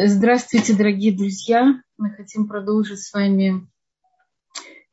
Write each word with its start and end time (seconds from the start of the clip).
Здравствуйте, 0.00 0.76
дорогие 0.76 1.10
друзья. 1.10 1.82
Мы 1.96 2.10
хотим 2.10 2.46
продолжить 2.46 3.00
с 3.00 3.12
вами 3.12 3.66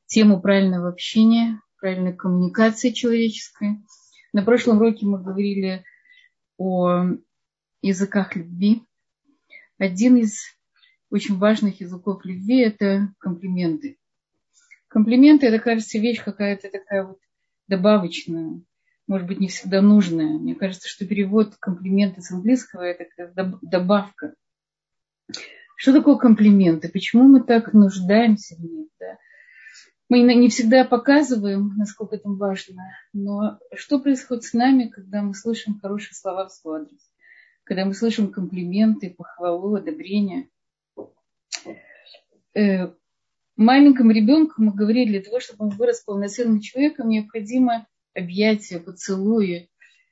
тему 0.07 0.41
правильного 0.41 0.89
общения, 0.89 1.61
правильной 1.79 2.15
коммуникации 2.15 2.89
человеческой. 2.89 3.83
На 4.33 4.41
прошлом 4.41 4.77
уроке 4.77 5.05
мы 5.05 5.21
говорили 5.21 5.83
о 6.57 7.03
языках 7.83 8.35
любви. 8.35 8.81
Один 9.77 10.17
из 10.17 10.41
очень 11.11 11.37
важных 11.37 11.81
языков 11.81 12.25
любви– 12.25 12.61
это 12.63 13.13
комплименты. 13.19 13.99
Комплименты– 14.87 15.45
это, 15.47 15.59
кажется, 15.59 15.99
вещь 15.99 16.23
какая-то 16.23 16.71
такая 16.71 17.05
вот 17.05 17.19
добавочная, 17.67 18.59
может 19.05 19.27
быть, 19.27 19.39
не 19.39 19.49
всегда 19.49 19.83
нужная. 19.83 20.39
Мне 20.39 20.55
кажется, 20.55 20.89
что 20.89 21.05
перевод 21.05 21.57
комплименты 21.59 22.23
с 22.23 22.31
английского– 22.31 22.81
это 22.81 23.31
добавка– 23.61 24.33
что 25.77 25.93
такое 25.93 26.15
комплименты? 26.15 26.89
Почему 26.89 27.23
мы 27.23 27.43
так 27.43 27.73
нуждаемся 27.73 28.55
в 28.55 28.59
них? 28.59 28.87
Да? 28.99 29.17
Мы 30.07 30.21
не 30.21 30.49
всегда 30.49 30.85
показываем, 30.85 31.73
насколько 31.77 32.15
это 32.15 32.29
важно, 32.29 32.83
но 33.11 33.59
что 33.73 33.99
происходит 33.99 34.43
с 34.43 34.53
нами, 34.53 34.87
когда 34.87 35.21
мы 35.21 35.33
слышим 35.33 35.79
хорошие 35.79 36.13
слова 36.13 36.47
в 36.47 36.51
свой 36.51 36.81
адрес? 36.81 37.11
Когда 37.63 37.85
мы 37.85 37.93
слышим 37.95 38.31
комплименты, 38.31 39.09
похвалу, 39.09 39.75
одобрение? 39.75 40.49
Э, 42.53 42.93
маленькому 43.55 44.11
ребенку 44.11 44.61
мы 44.61 44.73
говорили, 44.73 45.09
для 45.09 45.21
того, 45.21 45.39
чтобы 45.39 45.65
он 45.65 45.71
вырос 45.71 46.03
полноценным 46.03 46.61
человеком, 46.61 47.09
необходимо 47.09 47.87
объятия, 48.13 48.79
поцелуи, 48.79 49.69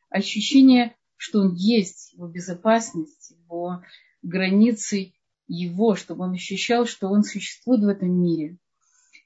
ощущение, 0.09 0.95
что 1.16 1.40
он 1.40 1.54
есть, 1.54 2.14
его 2.14 2.28
безопасность, 2.28 3.32
его 3.32 3.82
границей 4.23 5.16
его, 5.48 5.95
чтобы 5.95 6.23
он 6.23 6.34
ощущал, 6.34 6.86
что 6.86 7.09
он 7.09 7.23
существует 7.23 7.81
в 7.81 7.88
этом 7.88 8.09
мире. 8.09 8.58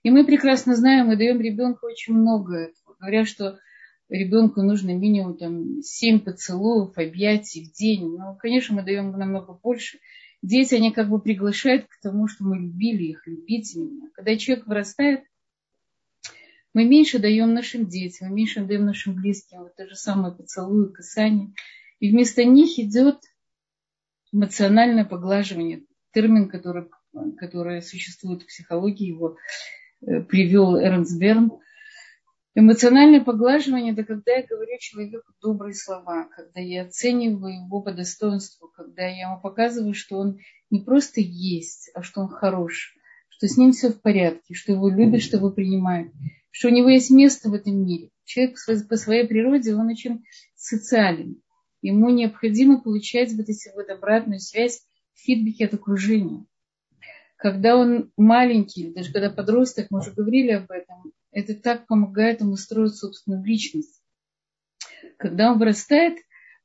И 0.04 0.10
мы 0.10 0.26
прекрасно 0.26 0.76
знаем, 0.76 1.08
мы 1.08 1.18
даем 1.18 1.40
ребенку 1.40 1.88
очень 1.88 2.14
много. 2.14 2.72
Говорят, 3.00 3.28
что 3.28 3.60
ребенку 4.10 4.62
нужно 4.62 4.94
минимум 4.96 5.38
там, 5.38 5.82
7 5.82 6.20
поцелуев, 6.20 6.98
объятий 6.98 7.66
в 7.66 7.78
день. 7.78 8.18
Но, 8.18 8.36
конечно, 8.36 8.76
мы 8.76 8.84
даем 8.84 9.12
намного 9.12 9.54
больше. 9.54 10.00
Дети, 10.42 10.76
они 10.76 10.92
как 10.92 11.10
бы 11.10 11.20
приглашают 11.20 11.86
к 11.88 12.00
тому, 12.02 12.28
что 12.28 12.44
мы 12.44 12.58
любили 12.58 13.06
их, 13.06 13.26
любите 13.28 13.80
меня. 13.80 14.10
Когда 14.14 14.36
человек 14.38 14.68
вырастает, 14.68 15.22
мы 16.74 16.86
меньше 16.86 17.18
даем 17.18 17.54
нашим 17.54 17.88
детям, 17.88 18.30
мы 18.30 18.36
меньше 18.36 18.64
даем 18.64 18.86
нашим 18.86 19.16
близким. 19.16 19.60
Вот 19.60 19.76
то 19.76 19.88
же 19.88 19.96
самое 19.96 20.34
поцелуй, 20.34 20.94
касание. 20.94 21.54
И 22.00 22.12
вместо 22.12 22.46
них 22.46 22.78
идет 22.78 23.18
эмоциональное 24.32 25.06
поглаживание, 25.06 25.84
термин, 26.14 26.50
который, 26.50 26.88
который 27.38 27.82
существует 27.82 28.44
в 28.44 28.48
психологии, 28.48 29.08
его 29.08 29.38
э, 30.02 30.22
привел 30.22 30.78
Эрнст 30.78 31.20
Берн. 31.20 31.52
Эмоциональное 32.56 33.24
поглаживание– 33.24 33.94
это 33.94 34.04
когда 34.04 34.32
я 34.32 34.44
говорю 34.44 34.78
человеку 34.80 35.32
добрые 35.42 35.76
слова, 35.76 36.28
когда 36.36 36.60
я 36.60 36.86
оцениваю 36.86 37.66
его 37.66 37.82
по 37.82 37.92
достоинству, 37.92 38.68
когда 38.76 39.04
я 39.04 39.28
ему 39.28 39.40
показываю, 39.40 39.94
что 39.94 40.18
он 40.18 40.40
не 40.72 40.82
просто 40.82 41.22
есть, 41.22 41.92
а 41.94 42.02
что 42.02 42.22
он 42.22 42.30
хорош, 42.30 42.96
что 43.30 43.48
с 43.48 43.58
ним 43.58 43.74
все 43.74 43.92
в 43.92 44.02
порядке, 44.02 44.56
что 44.56 44.72
его 44.72 44.90
любят, 44.90 45.22
что 45.22 45.38
его 45.38 45.52
принимают, 45.52 46.12
что 46.50 46.70
у 46.70 46.72
него 46.72 46.90
есть 46.90 47.12
место 47.12 47.50
в 47.50 47.54
этом 47.54 47.86
мире. 47.86 48.10
Человек 48.24 48.58
по 48.90 48.96
своей 48.96 49.28
природе, 49.28 49.76
он 49.76 49.90
очень 49.90 50.24
социален 50.56 51.40
ему 51.88 52.10
необходимо 52.10 52.82
получать 52.82 53.34
вот 53.34 53.50
эти 53.50 53.72
вот 53.76 53.90
обратную 53.90 54.40
связь, 54.40 54.82
фидбэки 55.14 55.64
от 55.64 55.74
окружения. 55.74 56.46
Когда 57.38 57.78
он 57.78 58.12
маленький, 58.18 58.92
даже 58.92 59.12
когда 59.12 59.30
подросток, 59.30 59.88
мы 59.90 60.00
уже 60.00 60.12
говорили 60.12 60.52
об 60.52 60.72
этом, 60.72 61.14
это 61.32 61.56
так 61.56 61.88
помогает 61.88 62.42
ему 62.42 62.56
строить 62.56 62.96
собственную 62.96 63.44
личность. 63.44 64.02
Когда 65.18 65.52
он 65.52 65.60
вырастает, 65.60 66.18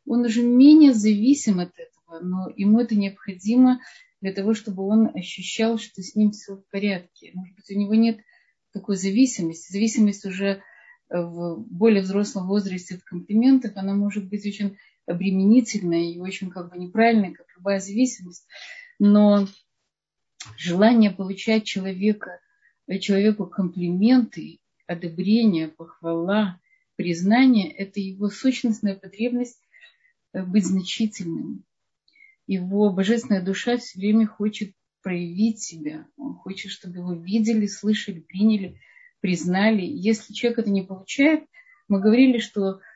он 0.06 0.22
уже 0.22 0.42
менее 0.42 0.94
зависим 0.94 1.60
от 1.60 1.72
этого, 1.78 2.20
но 2.20 2.48
ему 2.56 2.80
это 2.80 2.94
необходимо 2.94 3.80
для 4.20 4.32
того, 4.32 4.54
чтобы 4.54 4.84
он 4.84 5.10
ощущал, 5.14 5.78
что 5.78 6.02
с 6.02 6.14
ним 6.16 6.32
все 6.32 6.56
в 6.56 6.64
порядке. 6.70 7.32
Может 7.34 7.54
быть, 7.54 7.70
у 7.70 7.78
него 7.78 7.94
нет 7.94 8.18
такой 8.72 8.97
зависимости. 8.97 9.72
Зависимость 9.72 10.24
уже 10.24 10.62
в 11.10 11.56
более 11.68 12.02
взрослом 12.02 12.47
возрасте 12.47 12.94
от 12.94 13.02
комплиментов, 13.02 13.72
она 13.76 13.94
может 13.94 14.28
быть 14.28 14.47
очень 14.47 14.78
обременительная 15.06 16.12
и 16.12 16.18
очень 16.18 16.50
как 16.50 16.70
бы 16.70 16.78
неправильная, 16.78 17.32
как 17.32 17.46
любая 17.56 17.80
зависимость. 17.80 18.46
Но 18.98 19.46
желание 20.56 21.10
получать 21.10 21.64
человека, 21.64 22.40
человеку 23.00 23.46
комплименты, 23.46 24.60
одобрение, 24.86 25.68
похвала, 25.68 26.60
признание– 26.96 27.70
это 27.76 28.00
его 28.00 28.28
сущностная 28.28 28.94
потребность 28.94 29.60
э, 30.32 30.42
быть 30.44 30.66
значительным. 30.66 31.64
Его 32.46 32.92
божественная 32.92 33.42
душа 33.42 33.78
все 33.78 33.98
время 33.98 34.26
хочет 34.26 34.74
проявить 35.00 35.60
себя. 35.60 36.06
Он 36.16 36.34
хочет, 36.34 36.70
чтобы 36.70 36.98
его 36.98 37.14
видели, 37.14 37.66
слышали, 37.66 38.20
приняли, 38.20 38.78
признали. 39.20 39.82
Если 39.82 40.34
человек 40.34 40.60
это 40.60 40.70
не 40.70 40.82
получает, 40.82 41.44
мы 41.88 42.00
говорили, 42.00 42.38
что 42.38 42.80
Э, 42.80 42.91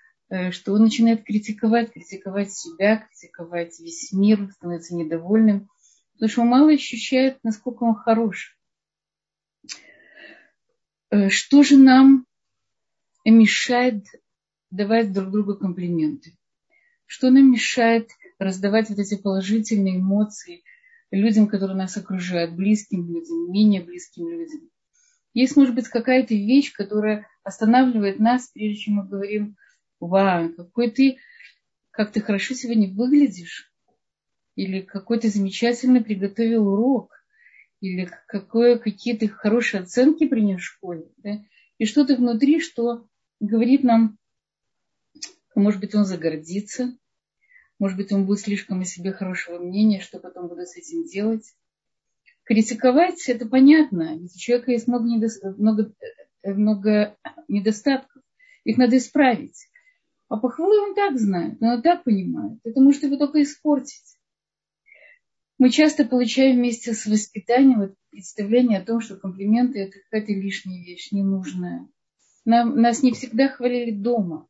что 0.50 0.72
он 0.72 0.82
начинает 0.82 1.24
критиковать, 1.24 1.92
критиковать 1.92 2.52
себя, 2.52 3.06
критиковать 3.08 3.78
весь 3.78 4.12
мир, 4.12 4.50
становится 4.52 4.94
недовольным, 4.94 5.68
потому 6.14 6.30
что 6.30 6.40
он 6.42 6.48
мало 6.48 6.72
ощущает, 6.72 7.38
насколько 7.44 7.84
он 7.84 7.94
хорош. 7.94 8.58
Э, 11.10 11.28
что 11.28 11.62
же 11.62 11.76
нам 11.76 12.26
мешает 13.24 14.04
давать 14.70 15.12
друг 15.12 15.30
другу 15.30 15.56
комплименты? 15.56 16.36
Что 17.06 17.30
нам 17.30 17.52
мешает 17.52 18.10
раздавать 18.38 18.90
вот 18.90 18.98
эти 18.98 19.16
положительные 19.16 19.98
эмоции 19.98 20.64
людям, 21.12 21.46
которые 21.46 21.76
нас 21.76 21.96
окружают, 21.96 22.54
близким 22.54 23.06
людям, 23.06 23.52
менее 23.52 23.80
близким 23.80 24.28
людям? 24.28 24.68
Есть, 25.34 25.54
может 25.54 25.74
быть, 25.74 25.86
какая-то 25.88 26.34
вещь, 26.34 26.72
которая 26.72 27.28
останавливает 27.44 28.18
нас, 28.18 28.48
прежде 28.48 28.80
чем 28.80 28.94
мы 28.94 29.06
говорим 29.06 29.56
вау, 30.00 30.52
какой 30.54 30.90
ты, 30.90 31.18
как 31.90 32.12
ты 32.12 32.20
хорошо 32.20 32.54
сегодня 32.54 32.92
выглядишь, 32.92 33.72
или 34.54 34.80
какой 34.80 35.18
ты 35.18 35.28
замечательно 35.28 36.02
приготовил 36.02 36.68
урок, 36.68 37.12
или 37.80 38.10
какое, 38.26 38.78
какие 38.78 39.16
ты 39.16 39.28
хорошие 39.28 39.82
оценки 39.82 40.26
принес 40.26 40.60
в 40.60 40.64
школе, 40.64 41.10
да? 41.18 41.42
и 41.78 41.84
что-то 41.84 42.16
внутри, 42.16 42.60
что 42.60 43.06
говорит 43.40 43.84
нам, 43.84 44.18
может 45.54 45.80
быть, 45.80 45.94
он 45.94 46.04
загордится, 46.04 46.96
может 47.78 47.98
быть, 47.98 48.12
он 48.12 48.26
будет 48.26 48.40
слишком 48.40 48.80
о 48.80 48.84
себе 48.84 49.12
хорошего 49.12 49.58
мнения, 49.58 50.00
что 50.00 50.18
потом 50.18 50.48
буду 50.48 50.62
с 50.62 50.76
этим 50.76 51.04
делать. 51.04 51.54
Критиковать 52.44 53.28
это 53.28 53.46
понятно, 53.46 54.16
ведь 54.18 54.34
у 54.34 54.38
человека 54.38 54.70
есть 54.70 54.86
много, 54.86 55.08
недо... 55.08 55.28
много, 55.58 55.92
много 56.44 57.16
недостатков, 57.48 58.22
их 58.64 58.78
надо 58.78 58.96
исправить. 58.96 59.68
А 60.28 60.38
похвалы 60.38 60.80
он 60.80 60.94
так 60.94 61.18
знает, 61.18 61.58
он 61.60 61.82
так 61.82 62.04
понимает. 62.04 62.58
Это 62.64 62.80
может 62.80 63.02
его 63.02 63.16
только 63.16 63.42
испортить. 63.42 64.16
Мы 65.58 65.70
часто 65.70 66.04
получаем 66.04 66.56
вместе 66.56 66.92
с 66.92 67.06
воспитанием 67.06 67.80
вот 67.80 67.94
представление 68.10 68.80
о 68.80 68.84
том, 68.84 69.00
что 69.00 69.16
комплименты 69.16 69.78
это 69.78 69.98
какая-то 70.00 70.32
лишняя 70.32 70.84
вещь, 70.84 71.12
ненужная. 71.12 71.88
Нам, 72.44 72.80
нас 72.80 73.02
не 73.02 73.12
всегда 73.12 73.48
хвалили 73.48 73.90
дома. 73.90 74.48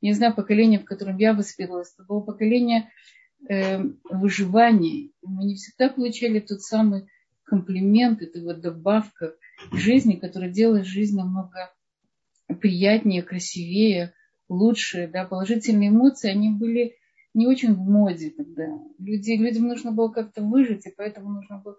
Не 0.00 0.14
знаю, 0.14 0.34
поколение, 0.34 0.78
в 0.78 0.84
котором 0.84 1.18
я 1.18 1.34
воспитывалась, 1.34 1.92
это 1.92 2.04
было 2.04 2.20
поколение 2.20 2.90
э, 3.48 3.82
выживания. 4.04 5.10
Мы 5.22 5.44
не 5.44 5.56
всегда 5.56 5.90
получали 5.90 6.40
тот 6.40 6.62
самый 6.62 7.06
комплимент, 7.44 8.22
это 8.22 8.40
вот 8.40 8.60
добавка 8.60 9.34
к 9.70 9.76
жизни, 9.76 10.14
которая 10.14 10.50
делает 10.50 10.86
жизнь 10.86 11.16
намного 11.16 11.70
приятнее, 12.60 13.22
красивее, 13.22 14.14
лучшие, 14.50 15.06
да, 15.06 15.24
положительные 15.24 15.88
эмоции, 15.88 16.28
они 16.28 16.50
были 16.50 16.96
не 17.32 17.46
очень 17.46 17.72
в 17.72 17.78
моде 17.78 18.30
тогда. 18.30 18.66
Люди, 18.98 19.32
людям 19.32 19.68
нужно 19.68 19.92
было 19.92 20.08
как-то 20.08 20.42
выжить, 20.42 20.86
и 20.86 20.94
поэтому 20.94 21.30
нужно 21.30 21.58
было 21.58 21.76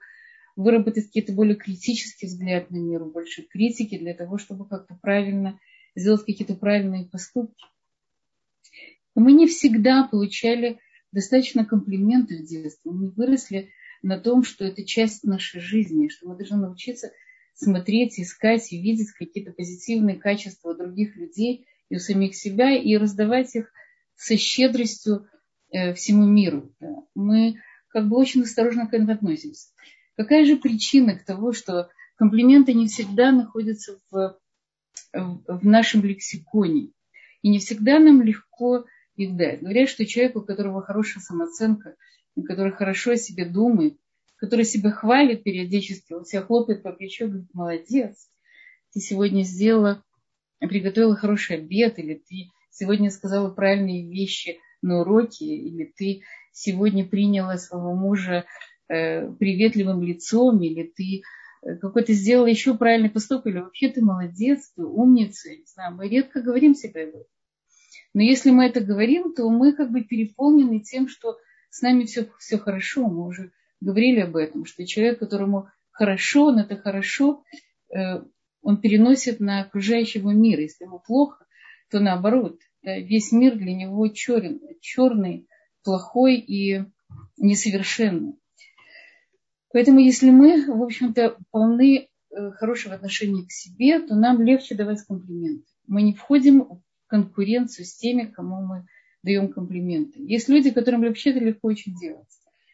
выработать 0.55 1.07
какие-то 1.07 1.33
более 1.33 1.55
критический 1.55 2.27
взгляд 2.27 2.71
на 2.71 2.77
мир, 2.77 3.03
больше 3.05 3.43
критики 3.43 3.97
для 3.97 4.13
того, 4.13 4.37
чтобы 4.37 4.67
как-то 4.67 4.97
правильно 5.01 5.59
сделать 5.95 6.25
какие-то 6.25 6.55
правильные 6.55 7.05
поступки. 7.05 7.65
Но 9.15 9.23
мы 9.23 9.33
не 9.33 9.47
всегда 9.47 10.07
получали 10.07 10.79
достаточно 11.11 11.65
комплиментов 11.65 12.39
в 12.39 12.45
детстве. 12.45 12.91
Мы 12.91 13.09
выросли 13.09 13.71
на 14.01 14.17
том, 14.17 14.43
что 14.43 14.63
это 14.63 14.85
часть 14.85 15.25
нашей 15.25 15.59
жизни, 15.59 16.07
что 16.07 16.29
мы 16.29 16.37
должны 16.37 16.57
научиться 16.57 17.11
смотреть, 17.53 18.19
искать 18.19 18.71
и 18.71 18.81
видеть 18.81 19.11
какие-то 19.11 19.51
позитивные 19.51 20.15
качества 20.15 20.73
других 20.73 21.17
людей 21.17 21.67
и 21.91 21.97
у 21.97 21.99
самих 21.99 22.35
себя, 22.35 22.73
и 22.73 22.95
раздавать 22.95 23.53
их 23.53 23.69
со 24.15 24.37
щедростью 24.37 25.27
э, 25.71 25.93
всему 25.93 26.25
миру. 26.25 26.73
Мы 27.15 27.55
как 27.89 28.07
бы 28.07 28.15
очень 28.15 28.43
осторожно 28.43 28.87
к 28.87 28.93
этому 28.93 29.11
относимся. 29.11 29.67
Какая 30.15 30.45
же 30.45 30.55
причина 30.55 31.19
к 31.19 31.25
тому, 31.25 31.51
что 31.51 31.89
комплименты 32.15 32.73
не 32.73 32.87
всегда 32.87 33.33
находятся 33.33 33.99
в, 34.09 34.39
в 35.11 35.65
нашем 35.65 36.03
лексиконе? 36.05 36.91
И 37.41 37.49
не 37.49 37.59
всегда 37.59 37.99
нам 37.99 38.21
легко 38.21 38.85
их 39.17 39.35
дать. 39.35 39.59
Говорят, 39.59 39.89
что 39.89 40.05
человек, 40.05 40.37
у 40.37 40.41
которого 40.41 40.81
хорошая 40.81 41.21
самооценка, 41.21 41.95
который 42.47 42.71
хорошо 42.71 43.11
о 43.11 43.17
себе 43.17 43.43
думает, 43.43 43.97
который 44.37 44.63
себя 44.63 44.91
хвалит 44.91 45.43
периодически, 45.43 46.13
он 46.13 46.23
себя 46.23 46.41
хлопает 46.43 46.83
по 46.83 46.93
плечу, 46.93 47.27
говорит, 47.27 47.53
молодец, 47.53 48.29
ты 48.93 49.01
сегодня 49.01 49.43
сделала, 49.43 50.01
приготовила 50.67 51.15
хороший 51.15 51.57
обед, 51.57 51.99
или 51.99 52.15
ты 52.15 52.51
сегодня 52.69 53.09
сказала 53.09 53.49
правильные 53.49 54.09
вещи 54.09 54.59
на 54.81 55.01
уроке, 55.01 55.45
или 55.45 55.91
ты 55.95 56.21
сегодня 56.51 57.05
приняла 57.05 57.57
своего 57.57 57.93
мужа 57.93 58.45
э, 58.87 59.31
приветливым 59.33 60.01
лицом, 60.03 60.61
или 60.61 60.83
ты 60.83 61.21
э, 61.63 61.75
какой-то 61.77 62.13
сделала 62.13 62.47
еще 62.47 62.75
правильный 62.75 63.09
поступок, 63.09 63.47
или 63.47 63.59
вообще 63.59 63.89
ты 63.89 64.01
молодец, 64.01 64.71
ты 64.75 64.83
умница, 64.83 65.49
не 65.49 65.65
знаю, 65.65 65.95
мы 65.95 66.07
редко 66.07 66.41
говорим 66.41 66.75
себе 66.75 67.03
об 67.03 67.09
этом. 67.09 67.23
Но 68.13 68.21
если 68.21 68.51
мы 68.51 68.65
это 68.65 68.81
говорим, 68.81 69.33
то 69.33 69.49
мы 69.49 69.73
как 69.73 69.91
бы 69.91 70.01
переполнены 70.01 70.81
тем, 70.81 71.07
что 71.07 71.37
с 71.69 71.81
нами 71.81 72.03
все, 72.03 72.27
все 72.39 72.57
хорошо. 72.57 73.07
Мы 73.07 73.25
уже 73.25 73.51
говорили 73.79 74.19
об 74.19 74.35
этом, 74.35 74.65
что 74.65 74.85
человек, 74.85 75.19
которому 75.19 75.69
хорошо, 75.91 76.47
он 76.47 76.59
это 76.59 76.75
хорошо, 76.75 77.43
э, 77.95 78.21
он 78.61 78.79
переносит 78.79 79.39
на 79.39 79.61
окружающего 79.61 80.31
мира. 80.31 80.61
Если 80.61 80.85
ему 80.85 80.99
плохо, 80.99 81.45
то 81.89 81.99
наоборот, 81.99 82.59
весь 82.83 83.31
мир 83.31 83.55
для 83.55 83.73
него 83.73 84.07
черный, 84.07 84.77
черный 84.81 85.47
плохой 85.83 86.37
и 86.37 86.83
несовершенный. 87.37 88.35
Поэтому 89.73 89.99
если 89.99 90.29
мы, 90.29 90.65
в 90.65 90.83
общем-то, 90.83 91.37
полны 91.49 91.97
э, 91.97 92.51
хорошего 92.51 92.95
отношения 92.95 93.45
к 93.45 93.51
себе, 93.51 93.99
то 93.99 94.15
нам 94.15 94.41
легче 94.41 94.75
давать 94.75 95.01
комплименты. 95.03 95.65
Мы 95.87 96.01
не 96.01 96.13
входим 96.13 96.63
в 96.63 96.81
конкуренцию 97.07 97.85
с 97.85 97.95
теми, 97.95 98.25
кому 98.25 98.61
мы 98.61 98.85
даем 99.23 99.51
комплименты. 99.51 100.21
Есть 100.21 100.49
люди, 100.49 100.71
которым 100.71 101.01
вообще 101.01 101.31
это 101.31 101.39
легко 101.39 101.69
очень 101.69 101.95
делать. 101.95 102.27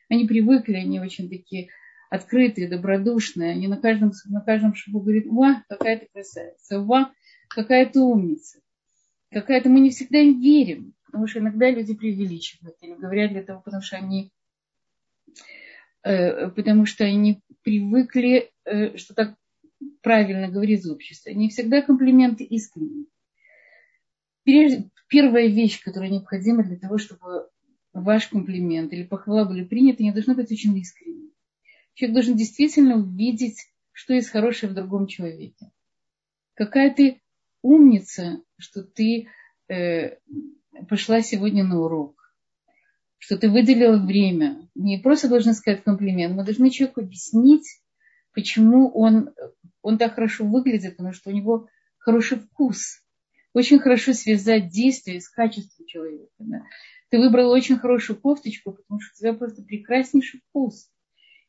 Они 0.10 0.26
привыкли, 0.26 0.76
они 0.76 1.00
очень 1.00 1.30
такие 1.30 1.70
открытые, 2.10 2.70
добродушные. 2.70 3.52
Они 3.52 3.68
на 3.68 3.78
каждом, 3.78 4.12
на 4.26 4.42
каждом 4.42 4.76
шагу 4.76 5.02
говорят, 5.02 5.26
ва, 5.26 5.64
какая 5.68 6.00
ты 6.00 6.08
красавица, 6.12 6.80
ва, 6.82 7.12
какая 7.50 7.86
ты 7.86 8.00
умница. 8.00 8.60
Какая-то 9.32 9.70
мы 9.70 9.80
не 9.80 9.90
всегда 9.90 10.20
им 10.20 10.40
верим. 10.40 10.94
Потому 11.06 11.28
что 11.28 11.40
иногда 11.40 11.70
люди 11.70 11.96
преувеличивают 11.96 12.76
или 12.82 12.94
говорят 12.94 13.32
для 13.32 13.44
того, 13.44 13.62
потому 13.62 13.82
что 13.82 13.98
они, 13.98 14.32
э, 16.04 16.50
потому 16.50 16.86
что 16.86 17.06
они 17.06 17.42
привыкли, 17.64 18.52
э, 18.66 18.98
что 18.98 19.14
так 19.14 19.36
правильно 20.02 20.50
говорит 20.50 20.86
общество. 20.86 21.30
Не 21.30 21.50
всегда 21.50 21.82
комплименты 21.82 22.44
искренние. 22.44 23.06
Первая 25.10 25.48
вещь, 25.48 25.82
которая 25.82 26.10
необходима 26.10 26.64
для 26.64 26.78
того, 26.78 26.98
чтобы 26.98 27.50
ваш 27.94 28.28
комплимент 28.28 28.94
или 28.94 29.04
похвала 29.04 29.46
были 29.46 29.64
приняты, 29.64 30.04
не 30.04 30.12
должна 30.12 30.36
быть 30.36 30.52
очень 30.52 30.78
искренней. 30.78 31.27
Человек 31.98 32.14
должен 32.14 32.36
действительно 32.36 32.98
увидеть, 32.98 33.74
что 33.92 34.14
есть 34.14 34.30
хорошее 34.30 34.72
в 34.72 34.76
другом 34.76 35.08
человеке. 35.08 35.72
Какая 36.54 36.94
ты 36.94 37.24
умница, 37.64 38.44
что 38.60 38.84
ты 38.84 39.30
э, 39.68 40.18
пошла 40.88 41.24
сегодня 41.24 41.64
на 41.64 41.82
урок, 41.82 42.36
что 43.18 43.36
ты 43.36 43.50
выделила 43.50 43.98
время. 43.98 44.70
Не 44.76 45.00
просто 45.00 45.28
должны 45.28 45.56
сказать 45.56 45.84
комплимент, 45.84 46.36
мы 46.36 46.46
должны 46.46 46.70
человеку 46.70 47.02
объяснить, 47.02 47.82
почему 48.32 48.90
он, 48.90 49.32
он 49.82 49.98
так 49.98 50.14
хорошо 50.14 50.46
выглядит, 50.46 50.98
потому 50.98 51.14
что 51.14 51.32
у 51.32 51.34
него 51.34 51.68
хороший 51.98 52.38
вкус. 52.38 53.04
Очень 53.54 53.80
хорошо 53.80 54.14
связать 54.14 54.70
действие 54.70 55.20
с 55.20 55.30
качеством 55.30 55.88
человека. 55.88 56.30
Да? 56.38 56.62
Ты 57.10 57.18
выбрала 57.18 57.56
очень 57.56 57.80
хорошую 57.80 58.22
кофточку, 58.22 58.74
потому 58.74 59.00
что 59.00 59.16
у 59.16 59.18
тебя 59.18 59.34
просто 59.34 59.64
прекраснейший 59.64 60.42
вкус. 60.48 60.92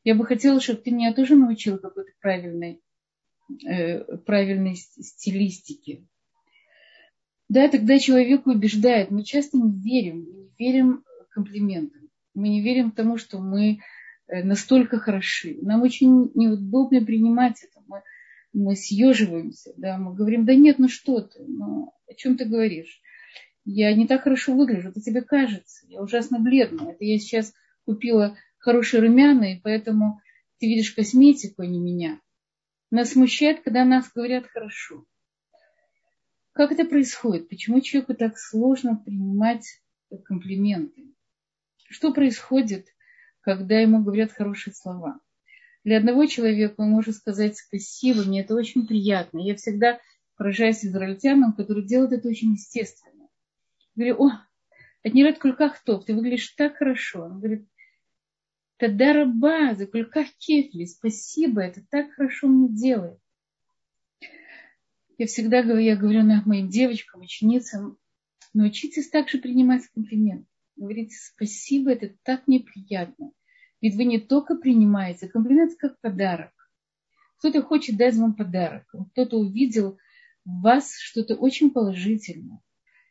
Я 0.03 0.15
бы 0.15 0.25
хотела, 0.25 0.59
чтобы 0.59 0.81
ты 0.81 0.91
меня 0.91 1.13
тоже 1.13 1.35
научила 1.35 1.77
какой-то 1.77 2.11
правильной, 2.21 2.81
э, 3.67 4.17
правильной 4.17 4.75
стилистике 4.75 6.03
да, 7.49 7.67
тогда 7.67 7.97
человек 7.97 8.45
убеждает. 8.45 9.09
Мы 9.09 9.23
часто 9.23 9.57
не 9.57 9.71
верим, 9.81 10.27
мы 10.31 10.37
не 10.37 10.51
верим 10.57 11.03
комплиментам. 11.31 12.09
Мы 12.35 12.49
не 12.49 12.61
верим 12.61 12.91
тому, 12.91 13.17
что 13.17 13.39
мы 13.39 13.79
э, 14.27 14.43
настолько 14.43 14.99
хороши. 14.99 15.57
Нам 15.61 15.81
очень 15.81 16.31
неудобно 16.35 17.03
принимать 17.03 17.63
это. 17.63 17.83
Мы, 17.87 18.03
мы 18.53 18.75
съеживаемся, 18.75 19.73
да, 19.77 19.97
мы 19.97 20.13
говорим, 20.13 20.45
да 20.45 20.53
нет, 20.53 20.77
ну 20.77 20.87
что 20.87 21.21
ты, 21.21 21.43
ну 21.45 21.91
о 22.07 22.13
чем 22.13 22.37
ты 22.37 22.45
говоришь? 22.45 23.01
Я 23.65 23.93
не 23.93 24.07
так 24.07 24.23
хорошо 24.23 24.53
выгляжу, 24.53 24.89
это 24.89 25.01
тебе 25.01 25.21
кажется. 25.21 25.85
Я 25.87 26.01
ужасно 26.01 26.39
бледная. 26.39 26.93
Это 26.93 27.03
я 27.03 27.17
сейчас 27.17 27.53
купила 27.85 28.37
хорошие 28.59 29.01
румяна, 29.01 29.53
и 29.53 29.59
поэтому 29.59 30.21
ты 30.59 30.67
видишь 30.67 30.91
косметику, 30.91 31.61
а 31.61 31.65
не 31.65 31.79
меня. 31.79 32.19
Нас 32.91 33.11
смущает, 33.11 33.61
когда 33.61 33.85
нас 33.85 34.11
говорят 34.13 34.47
хорошо. 34.47 35.05
Как 36.53 36.71
это 36.71 36.85
происходит? 36.85 37.49
Почему 37.49 37.79
человеку 37.81 38.15
так 38.15 38.37
сложно 38.37 38.97
принимать 38.97 39.81
комплименты? 40.25 41.13
Что 41.89 42.13
происходит, 42.13 42.87
когда 43.41 43.79
ему 43.79 44.03
говорят 44.03 44.31
хорошие 44.31 44.73
слова? 44.73 45.19
Для 45.83 45.97
одного 45.97 46.25
человека 46.25 46.75
он 46.77 46.89
может 46.89 47.15
сказать 47.15 47.57
спасибо, 47.57 48.23
мне 48.23 48.41
это 48.41 48.55
очень 48.55 48.85
приятно. 48.85 49.39
Я 49.39 49.55
всегда 49.55 49.99
поражаюсь 50.35 50.83
израильтянам, 50.83 51.53
которые 51.53 51.87
делают 51.87 52.11
это 52.11 52.27
очень 52.27 52.51
естественно. 52.51 53.27
Говорю, 53.95 54.25
о, 54.25 54.31
Аднират 55.03 55.39
Кульках 55.39 55.81
топ, 55.83 56.05
ты 56.05 56.13
выглядишь 56.13 56.49
так 56.49 56.77
хорошо. 56.77 57.23
Он 57.23 57.39
говорит, 57.39 57.67
Тада 58.79 59.11
раба, 59.11 59.75
за 59.75 59.87
Кульках 59.87 60.27
кефли, 60.37 60.85
спасибо, 60.85 61.61
это 61.61 61.83
так 61.89 62.13
хорошо 62.13 62.47
мне 62.47 62.69
делает. 62.69 63.19
Я 65.17 65.27
всегда 65.27 65.63
говорю, 65.63 65.81
я 65.81 65.97
говорю 65.97 66.23
моим 66.45 66.69
девочкам, 66.69 67.19
ученицам, 67.19 67.97
научитесь 68.53 69.09
также 69.09 69.37
принимать 69.37 69.85
комплименты. 69.87 70.47
Говорите 70.77 71.13
спасибо, 71.13 71.91
это 71.91 72.15
так 72.23 72.47
неприятно. 72.47 73.33
Ведь 73.81 73.95
вы 73.95 74.05
не 74.05 74.17
только 74.17 74.55
принимаете, 74.55 75.27
комплимент 75.27 75.75
как 75.77 75.99
подарок. 75.99 76.53
Кто-то 77.39 77.61
хочет 77.61 77.97
дать 77.97 78.15
вам 78.15 78.33
подарок. 78.33 78.85
Кто-то 79.11 79.39
увидел 79.39 79.97
в 80.45 80.61
вас 80.61 80.97
что-то 80.97 81.35
очень 81.35 81.71
положительное. 81.71 82.61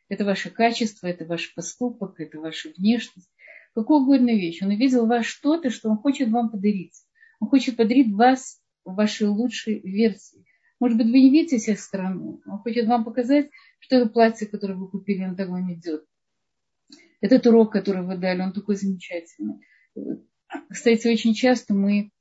Это 0.07 0.25
ваше 0.25 0.49
качество, 0.49 1.05
это 1.05 1.25
ваш 1.25 1.53
поступок, 1.53 2.19
это 2.19 2.39
ваша 2.39 2.69
внешность. 2.75 3.29
Какую 3.75 4.01
угодно 4.01 4.31
вещь. 4.31 4.61
Он 4.61 4.69
увидел 4.69 5.05
вас 5.05 5.25
что-то, 5.25 5.69
что 5.69 5.89
он 5.89 5.97
хочет 5.97 6.29
вам 6.29 6.49
подарить. 6.49 7.03
Он 7.39 7.47
хочет 7.47 7.77
подарить 7.77 8.11
вас 8.13 8.61
вашей 8.83 9.27
лучшей 9.27 9.79
версии. 9.81 10.45
Может 10.79 10.97
быть, 10.97 11.07
вы 11.07 11.21
не 11.21 11.29
видите 11.29 11.57
всех 11.57 11.79
стороны. 11.79 12.39
Он 12.45 12.59
хочет 12.59 12.87
вам 12.87 13.03
показать, 13.03 13.49
что 13.79 13.97
это 13.97 14.09
платье, 14.09 14.47
которое 14.47 14.75
вы 14.75 14.89
купили, 14.89 15.25
он 15.25 15.35
так 15.35 15.49
вам 15.49 15.73
идет. 15.73 16.05
Этот 17.21 17.45
урок, 17.47 17.71
который 17.71 18.03
вы 18.03 18.17
дали, 18.17 18.41
он 18.41 18.53
такой 18.53 18.75
замечательный. 18.75 19.59
Кстати, 20.69 21.07
очень 21.07 21.33
часто 21.33 21.73
мы 21.73 22.11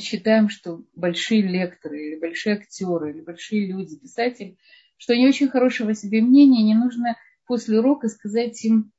считаем, 0.00 0.48
что 0.48 0.84
большие 0.94 1.42
лекторы, 1.42 2.08
или 2.08 2.18
большие 2.18 2.56
актеры, 2.56 3.12
или 3.12 3.20
большие 3.20 3.66
люди, 3.66 3.98
писатели, 3.98 4.56
что 4.96 5.12
они 5.12 5.26
очень 5.26 5.48
хорошего 5.48 5.94
себе 5.94 6.22
мнения, 6.22 6.62
не 6.62 6.74
нужно 6.74 7.16
после 7.46 7.78
урока 7.78 8.08
сказать 8.08 8.64
им 8.64 8.92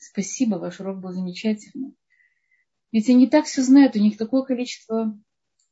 спасибо, 0.00 0.56
ваш 0.56 0.80
урок 0.80 1.00
был 1.00 1.12
замечательный. 1.12 1.94
Ведь 2.92 3.08
они 3.08 3.28
так 3.28 3.44
все 3.44 3.62
знают, 3.62 3.94
у 3.94 4.00
них 4.00 4.16
такое 4.16 4.42
количество 4.42 5.16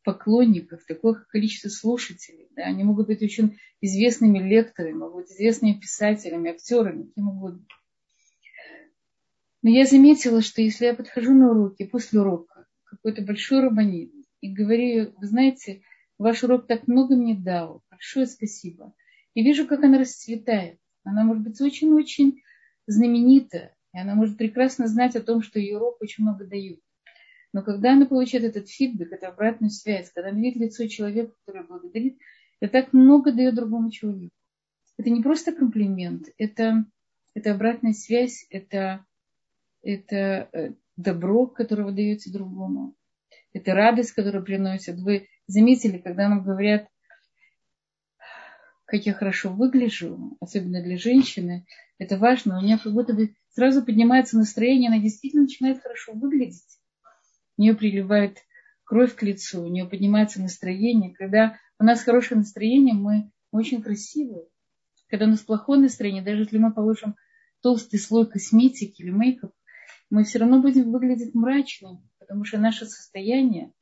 поклонников, 0.05 0.85
такое 0.87 1.15
количество 1.29 1.69
слушателей. 1.69 2.49
Да, 2.57 2.63
они 2.63 2.85
могут 2.85 3.09
быть 3.09 3.23
очень 3.23 3.59
известными 3.81 4.39
лекторами, 4.39 4.93
могут 4.93 5.25
быть 5.25 5.33
известными 5.33 5.75
писателями, 5.79 6.51
актерами, 6.51 7.11
кем 7.15 7.29
угодно. 7.29 7.67
Но 9.63 9.71
я 9.71 9.85
заметила, 9.85 10.41
что 10.41 10.63
если 10.63 10.87
я 10.87 10.95
подхожу 10.95 11.35
на 11.35 11.51
уроки, 11.51 11.85
после 11.85 12.21
урока, 12.21 12.67
какой-то 12.85 13.23
большой 13.23 13.61
рабанит, 13.61 14.13
и 14.41 14.53
говорю, 14.53 15.13
вы 15.17 15.27
знаете, 15.27 15.83
ваш 16.17 16.45
урок 16.45 16.67
так 16.67 16.87
много 16.87 17.17
мне 17.17 17.35
дал, 17.35 17.83
большое 17.91 18.27
спасибо. 18.27 18.95
И 19.35 19.43
вижу, 19.43 19.67
как 19.67 19.83
она 19.83 19.99
расцветает. 19.99 20.79
Она 21.03 21.25
может 21.25 21.43
быть 21.43 21.61
очень-очень 21.61 22.43
знаменита, 22.87 23.75
она 23.99 24.15
может 24.15 24.37
прекрасно 24.37 24.87
знать 24.87 25.17
о 25.17 25.23
том, 25.23 25.43
что 25.43 25.59
ее 25.59 25.77
урок 25.77 25.99
очень 26.01 26.25
много 26.25 26.45
дают. 26.45 26.81
Но 27.53 27.63
когда 27.63 27.93
она 27.93 28.07
получает 28.07 28.45
этот 28.45 28.69
фидбэк, 28.69 29.13
эту 29.13 29.27
обратную 29.27 29.71
связь, 29.71 30.11
когда 30.13 30.31
она 30.31 30.41
видит 30.41 30.61
лицо 30.61 30.87
человека, 30.87 31.33
который 31.45 31.67
благодарит, 31.67 32.19
это 32.61 32.73
так 32.73 32.93
много 32.93 33.33
дает 33.33 33.55
другому 33.55 33.91
человеку. 33.91 34.35
Это 34.99 35.11
не 35.11 35.23
просто 35.23 35.53
комплимент, 35.53 36.29
это, 36.39 36.85
это 37.35 37.53
обратная 37.53 37.93
связь, 37.93 38.47
это, 38.51 39.05
это, 39.83 40.49
э, 40.53 40.73
добро, 40.97 41.47
которое 41.47 41.85
вы 41.85 41.93
даете 41.93 42.31
другому. 42.31 42.95
Это 43.53 43.75
радость, 43.75 44.13
которую 44.13 44.45
приносят. 44.45 44.99
Вы 44.99 45.29
заметили, 45.47 45.99
когда 45.99 46.29
нам 46.29 46.43
говорят, 46.43 46.89
как 48.85 49.07
я 49.07 49.15
хорошо 49.15 49.51
выгляжу, 49.51 50.37
особенно 50.41 50.83
для 50.83 50.99
женщины, 50.99 51.67
это 51.99 52.19
важно. 52.19 52.59
У 52.59 52.63
нее 52.63 52.79
как 52.79 52.93
будто 52.93 53.15
бы 53.15 53.35
сразу 53.59 53.85
поднимается 53.85 54.39
настроение, 54.39 54.89
она 54.89 55.01
действительно 55.01 55.43
начинает 55.43 55.83
хорошо 55.83 56.13
выглядеть. 56.13 56.79
У 57.57 57.63
нее 57.63 57.75
приливает 57.75 58.39
кровь 58.85 59.17
к 59.17 59.23
лицу, 59.25 59.65
у 59.65 59.67
нее 59.67 59.85
поднимается 59.85 60.41
настроение. 60.41 61.13
Когда 61.13 61.59
у 61.81 61.83
нас 61.83 62.05
хорошее 62.05 62.39
настроение, 62.39 62.95
мы 62.95 63.33
очень 63.51 63.83
красивые. 63.83 64.45
Когда 65.09 65.27
у 65.27 65.31
нас 65.31 65.41
плохое 65.41 65.81
настроение, 65.81 66.23
даже 66.23 66.43
если 66.43 66.57
мы 66.57 66.73
положим 66.73 67.17
толстый 67.61 67.99
слой 67.99 68.31
косметики 68.31 69.03
или 69.03 69.11
мейкап, 69.11 69.51
мы 70.09 70.23
все 70.23 70.39
равно 70.39 70.63
будем 70.63 70.93
выглядеть 70.93 71.35
мрачно, 71.35 72.01
потому 72.21 72.45
что 72.45 72.59
наше 72.59 72.87
состояние, 72.87 73.73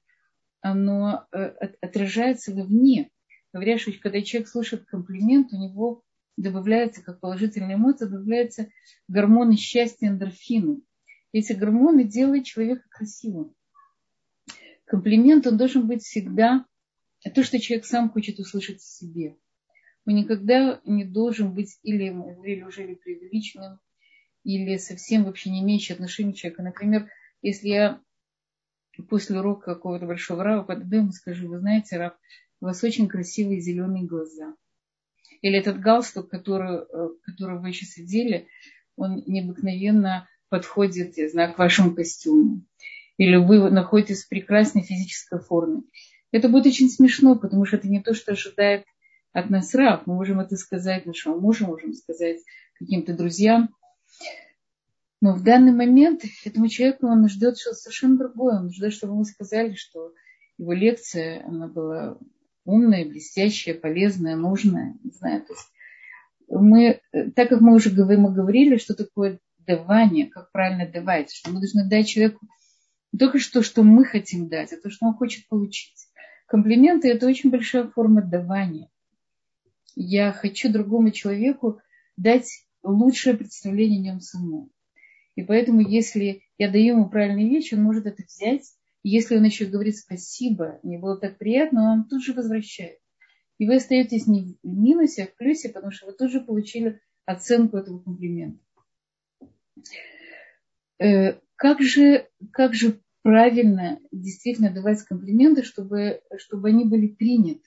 оно 0.62 1.26
э, 1.32 1.38
отражается 1.82 2.54
вовне. 2.54 3.10
Говорят, 3.52 3.80
что 3.80 3.92
когда 4.00 4.22
человек 4.22 4.48
слушает 4.48 4.86
комплимент, 4.86 5.52
у 5.52 5.58
него 5.58 6.02
добавляется, 6.36 7.02
как 7.02 7.20
положительная 7.20 7.76
эмоция, 7.76 8.08
добавляются 8.08 8.68
гормоны 9.08 9.56
счастья, 9.56 10.08
эндорфины. 10.08 10.82
Эти 11.32 11.52
гормоны 11.52 12.04
делают 12.04 12.44
человека 12.44 12.86
красивым. 12.88 13.54
Комплимент, 14.84 15.46
он 15.46 15.56
должен 15.56 15.86
быть 15.86 16.02
всегда 16.02 16.64
то, 17.34 17.42
что 17.42 17.58
человек 17.58 17.86
сам 17.86 18.10
хочет 18.10 18.38
услышать 18.38 18.80
в 18.80 18.86
себе. 18.86 19.36
Он 20.06 20.14
никогда 20.14 20.80
не 20.84 21.04
должен 21.04 21.52
быть 21.52 21.78
или, 21.82 22.10
говорили 22.10 22.62
уже, 22.62 22.84
или 22.84 22.94
преувеличенным, 22.94 23.80
или 24.44 24.76
совсем 24.76 25.24
вообще 25.24 25.50
не 25.50 25.62
имеющий 25.62 25.94
отношения 25.94 26.32
к 26.32 26.36
человеку. 26.36 26.62
Например, 26.62 27.10
если 27.42 27.68
я 27.68 28.00
после 29.08 29.38
урока 29.38 29.74
какого-то 29.74 30.06
большого 30.06 30.44
рава 30.44 30.62
подойду 30.62 30.96
ему 30.96 31.12
скажу, 31.12 31.48
вы 31.48 31.58
знаете, 31.58 31.96
раб, 31.96 32.16
у 32.60 32.66
вас 32.66 32.82
очень 32.84 33.08
красивые 33.08 33.60
зеленые 33.60 34.06
глаза. 34.06 34.54
Или 35.42 35.58
этот 35.58 35.80
галстук, 35.80 36.28
который, 36.28 36.80
э, 36.80 37.08
который 37.22 37.60
вы 37.60 37.72
сейчас 37.72 37.98
одели, 37.98 38.48
он 38.96 39.22
необыкновенно 39.26 40.28
подходит, 40.48 41.16
я 41.18 41.28
знаю, 41.28 41.54
к 41.54 41.58
вашему 41.58 41.94
костюму. 41.94 42.62
Или 43.18 43.36
вы 43.36 43.70
находитесь 43.70 44.24
в 44.24 44.28
прекрасной 44.28 44.82
физической 44.82 45.40
форме. 45.40 45.82
Это 46.32 46.48
будет 46.48 46.66
очень 46.66 46.90
смешно, 46.90 47.36
потому 47.36 47.64
что 47.64 47.76
это 47.76 47.88
не 47.88 48.02
то, 48.02 48.14
что 48.14 48.32
ожидает 48.32 48.84
от 49.32 49.50
нас 49.50 49.74
раб. 49.74 50.06
Мы 50.06 50.14
можем 50.14 50.40
это 50.40 50.56
сказать 50.56 51.06
нашему 51.06 51.40
мужу, 51.40 51.66
можем 51.66 51.92
сказать 51.94 52.38
каким-то 52.78 53.14
друзьям. 53.14 53.74
Но 55.20 55.34
в 55.34 55.42
данный 55.42 55.72
момент 55.72 56.22
этому 56.44 56.68
человеку 56.68 57.06
он 57.06 57.28
ждет 57.28 57.58
что-то 57.58 57.76
совершенно 57.76 58.18
другое. 58.18 58.60
Он 58.60 58.70
ждет, 58.70 58.92
чтобы 58.92 59.14
мы 59.14 59.24
сказали, 59.24 59.74
что 59.74 60.12
его 60.58 60.72
лекция, 60.72 61.44
она 61.46 61.68
была 61.68 62.18
умная, 62.66 63.06
блестящая, 63.06 63.74
полезная, 63.74 64.36
нужная. 64.36 64.94
Не 65.02 65.10
знаю, 65.12 65.42
то 65.46 65.54
есть 65.54 65.68
мы, 66.48 67.00
так 67.34 67.48
как 67.48 67.60
мы 67.60 67.74
уже 67.74 67.90
мы 67.90 68.32
говорили, 68.32 68.76
что 68.76 68.94
такое 68.94 69.40
давание, 69.58 70.26
как 70.26 70.52
правильно 70.52 70.86
давать, 70.86 71.32
что 71.32 71.50
мы 71.50 71.60
должны 71.60 71.88
дать 71.88 72.08
человеку 72.08 72.46
не 73.12 73.18
только 73.18 73.38
что, 73.38 73.62
что 73.62 73.82
мы 73.82 74.04
хотим 74.04 74.48
дать, 74.48 74.72
а 74.72 74.76
то, 74.76 74.90
что 74.90 75.06
он 75.06 75.14
хочет 75.14 75.48
получить. 75.48 76.08
Комплименты– 76.46 77.08
это 77.10 77.26
очень 77.26 77.50
большая 77.50 77.88
форма 77.88 78.22
давания. 78.22 78.90
Я 79.94 80.32
хочу 80.32 80.70
другому 80.70 81.10
человеку 81.10 81.80
дать 82.16 82.66
лучшее 82.82 83.36
представление 83.36 84.00
о 84.00 84.02
нем 84.02 84.20
самому. 84.20 84.70
И 85.34 85.42
поэтому, 85.42 85.80
если 85.80 86.42
я 86.58 86.70
даю 86.70 86.94
ему 86.94 87.08
правильные 87.08 87.48
вещи, 87.48 87.74
он 87.74 87.82
может 87.82 88.06
это 88.06 88.22
взять. 88.22 88.64
Если 89.08 89.36
он 89.36 89.44
еще 89.44 89.66
говорит 89.66 89.96
спасибо, 89.96 90.80
мне 90.82 90.98
было 90.98 91.16
так 91.16 91.38
приятно, 91.38 91.92
он 91.92 92.08
тут 92.08 92.24
же 92.24 92.32
возвращает. 92.32 92.98
И 93.56 93.64
вы 93.64 93.76
остаетесь 93.76 94.26
не 94.26 94.58
в 94.64 94.66
минусе, 94.66 95.22
а 95.22 95.26
в 95.28 95.36
плюсе, 95.36 95.68
потому 95.68 95.92
что 95.92 96.06
вы 96.06 96.12
тоже 96.12 96.40
получили 96.40 97.00
оценку 97.24 97.76
этого 97.76 98.00
комплимента. 98.00 98.58
Э, 100.98 101.38
как 101.54 101.80
же, 101.80 102.28
как 102.50 102.74
же 102.74 103.00
правильно 103.22 104.00
действительно 104.10 104.72
давать 104.72 105.04
комплименты, 105.04 105.62
чтобы, 105.62 106.20
чтобы 106.38 106.70
они 106.70 106.84
были 106.84 107.06
приняты? 107.06 107.62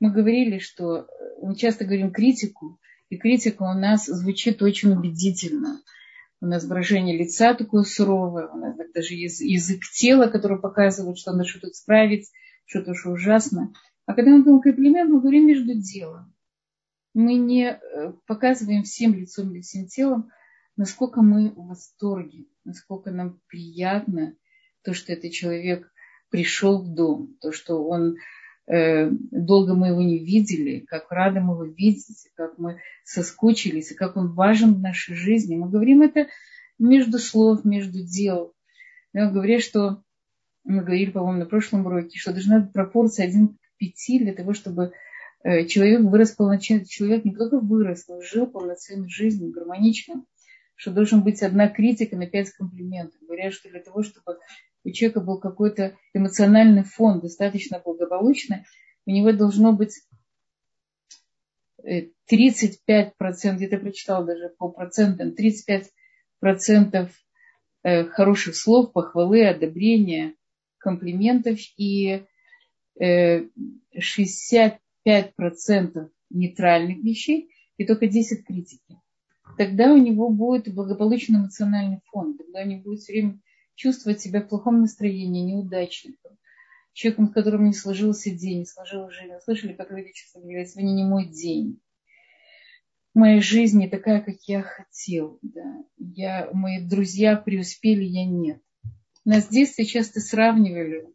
Мы 0.00 0.10
говорили, 0.10 0.56
что 0.56 1.06
мы 1.42 1.54
часто 1.54 1.84
говорим 1.84 2.12
критику, 2.12 2.80
и 3.10 3.18
критика 3.18 3.64
у 3.64 3.74
нас 3.74 4.06
звучит 4.06 4.62
очень 4.62 4.92
убедительно 4.92 5.82
у 6.42 6.46
нас 6.46 6.64
выражение 6.64 7.16
лица 7.16 7.54
такое 7.54 7.84
суровое, 7.84 8.48
у 8.48 8.56
нас 8.56 8.76
даже 8.92 9.14
язык 9.14 9.82
тела, 9.94 10.26
который 10.26 10.58
показывает, 10.58 11.16
что 11.16 11.30
надо 11.30 11.44
что-то 11.48 11.68
исправить, 11.68 12.30
что-то 12.66 12.90
уж 12.90 13.06
ужасно. 13.06 13.72
А 14.06 14.14
когда 14.14 14.32
мы 14.32 14.42
говорим 14.42 14.60
комплимент, 14.60 15.08
мы 15.08 15.20
говорим 15.20 15.46
между 15.46 15.74
делом. 15.74 16.34
Мы 17.14 17.34
не 17.34 17.70
э, 17.70 18.12
показываем 18.26 18.82
всем 18.82 19.14
лицом 19.14 19.52
или 19.52 19.60
всем 19.60 19.86
телом, 19.86 20.30
насколько 20.76 21.22
мы 21.22 21.50
в 21.50 21.68
восторге, 21.68 22.46
насколько 22.64 23.12
нам 23.12 23.40
приятно 23.46 24.34
то, 24.82 24.94
что 24.94 25.12
этот 25.12 25.30
человек 25.30 25.92
пришел 26.28 26.82
в 26.82 26.92
дом, 26.92 27.36
то, 27.40 27.52
что 27.52 27.84
он 27.84 28.16
долго 28.66 29.74
мы 29.74 29.88
его 29.88 30.02
не 30.02 30.18
видели, 30.18 30.80
как 30.80 31.10
рады 31.10 31.40
мы 31.40 31.54
его 31.54 31.64
видеть, 31.64 32.28
как 32.34 32.58
мы 32.58 32.80
соскучились, 33.04 33.90
и 33.90 33.94
как 33.94 34.16
он 34.16 34.32
важен 34.34 34.74
в 34.74 34.80
нашей 34.80 35.14
жизни. 35.14 35.56
Мы 35.56 35.68
говорим 35.68 36.02
это 36.02 36.28
между 36.78 37.18
слов, 37.18 37.64
между 37.64 38.04
дел. 38.04 38.54
Я 39.12 39.30
говорю, 39.30 39.60
что 39.60 40.02
мы 40.64 40.82
говорили, 40.82 41.10
по-моему, 41.10 41.40
на 41.40 41.46
прошлом 41.46 41.86
уроке, 41.86 42.18
что 42.18 42.32
должна 42.32 42.60
быть 42.60 42.72
пропорция 42.72 43.26
один 43.26 43.48
к 43.48 43.58
пяти 43.78 44.20
для 44.20 44.32
того, 44.32 44.54
чтобы 44.54 44.92
э, 45.42 45.66
человек 45.66 46.02
вырос 46.02 46.32
полноценный, 46.32 46.86
человек 46.86 47.24
не 47.24 47.34
только 47.34 47.58
вырос, 47.58 48.06
но 48.08 48.20
жил 48.22 48.46
полноценной 48.46 49.08
жизнью, 49.08 49.50
гармонично, 49.50 50.24
что 50.76 50.92
должен 50.92 51.22
быть 51.22 51.42
одна 51.42 51.68
критика 51.68 52.16
на 52.16 52.26
пять 52.26 52.50
комплиментов. 52.50 53.20
Говорят, 53.22 53.52
что 53.52 53.68
для 53.68 53.80
того, 53.80 54.02
чтобы 54.02 54.38
у 54.84 54.90
человека 54.90 55.20
был 55.20 55.38
какой-то 55.38 55.96
эмоциональный 56.14 56.84
фон 56.84 57.20
достаточно 57.20 57.80
благополучный, 57.84 58.64
у 59.06 59.10
него 59.10 59.32
должно 59.32 59.72
быть 59.72 60.00
35%, 61.84 62.12
э, 62.86 63.56
где-то 63.56 63.78
прочитал 63.78 64.24
даже 64.24 64.50
по 64.58 64.68
процентам, 64.68 65.34
35% 65.34 67.10
э, 67.82 68.04
хороших 68.04 68.56
слов, 68.56 68.92
похвалы, 68.92 69.46
одобрения, 69.46 70.34
комплиментов 70.78 71.58
и 71.76 72.24
65% 72.98 74.78
э, 75.04 76.08
нейтральных 76.30 76.98
вещей 76.98 77.50
и 77.76 77.86
только 77.86 78.06
10 78.06 78.44
критики. 78.44 78.98
Тогда 79.58 79.92
у 79.92 79.96
него 79.96 80.30
будет 80.30 80.72
благополучный 80.72 81.40
эмоциональный 81.40 82.00
фон, 82.06 82.36
тогда 82.38 82.62
у 82.62 82.66
него 82.66 82.82
будет 82.82 83.00
все 83.00 83.12
время 83.12 83.40
чувствовать 83.74 84.20
себя 84.20 84.40
в 84.40 84.48
плохом 84.48 84.80
настроении, 84.80 85.52
неудачником, 85.52 86.38
человеком, 86.92 87.28
с 87.28 87.32
которым 87.32 87.64
не 87.66 87.72
сложился 87.72 88.30
день, 88.30 88.60
не 88.60 88.66
сложилась 88.66 89.14
жизнь. 89.14 89.32
Слышали, 89.44 89.72
как 89.72 89.90
люди 89.90 90.12
часто 90.12 90.40
говорят, 90.40 90.68
сегодня 90.68 90.92
не 90.92 91.04
мой 91.04 91.26
день. 91.26 91.80
Моя 93.14 93.40
жизнь 93.40 93.78
не 93.78 93.88
такая, 93.88 94.22
как 94.22 94.36
я 94.46 94.62
хотел. 94.62 95.38
Да. 95.42 95.84
Я, 95.98 96.48
мои 96.52 96.80
друзья 96.80 97.36
преуспели, 97.36 98.04
я 98.04 98.24
нет. 98.24 98.60
Нас 99.24 99.46
в 99.46 99.50
детстве 99.50 99.84
часто 99.84 100.20
сравнивали, 100.20 101.06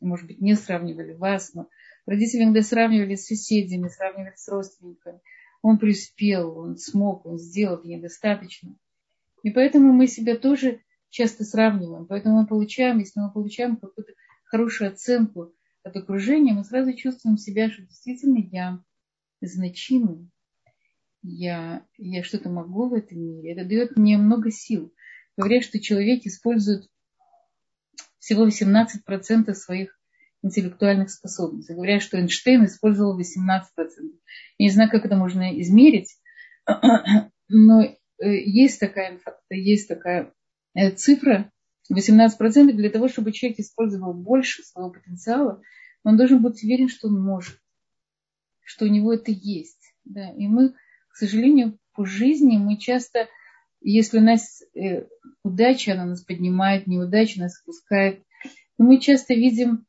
может 0.00 0.26
быть, 0.26 0.40
не 0.40 0.54
сравнивали 0.54 1.12
вас, 1.12 1.52
но 1.54 1.68
родители 2.06 2.42
иногда 2.42 2.62
сравнивали 2.62 3.14
с 3.14 3.26
соседями, 3.26 3.88
сравнивали 3.88 4.34
с 4.34 4.48
родственниками. 4.48 5.20
Он 5.60 5.78
преуспел, 5.78 6.58
он 6.58 6.76
смог, 6.76 7.24
он 7.26 7.38
сделал, 7.38 7.82
недостаточно. 7.84 8.76
И 9.42 9.50
поэтому 9.50 9.92
мы 9.92 10.06
себя 10.06 10.36
тоже 10.36 10.80
часто 11.12 11.44
сравниваем. 11.44 12.06
Поэтому 12.06 12.40
мы 12.40 12.46
получаем, 12.46 12.98
если 12.98 13.20
мы 13.20 13.30
получаем 13.30 13.76
какую-то 13.76 14.12
хорошую 14.44 14.90
оценку 14.90 15.54
от 15.84 15.96
окружения, 15.96 16.54
мы 16.54 16.64
сразу 16.64 16.92
чувствуем 16.94 17.36
себя, 17.36 17.70
что 17.70 17.82
действительно 17.82 18.38
я 18.50 18.82
значимый, 19.40 20.30
я, 21.22 21.84
я 21.98 22.24
что-то 22.24 22.48
могу 22.48 22.88
в 22.88 22.94
этом 22.94 23.18
мире. 23.18 23.52
Это 23.52 23.68
дает 23.68 23.96
мне 23.96 24.16
много 24.16 24.50
сил. 24.50 24.92
Говорят, 25.36 25.64
что 25.64 25.78
человек 25.78 26.24
использует 26.24 26.88
всего 28.18 28.46
18% 28.46 29.52
своих 29.54 29.98
интеллектуальных 30.42 31.10
способностей. 31.10 31.74
Говорят, 31.74 32.02
что 32.02 32.16
Эйнштейн 32.16 32.64
использовал 32.64 33.20
18%. 33.20 33.62
Я 34.58 34.66
не 34.66 34.70
знаю, 34.70 34.90
как 34.90 35.04
это 35.04 35.16
можно 35.16 35.60
измерить, 35.60 36.16
но 37.48 37.82
э, 37.82 37.94
есть 38.18 38.80
такая, 38.80 39.20
есть 39.50 39.88
такая 39.88 40.32
цифра 40.96 41.50
18% 41.92 42.72
для 42.72 42.90
того, 42.90 43.08
чтобы 43.08 43.32
человек 43.32 43.60
использовал 43.60 44.14
больше 44.14 44.62
своего 44.62 44.90
потенциала, 44.90 45.62
он 46.04 46.16
должен 46.16 46.42
быть 46.42 46.62
уверен, 46.62 46.88
что 46.88 47.08
он 47.08 47.20
может, 47.20 47.58
что 48.64 48.86
у 48.86 48.88
него 48.88 49.12
это 49.12 49.30
есть. 49.30 49.94
Да. 50.04 50.30
И 50.32 50.46
мы, 50.46 50.70
к 51.08 51.16
сожалению, 51.16 51.78
по 51.94 52.04
жизни 52.04 52.56
мы 52.56 52.76
часто 52.76 53.28
если 53.84 54.18
у 54.18 54.22
нас 54.22 54.62
э, 54.74 55.06
удача, 55.42 55.92
она 55.92 56.06
нас 56.06 56.22
поднимает, 56.22 56.86
неудача 56.86 57.40
нас 57.40 57.56
спускает. 57.56 58.22
Мы 58.78 59.00
часто 59.00 59.34
видим 59.34 59.86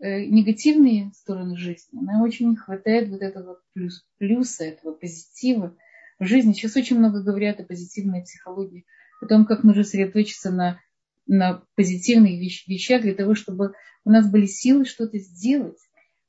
э, 0.00 0.24
негативные 0.24 1.12
стороны 1.14 1.56
жизни. 1.56 2.00
Нам 2.00 2.22
очень 2.22 2.50
не 2.50 2.56
хватает 2.56 3.10
вот 3.10 3.20
этого 3.20 3.60
плюс, 3.74 4.06
плюса, 4.18 4.64
этого 4.64 4.92
позитива 4.92 5.76
в 6.18 6.24
жизни. 6.24 6.52
Сейчас 6.52 6.76
очень 6.76 6.98
много 6.98 7.22
говорят 7.22 7.60
о 7.60 7.64
позитивной 7.64 8.22
психологии, 8.22 8.86
о 9.24 9.28
том, 9.28 9.46
как 9.46 9.64
нужно 9.64 9.84
сосредоточиться 9.84 10.50
на, 10.50 10.80
на 11.26 11.62
позитивных 11.74 12.32
вещ, 12.32 12.66
вещах 12.66 13.02
для 13.02 13.14
того, 13.14 13.34
чтобы 13.34 13.74
у 14.04 14.10
нас 14.10 14.30
были 14.30 14.46
силы 14.46 14.84
что-то 14.84 15.18
сделать. 15.18 15.78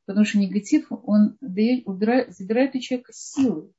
Потому 0.05 0.25
что 0.25 0.37
негатив, 0.37 0.87
он 0.89 1.37
убирает, 1.41 2.33
забирает 2.33 2.75
у 2.75 2.79
человека 2.79 3.11
силы. 3.13 3.71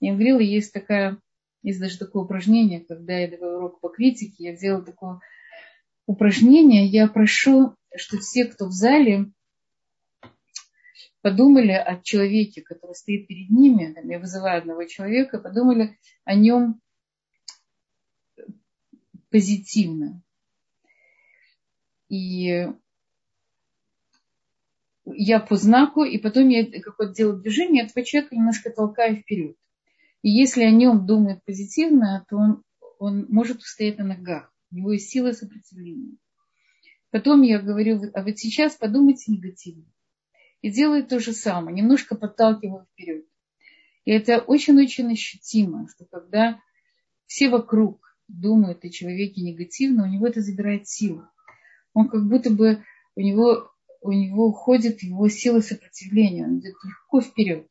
Я 0.00 0.12
говорила, 0.12 0.38
есть 0.38 0.72
такая, 0.72 1.18
есть 1.62 1.80
даже 1.80 1.98
такое 1.98 2.24
упражнение, 2.24 2.80
когда 2.80 3.18
я 3.18 3.30
давала 3.30 3.56
урок 3.56 3.80
по 3.80 3.88
критике, 3.88 4.44
я 4.44 4.56
делала 4.56 4.84
такое 4.84 5.20
упражнение, 6.06 6.86
я 6.86 7.08
прошу, 7.08 7.74
что 7.96 8.18
все, 8.18 8.44
кто 8.44 8.66
в 8.66 8.72
зале, 8.72 9.32
подумали 11.22 11.72
о 11.72 12.00
человеке, 12.02 12.60
который 12.60 12.94
стоит 12.94 13.26
перед 13.26 13.48
ними, 13.50 13.96
я 14.10 14.18
вызываю 14.18 14.58
одного 14.58 14.84
человека, 14.84 15.38
подумали 15.38 15.98
о 16.24 16.34
нем 16.34 16.80
позитивно. 19.34 20.22
И 22.08 22.68
я 25.06 25.40
по 25.40 25.56
знаку, 25.56 26.04
и 26.04 26.18
потом 26.18 26.50
я 26.50 26.64
какое-то 26.80 27.14
делаю 27.14 27.40
движение, 27.40 27.84
этого 27.84 28.06
человека 28.06 28.36
немножко 28.36 28.70
толкаю 28.70 29.16
вперед. 29.16 29.56
И 30.22 30.30
если 30.30 30.62
о 30.62 30.70
нем 30.70 31.04
думают 31.04 31.44
позитивно, 31.44 32.24
то 32.28 32.36
он, 32.36 32.62
он 33.00 33.26
может 33.28 33.58
устоять 33.58 33.98
на 33.98 34.04
ногах. 34.04 34.54
У 34.70 34.76
него 34.76 34.92
есть 34.92 35.10
сила 35.10 35.32
сопротивления. 35.32 36.16
Потом 37.10 37.42
я 37.42 37.58
говорю, 37.58 38.02
а 38.14 38.22
вот 38.22 38.38
сейчас 38.38 38.76
подумайте 38.76 39.32
негативно 39.32 39.92
и 40.62 40.70
делает 40.70 41.08
то 41.08 41.18
же 41.18 41.32
самое, 41.32 41.74
немножко 41.74 42.14
подталкивая 42.14 42.84
вперед. 42.84 43.26
И 44.04 44.12
это 44.12 44.38
очень-очень 44.38 45.10
ощутимо, 45.12 45.88
что 45.88 46.04
когда 46.04 46.60
все 47.26 47.48
вокруг 47.48 48.13
думают 48.28 48.84
о 48.84 48.90
человеке 48.90 49.42
негативно, 49.42 50.04
у 50.04 50.08
него 50.08 50.26
это 50.26 50.40
забирает 50.40 50.88
силу. 50.88 51.24
Он 51.92 52.08
как 52.08 52.26
будто 52.28 52.50
бы, 52.50 52.82
у 53.16 53.20
него, 53.20 53.70
у 54.00 54.12
него 54.12 54.48
уходит 54.48 55.02
его 55.02 55.28
сила 55.28 55.60
сопротивления, 55.60 56.44
он 56.44 56.58
идет 56.58 56.74
легко 56.84 57.20
вперед. 57.20 57.68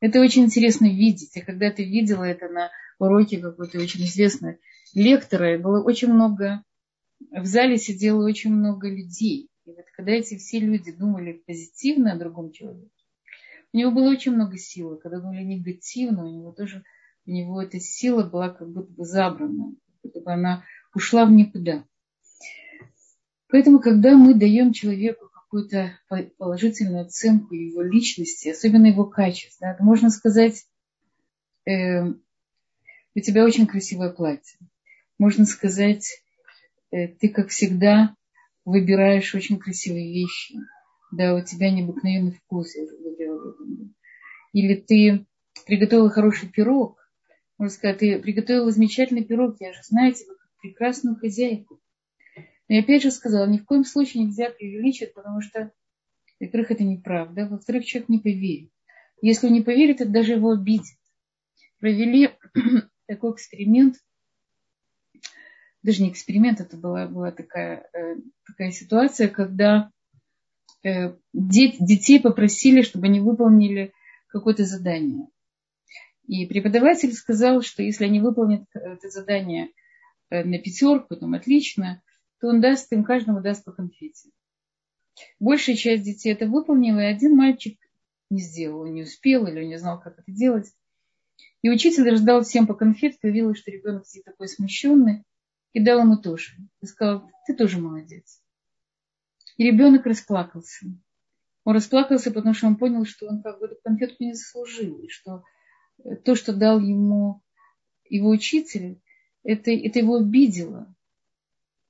Это 0.00 0.20
очень 0.20 0.44
интересно 0.44 0.86
видеть. 0.86 1.34
Я 1.34 1.44
когда-то 1.44 1.82
видела 1.82 2.24
это 2.24 2.48
на 2.48 2.70
уроке 2.98 3.38
какой-то 3.38 3.78
очень 3.78 4.04
известной 4.04 4.58
лектора, 4.94 5.58
было 5.58 5.82
очень 5.82 6.12
много, 6.12 6.62
в 7.30 7.44
зале 7.44 7.76
сидело 7.76 8.24
очень 8.24 8.52
много 8.52 8.88
людей. 8.88 9.50
И 9.64 9.70
вот 9.70 9.84
когда 9.96 10.12
эти 10.12 10.36
все 10.36 10.60
люди 10.60 10.92
думали 10.92 11.42
позитивно 11.46 12.12
о 12.12 12.18
другом 12.18 12.52
человеке, 12.52 12.90
у 13.72 13.76
него 13.78 13.90
было 13.90 14.10
очень 14.10 14.32
много 14.32 14.56
силы. 14.56 14.96
Когда 14.98 15.20
думали 15.20 15.42
негативно, 15.42 16.24
у 16.24 16.30
него 16.30 16.52
тоже, 16.52 16.84
у 17.26 17.30
него 17.30 17.60
эта 17.60 17.80
сила 17.80 18.22
была 18.22 18.50
как 18.50 18.68
будто 18.68 18.92
бы 18.92 19.04
забрана, 19.04 19.74
как 19.74 20.02
будто 20.02 20.20
бы 20.20 20.32
она 20.32 20.64
ушла 20.94 21.26
в 21.26 21.32
никуда. 21.32 21.84
Поэтому, 23.48 23.80
когда 23.80 24.16
мы 24.16 24.34
даем 24.34 24.72
человеку 24.72 25.28
какую-то 25.28 25.98
положительную 26.38 27.02
оценку 27.02 27.54
его 27.54 27.82
личности, 27.82 28.48
особенно 28.48 28.86
его 28.86 29.04
качеств, 29.04 29.58
да, 29.60 29.76
можно 29.80 30.10
сказать, 30.10 30.66
э, 31.64 32.04
у 32.04 33.20
тебя 33.20 33.44
очень 33.44 33.66
красивое 33.66 34.10
платье. 34.10 34.58
Можно 35.18 35.46
сказать, 35.46 36.22
э, 36.90 37.08
ты, 37.08 37.28
как 37.28 37.48
всегда, 37.48 38.14
выбираешь 38.64 39.34
очень 39.34 39.58
красивые 39.58 40.12
вещи. 40.12 40.56
Да, 41.12 41.34
у 41.34 41.40
тебя 41.42 41.70
необыкновенный 41.70 42.32
вкус, 42.32 42.74
я. 42.74 42.82
Или 44.52 44.74
ты 44.74 45.26
приготовила 45.66 46.10
хороший 46.10 46.48
пирог. 46.48 46.95
Можно 47.58 47.74
сказать, 47.74 47.98
ты 47.98 48.18
приготовила 48.18 48.70
замечательный 48.70 49.24
пирог, 49.24 49.56
я 49.60 49.72
же 49.72 49.82
знаю 49.82 50.12
тебя 50.12 50.34
как 50.34 50.50
прекрасную 50.60 51.16
хозяйку. 51.16 51.80
Но 52.68 52.74
я 52.74 52.80
опять 52.80 53.02
же 53.02 53.10
сказала, 53.10 53.46
ни 53.46 53.58
в 53.58 53.64
коем 53.64 53.84
случае 53.84 54.24
нельзя 54.24 54.50
преувеличить, 54.50 55.14
потому 55.14 55.40
что, 55.40 55.72
во-первых, 56.40 56.70
это 56.72 56.84
неправда, 56.84 57.46
во-вторых, 57.48 57.84
человек 57.84 58.08
не 58.08 58.18
поверит. 58.18 58.70
Если 59.22 59.46
он 59.46 59.52
не 59.52 59.62
поверит, 59.62 60.00
это 60.00 60.10
даже 60.10 60.32
его 60.32 60.50
обидит. 60.50 60.98
Провели 61.78 62.30
такой 63.06 63.32
эксперимент 63.32 63.96
даже 65.86 66.02
не 66.02 66.10
эксперимент, 66.10 66.60
это 66.60 66.76
была, 66.76 67.06
была 67.06 67.30
такая, 67.30 67.88
э, 67.94 68.16
такая 68.44 68.72
ситуация, 68.72 69.28
когда 69.28 69.92
э, 70.82 71.14
дет, 71.32 71.76
детей 71.78 72.20
попросили, 72.20 72.82
чтобы 72.82 73.06
они 73.06 73.20
выполнили 73.20 73.92
какое-то 74.26 74.64
задание. 74.64 75.28
И 76.26 76.46
преподаватель 76.46 77.12
сказал, 77.12 77.62
что 77.62 77.82
если 77.82 78.04
они 78.04 78.20
выполнят 78.20 78.64
это 78.74 79.10
задание 79.10 79.70
э, 80.30 80.44
на 80.44 80.58
пятерку, 80.58 81.16
там 81.16 81.34
отлично, 81.34 82.02
то 82.40 82.48
он 82.48 82.60
даст 82.60 82.92
им, 82.92 83.04
каждому 83.04 83.40
даст 83.40 83.64
по 83.64 83.72
конфете. 83.72 84.30
Большая 85.38 85.76
часть 85.76 86.02
детей 86.02 86.32
это 86.32 86.46
выполнила, 86.46 87.00
и 87.00 87.12
один 87.12 87.36
мальчик 87.36 87.78
не 88.28 88.40
сделал, 88.40 88.86
не 88.86 89.02
успел 89.02 89.46
или 89.46 89.64
не 89.64 89.78
знал, 89.78 90.00
как 90.00 90.18
это 90.18 90.30
делать. 90.32 90.72
И 91.62 91.70
учитель 91.70 92.08
раздал 92.10 92.42
всем 92.42 92.66
по 92.66 92.74
конфетке, 92.74 93.28
увидел, 93.28 93.54
что 93.54 93.70
ребенок 93.70 94.06
сидит 94.06 94.24
такой 94.24 94.48
смущенный, 94.48 95.24
и 95.72 95.82
дал 95.82 96.00
ему 96.00 96.16
тоже. 96.16 96.54
И 96.80 96.86
сказал, 96.86 97.30
ты 97.46 97.54
тоже 97.54 97.78
молодец. 97.78 98.42
И 99.56 99.64
ребенок 99.64 100.06
расплакался. 100.06 100.86
Он 101.64 101.74
расплакался, 101.74 102.30
потому 102.30 102.54
что 102.54 102.66
он 102.66 102.76
понял, 102.76 103.04
что 103.04 103.26
он 103.26 103.42
как 103.42 103.58
бы 103.58 103.66
эту 103.66 103.76
конфетку 103.82 104.24
не 104.24 104.34
заслужил. 104.34 104.98
И 105.00 105.08
что 105.08 105.42
то, 106.24 106.34
что 106.34 106.52
дал 106.52 106.80
ему 106.80 107.42
его 108.08 108.30
учитель, 108.30 109.00
это, 109.42 109.70
это 109.70 109.98
его 109.98 110.16
обидело. 110.16 110.94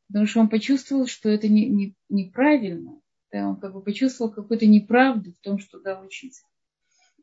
Потому 0.08 0.26
что 0.26 0.40
он 0.40 0.48
почувствовал, 0.48 1.06
что 1.06 1.28
это 1.28 1.48
не, 1.48 1.66
не, 1.66 1.94
неправильно. 2.08 3.00
Да, 3.32 3.48
он 3.48 3.56
как 3.56 3.72
бы 3.72 3.82
почувствовал 3.82 4.30
какую-то 4.30 4.66
неправду 4.66 5.32
в 5.32 5.40
том, 5.40 5.58
что 5.58 5.80
дал 5.80 6.04
учитель. 6.04 6.44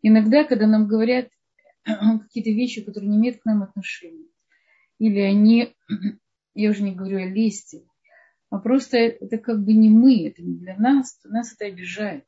Иногда, 0.01 0.43
когда 0.43 0.67
нам 0.67 0.87
говорят 0.87 1.29
какие-то 1.85 2.49
вещи, 2.49 2.81
которые 2.81 3.09
не 3.09 3.17
имеют 3.17 3.41
к 3.41 3.45
нам 3.45 3.63
отношения, 3.63 4.27
или 4.99 5.19
они 5.19 5.73
я 6.55 6.71
уже 6.71 6.83
не 6.83 6.93
говорю 6.93 7.19
о 7.19 7.25
лести, 7.25 7.87
а 8.49 8.59
просто 8.59 8.97
это 8.97 9.37
как 9.37 9.63
бы 9.63 9.73
не 9.73 9.89
мы, 9.89 10.27
это 10.27 10.41
не 10.43 10.57
для 10.57 10.77
нас, 10.77 11.17
то 11.19 11.29
нас 11.29 11.53
это 11.53 11.65
обижает. 11.65 12.25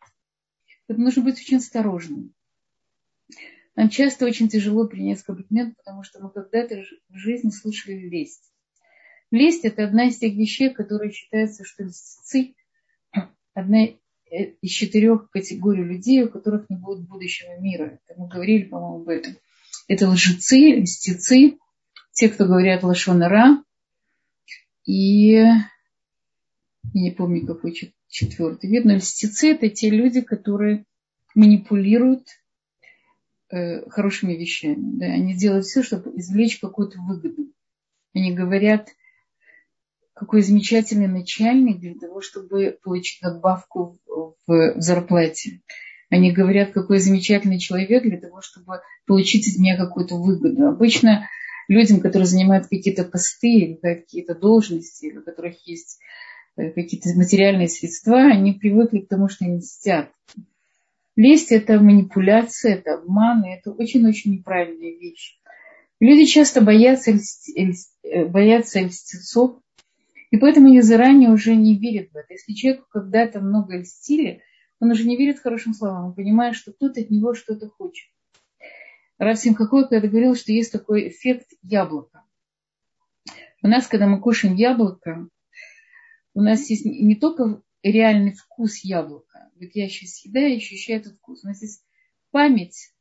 Поэтому 0.87 1.05
нужно 1.05 1.23
быть 1.23 1.39
очень 1.39 1.57
осторожным. 1.57 2.34
Нам 3.75 3.89
часто 3.89 4.25
очень 4.25 4.47
тяжело 4.47 4.87
принять 4.87 5.21
комплимент, 5.23 5.75
потому 5.77 6.03
что 6.03 6.21
мы 6.21 6.29
когда-то 6.29 6.83
в 7.09 7.17
жизни 7.17 7.49
слышали 7.49 8.07
лесть. 8.07 8.51
Лесть– 9.31 9.61
это 9.65 9.83
одна 9.83 10.07
из 10.07 10.17
тех 10.17 10.33
вещей, 10.33 10.73
которые 10.73 11.11
считаются, 11.11 11.65
что 11.65 11.83
льстецы– 11.83 12.55
одна 13.53 13.87
из 14.29 14.71
четырех 14.71 15.29
категорий 15.29 15.83
людей, 15.83 16.23
у 16.23 16.29
которых 16.29 16.69
не 16.69 16.77
будет 16.77 17.07
будущего 17.07 17.59
мира. 17.59 17.99
Это 18.07 18.19
мы 18.19 18.27
говорили, 18.27 18.63
по-моему, 18.63 19.01
об 19.01 19.09
этом. 19.09 19.35
Это 19.87 20.09
лжецы, 20.09 20.81
льстецы, 20.81 21.57
те, 22.13 22.29
кто 22.29 22.45
говорят 22.45 22.83
лошонара, 22.83 23.61
и 24.85 25.31
я 25.31 25.69
не 26.93 27.11
помню, 27.11 27.45
какой 27.45 27.73
четвертый 28.07 28.69
вид, 28.69 28.85
но 28.85 28.95
льстецы 28.95 29.51
это 29.51 29.69
те 29.69 29.89
люди, 29.89 30.21
которые 30.21 30.85
манипулируют 31.33 32.27
э, 33.51 33.89
хорошими 33.89 34.33
вещами. 34.33 34.97
Да? 34.97 35.05
Они 35.05 35.35
делают 35.35 35.65
все, 35.65 35.83
чтобы 35.83 36.11
извлечь 36.17 36.59
какую-то 36.59 36.99
выгоду. 36.99 37.51
Они 38.13 38.33
говорят, 38.33 38.89
какой 40.13 40.41
замечательный 40.41 41.07
начальник 41.07 41.79
для 41.79 41.93
того, 41.95 42.21
чтобы 42.21 42.77
получить 42.81 43.21
надбавку 43.21 43.99
в, 44.07 44.35
в 44.47 44.81
зарплате. 44.81 45.61
Они 46.09 46.31
говорят, 46.31 46.71
какой 46.71 46.99
замечательный 46.99 47.59
человек 47.59 48.03
для 48.03 48.19
того, 48.19 48.41
чтобы 48.41 48.79
получить 49.05 49.47
из 49.47 49.59
меня 49.59 49.75
какую-то 49.75 50.15
выгоду. 50.15 50.67
Обычно 50.67 51.27
людям, 51.67 51.99
которые 51.99 52.27
занимают 52.27 52.67
какие-то 52.67 53.03
посты 53.03 53.49
или 53.49 53.73
какие-то 53.75 54.35
должности, 54.35 55.07
или 55.07 55.17
у 55.17 55.23
которых 55.23 55.67
есть 55.67 55.99
э, 56.55 56.71
какие-то 56.71 57.09
материальные 57.17 57.67
средства, 57.67 58.17
они 58.19 58.53
привыкли 58.53 58.99
к 58.99 59.09
тому, 59.09 59.27
что 59.27 59.45
они 59.45 59.57
мстят. 59.57 60.11
Лесть– 61.15 61.51
это 61.51 61.79
манипуляция, 61.79 62.75
это 62.75 62.95
обман, 62.95 63.45
и 63.45 63.49
это 63.49 63.71
очень-очень 63.71 64.33
неправильная 64.33 64.91
вещь. 64.91 65.39
Люди 65.99 66.25
часто 66.25 66.61
боятся, 66.61 67.11
э, 67.11 68.25
боятся 68.25 68.81
льстецов, 68.81 69.59
и 70.31 70.37
поэтому 70.37 70.67
они 70.67 70.81
заранее 70.81 71.29
уже 71.29 71.55
не 71.55 71.77
верят 71.77 72.11
в 72.11 72.17
это. 72.17 72.33
Если 72.33 72.53
человеку 72.53 72.85
когда-то 72.89 73.39
много 73.39 73.77
льстили, 73.77 74.41
он 74.81 74.91
уже 74.91 75.07
не 75.07 75.15
верит 75.15 75.39
хорошим 75.39 75.73
словам, 75.73 76.07
он 76.07 76.13
понимает, 76.13 76.55
что 76.55 76.73
кто-то 76.73 76.99
от 76.99 77.09
него 77.09 77.33
что-то 77.33 77.69
хочет. 77.69 78.09
Раф 79.17 79.39
Симхакой 79.39 79.87
когда 79.87 80.07
говорил, 80.09 80.35
что 80.35 80.51
есть 80.51 80.73
такой 80.73 81.07
эффект 81.07 81.47
яблока. 81.61 82.23
У 83.61 83.67
нас, 83.67 83.87
когда 83.87 84.07
мы 84.07 84.19
кушаем 84.19 84.55
яблоко, 84.55 85.29
у 86.33 86.41
нас 86.41 86.69
есть 86.69 86.83
не 86.83 87.15
только 87.15 87.61
реальный 87.91 88.33
вкус 88.33 88.83
яблока. 88.83 89.51
Вот 89.55 89.69
я 89.73 89.87
сейчас 89.87 90.15
съедаю 90.15 90.53
и 90.53 90.57
ощущаю 90.57 90.99
этот 90.99 91.13
вкус. 91.17 91.43
У 91.43 91.47
нас 91.47 91.61
память 92.31 92.93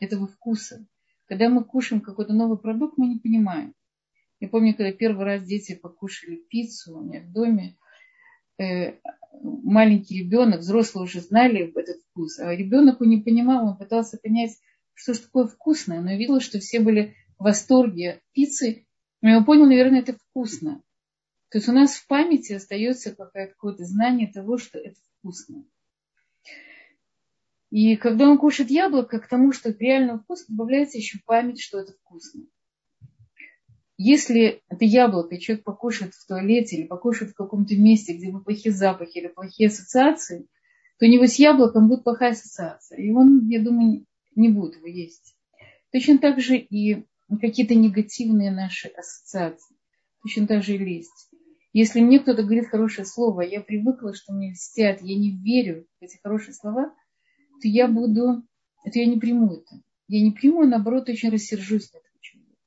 этого 0.00 0.26
вкуса. 0.26 0.86
Когда 1.26 1.48
мы 1.48 1.64
кушаем 1.64 2.02
какой-то 2.02 2.32
новый 2.32 2.58
продукт, 2.58 2.98
мы 2.98 3.06
не 3.06 3.18
понимаем. 3.18 3.72
Я 4.40 4.48
помню, 4.48 4.74
когда 4.74 4.92
первый 4.92 5.24
раз 5.24 5.44
дети 5.44 5.74
покушали 5.74 6.36
пиццу 6.36 6.98
у 6.98 7.04
меня 7.04 7.20
в 7.20 7.32
доме, 7.32 7.76
э, 8.58 8.98
маленький 9.40 10.18
ребенок, 10.18 10.60
взрослые 10.60 11.04
уже 11.04 11.20
знали 11.20 11.72
этот 11.76 12.02
вкус, 12.10 12.40
а 12.40 12.54
ребенок 12.54 13.00
он 13.00 13.08
не 13.08 13.18
понимал, 13.18 13.66
он 13.66 13.76
пытался 13.76 14.18
понять, 14.18 14.58
что 14.94 15.14
же 15.14 15.20
такое 15.20 15.46
вкусное, 15.46 16.00
но 16.00 16.12
видел, 16.14 16.40
что 16.40 16.58
все 16.58 16.80
были 16.80 17.14
в 17.38 17.44
восторге 17.44 18.14
от 18.14 18.20
пиццы, 18.32 18.86
и 19.22 19.26
он 19.32 19.44
понял, 19.44 19.66
наверное, 19.66 20.00
это 20.00 20.14
вкусно. 20.14 20.82
То 21.52 21.58
есть 21.58 21.68
у 21.68 21.72
нас 21.72 21.96
в 21.96 22.06
памяти 22.06 22.54
остается 22.54 23.14
какое-то 23.14 23.84
знание 23.84 24.32
того, 24.32 24.56
что 24.56 24.78
это 24.78 24.98
вкусно. 25.18 25.66
И 27.68 27.94
когда 27.96 28.30
он 28.30 28.38
кушает 28.38 28.70
яблоко, 28.70 29.20
к 29.20 29.28
тому, 29.28 29.52
что 29.52 29.70
реально 29.70 30.18
вкусно, 30.18 30.56
добавляется 30.56 30.96
еще 30.96 31.18
память, 31.26 31.60
что 31.60 31.80
это 31.80 31.92
вкусно. 31.92 32.46
Если 33.98 34.62
это 34.70 34.86
яблоко 34.86 35.38
человек 35.38 35.62
покушает 35.64 36.14
в 36.14 36.26
туалете 36.26 36.76
или 36.76 36.86
покушает 36.86 37.32
в 37.32 37.36
каком-то 37.36 37.76
месте, 37.76 38.14
где 38.14 38.30
будут 38.30 38.46
плохие 38.46 38.74
запахи 38.74 39.18
или 39.18 39.28
плохие 39.28 39.68
ассоциации, 39.68 40.46
то 40.98 41.04
у 41.04 41.08
него 41.08 41.26
с 41.26 41.34
яблоком 41.34 41.86
будет 41.86 42.02
плохая 42.02 42.30
ассоциация. 42.30 42.96
И 42.96 43.10
он, 43.10 43.46
я 43.48 43.62
думаю, 43.62 44.06
не 44.34 44.48
будет 44.48 44.76
его 44.76 44.86
есть. 44.86 45.36
Точно 45.92 46.16
так 46.16 46.40
же 46.40 46.56
и 46.56 47.04
какие-то 47.42 47.74
негативные 47.74 48.50
наши 48.50 48.88
ассоциации. 48.88 49.76
Точно 50.22 50.46
так 50.46 50.62
же 50.62 50.76
и 50.76 50.78
лесть. 50.78 51.31
Если 51.72 52.00
мне 52.00 52.20
кто-то 52.20 52.42
говорит 52.42 52.68
хорошее 52.68 53.06
слово, 53.06 53.40
я 53.40 53.60
привыкла, 53.60 54.14
что 54.14 54.32
мне 54.32 54.52
льстят, 54.52 55.00
я 55.00 55.16
не 55.18 55.36
верю 55.42 55.86
в 56.00 56.04
эти 56.04 56.18
хорошие 56.22 56.52
слова, 56.52 56.94
то 57.62 57.68
я 57.68 57.88
буду, 57.88 58.42
то 58.84 58.98
я 58.98 59.06
не 59.06 59.18
приму 59.18 59.54
это. 59.54 59.82
Я 60.08 60.22
не 60.22 60.32
приму, 60.32 60.62
а 60.62 60.66
наоборот, 60.66 61.08
очень 61.08 61.30
рассержусь 61.30 61.90
на 61.92 61.98
этого 61.98 62.18
человека. 62.20 62.58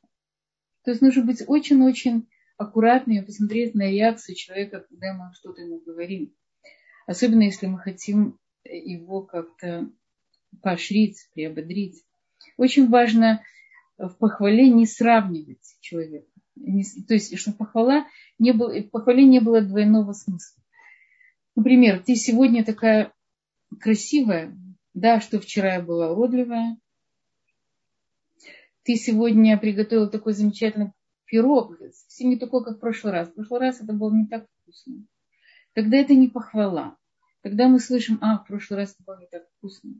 То 0.84 0.92
есть 0.92 1.02
нужно 1.02 1.24
быть 1.24 1.44
очень-очень 1.46 2.28
аккуратным 2.58 3.26
посмотреть 3.26 3.76
на 3.76 3.92
реакцию 3.92 4.36
человека, 4.36 4.86
когда 4.90 5.14
мы 5.14 5.32
что-то 5.36 5.62
ему 5.62 5.80
говорим. 5.80 6.34
Особенно 7.06 7.44
если 7.44 7.68
мы 7.68 7.78
хотим 7.78 8.40
его 8.64 9.22
как-то 9.22 9.92
поощрить, 10.64 11.30
приободрить. 11.34 12.04
Очень 12.58 12.90
важно 12.90 13.44
в 13.98 14.16
похвале 14.18 14.70
не 14.70 14.88
сравнивать 14.88 15.78
человека. 15.82 16.28
То 16.56 17.14
есть, 17.14 17.38
чтобы 17.38 17.58
похвала 17.58 18.08
не 18.40 18.54
было, 18.54 18.72
в 18.80 18.90
похвале 18.90 19.26
не 19.26 19.40
было 19.40 19.62
двойного 19.62 20.14
смысла. 20.14 20.62
Например, 21.56 22.02
ты 22.04 22.16
сегодня 22.16 22.66
такая 22.66 23.14
красивая, 23.80 24.58
да, 24.94 25.20
что 25.22 25.40
вчера 25.40 25.76
я 25.76 25.82
была 25.82 26.12
уродливая. 26.12 26.78
Ты 28.84 28.96
сегодня 28.96 29.58
приготовила 29.58 30.08
такой 30.08 30.34
замечательный 30.34 30.92
пирог, 31.26 31.78
совсем 31.94 32.30
не 32.30 32.38
такой, 32.38 32.64
как 32.64 32.78
в 32.78 32.80
прошлый 32.80 33.14
раз. 33.14 33.30
В 33.30 33.34
прошлый 33.34 33.60
раз 33.62 33.82
это 33.82 33.94
было 33.94 34.14
не 34.14 34.28
так 34.28 34.48
вкусно. 34.62 35.06
Тогда 35.74 35.98
это 35.98 36.14
не 36.14 36.28
похвала. 36.28 36.98
Тогда 37.42 37.68
мы 37.68 37.80
слышим, 37.80 38.18
а, 38.22 38.38
в 38.38 38.48
прошлый 38.48 38.80
раз 38.80 38.94
это 38.94 39.04
было 39.04 39.20
не 39.20 39.28
так 39.28 39.44
вкусно. 39.58 39.92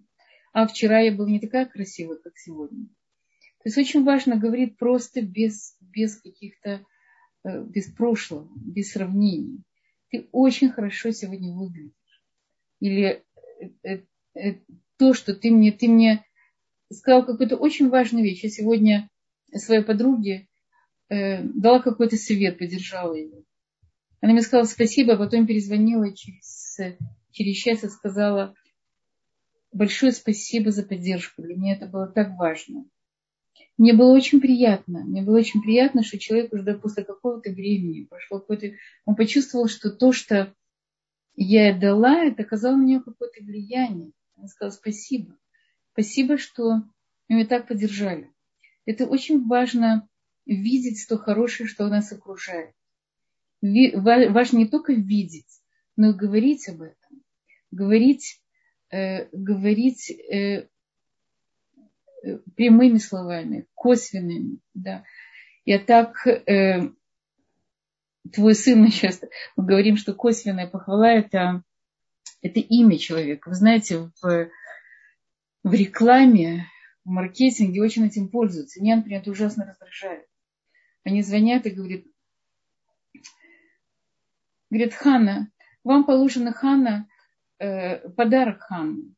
А 0.54 0.68
вчера 0.68 1.00
я 1.00 1.12
была 1.14 1.30
не 1.30 1.40
такая 1.40 1.66
красивая, 1.66 2.18
как 2.18 2.38
сегодня. 2.38 2.88
То 3.66 3.70
есть 3.70 3.80
очень 3.80 4.04
важно 4.04 4.38
говорить 4.38 4.78
просто 4.78 5.24
без, 5.24 5.76
без 5.82 6.22
каких-то, 6.22 6.86
э, 7.44 7.64
без 7.64 7.92
прошлого, 7.92 8.48
без 8.56 8.92
сравнений. 8.92 9.64
Ты 10.12 10.30
очень 10.32 10.70
хорошо 10.70 11.10
сегодня 11.10 11.52
выглядишь. 11.52 12.22
Или 12.80 13.26
э, 13.82 14.04
э, 14.36 14.54
то, 14.98 15.16
что 15.16 15.34
ты 15.34 15.50
мне, 15.50 15.72
ты 15.72 15.88
мне 15.88 16.24
сказал 16.94 17.26
какую-то 17.26 17.58
очень 17.58 17.90
важную 17.90 18.24
вещь. 18.24 18.44
Я 18.44 18.52
сегодня 18.52 19.10
своей 19.52 19.82
подруге 19.82 20.48
э, 21.10 21.42
дала 21.42 21.80
какой-то 21.80 22.18
совет, 22.18 22.60
поддержала 22.60 23.16
ее. 23.16 23.46
Она 24.22 24.34
мне 24.34 24.44
сказала 24.44 24.68
спасибо, 24.68 25.14
а 25.14 25.18
потом 25.18 25.48
перезвонила 25.48 26.16
через, 26.16 26.78
через 27.32 27.56
час 27.56 27.84
и 27.84 27.90
сказала 27.90 28.54
большое 29.72 30.12
спасибо 30.12 30.70
за 30.70 30.84
поддержку. 30.84 31.42
Для 31.42 31.56
меня 31.56 31.74
это 31.74 31.88
было 31.88 32.06
так 32.06 32.38
важно. 32.38 32.86
Мне 33.78 33.94
было 33.94 34.14
очень 34.14 34.40
приятно. 34.40 35.04
Мне 35.04 35.22
было 35.22 35.38
очень 35.38 35.62
приятно, 35.62 36.04
что 36.04 36.18
человек 36.18 36.54
уже 36.54 36.78
после 36.78 37.04
какого-то 37.04 37.52
времени 37.52 38.06
прошло 38.06 38.40
какое-то... 38.40 38.72
Он 39.06 39.16
почувствовал, 39.16 39.68
что 39.68 39.90
то, 39.90 40.14
что 40.14 40.54
я 41.36 41.78
дала, 41.78 42.24
это 42.24 42.44
оказало 42.44 42.78
на 42.78 42.86
него 42.86 43.02
какое-то 43.02 43.44
влияние. 43.44 44.12
Он 44.38 44.48
сказал 44.48 44.72
спасибо. 44.72 45.38
Спасибо, 45.92 46.38
что 46.38 46.84
меня 47.28 47.46
так 47.46 47.68
поддержали. 47.68 48.32
Это 48.86 49.06
очень 49.06 49.46
важно 49.46 50.08
видеть 50.46 51.06
то 51.10 51.18
хорошее, 51.18 51.68
что 51.68 51.88
нас 51.88 52.12
окружает. 52.12 52.74
Важно 53.62 54.58
не 54.58 54.68
только 54.68 54.94
видеть, 54.94 55.62
но 55.96 56.12
и 56.12 56.14
говорить 56.14 56.68
об 56.70 56.82
этом. 56.82 57.24
Говорить, 57.72 58.42
э, 58.92 59.28
говорить 59.32 60.12
э, 60.12 60.68
прямыми 62.56 62.98
словами, 62.98 63.68
косвенными. 63.74 64.60
Да. 64.74 65.04
Я 65.66 65.80
так... 65.80 66.26
Э, 66.28 66.90
твой 68.34 68.56
сын 68.56 68.88
сейчас 68.88 69.22
мы 69.56 69.66
говорим, 69.66 69.98
что 69.98 70.14
косвенная 70.14 70.68
похвала 70.68 71.12
это 71.12 71.64
это 72.46 72.60
имя 72.60 72.98
человека. 72.98 73.50
Вы 73.50 73.56
знаете, 73.56 74.12
в, 74.22 74.50
в 75.64 75.74
рекламе, 75.74 76.68
в 77.04 77.10
маркетинге 77.10 77.82
очень 77.82 78.06
этим 78.06 78.30
пользуются. 78.30 78.82
Меня, 78.82 78.98
например, 78.98 79.22
это 79.22 79.32
ужасно 79.32 79.66
раздражает. 79.66 80.28
Они 81.04 81.24
звонят 81.24 81.66
и 81.66 81.72
говорят, 81.72 82.04
говорят, 84.70 84.94
Хана, 84.94 85.52
вам 85.84 86.04
положено 86.06 86.52
Хана, 86.52 87.08
э, 87.58 88.10
подарок 88.10 88.62
Ханны. 88.62 89.15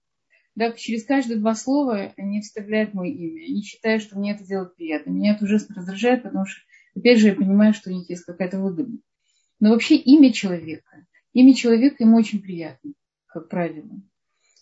Да, 0.57 0.71
через 0.71 1.05
каждые 1.05 1.37
два 1.37 1.55
слова 1.55 2.13
они 2.17 2.41
вставляют 2.41 2.93
мое 2.93 3.11
имя. 3.11 3.45
Они 3.45 3.61
считают, 3.61 4.01
что 4.01 4.17
мне 4.17 4.33
это 4.33 4.43
делает 4.43 4.75
приятно. 4.75 5.11
Меня 5.11 5.35
это 5.35 5.45
ужасно 5.45 5.75
раздражает, 5.75 6.23
потому 6.23 6.45
что, 6.47 6.59
опять 6.95 7.19
же, 7.19 7.27
я 7.27 7.35
понимаю, 7.35 7.73
что 7.73 7.91
у 7.91 7.93
них 7.93 8.09
есть 8.09 8.23
какая-то 8.25 8.59
выгода. 8.59 8.91
Но 9.59 9.69
вообще 9.69 9.95
имя 9.95 10.33
человека, 10.33 11.05
имя 11.33 11.53
человека 11.53 12.03
ему 12.03 12.17
очень 12.17 12.41
приятно 12.41 12.93
как 13.27 13.49
правило. 13.49 14.01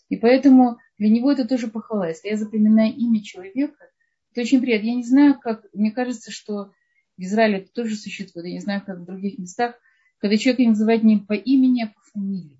И 0.08 0.16
поэтому 0.16 0.78
для 0.98 1.08
него 1.08 1.32
это 1.32 1.48
тоже 1.48 1.68
похвала. 1.68 2.08
Если 2.08 2.28
я 2.28 2.36
запоминаю 2.36 2.94
имя 2.94 3.22
человека, 3.22 3.90
это 4.30 4.42
очень 4.42 4.60
приятно. 4.60 4.86
Я 4.86 4.94
не 4.94 5.04
знаю, 5.04 5.38
как, 5.40 5.64
мне 5.72 5.90
кажется, 5.90 6.30
что 6.30 6.72
в 7.16 7.22
Израиле 7.22 7.58
это 7.58 7.72
тоже 7.72 7.96
существует, 7.96 8.46
я 8.46 8.52
не 8.52 8.60
знаю, 8.60 8.82
как 8.84 8.98
в 8.98 9.04
других 9.06 9.38
местах, 9.38 9.74
когда 10.18 10.36
человека 10.36 10.68
называют 10.68 11.02
не 11.02 11.16
по 11.16 11.32
имени, 11.32 11.84
а 11.84 11.86
по 11.86 12.00
фамилии. 12.12 12.55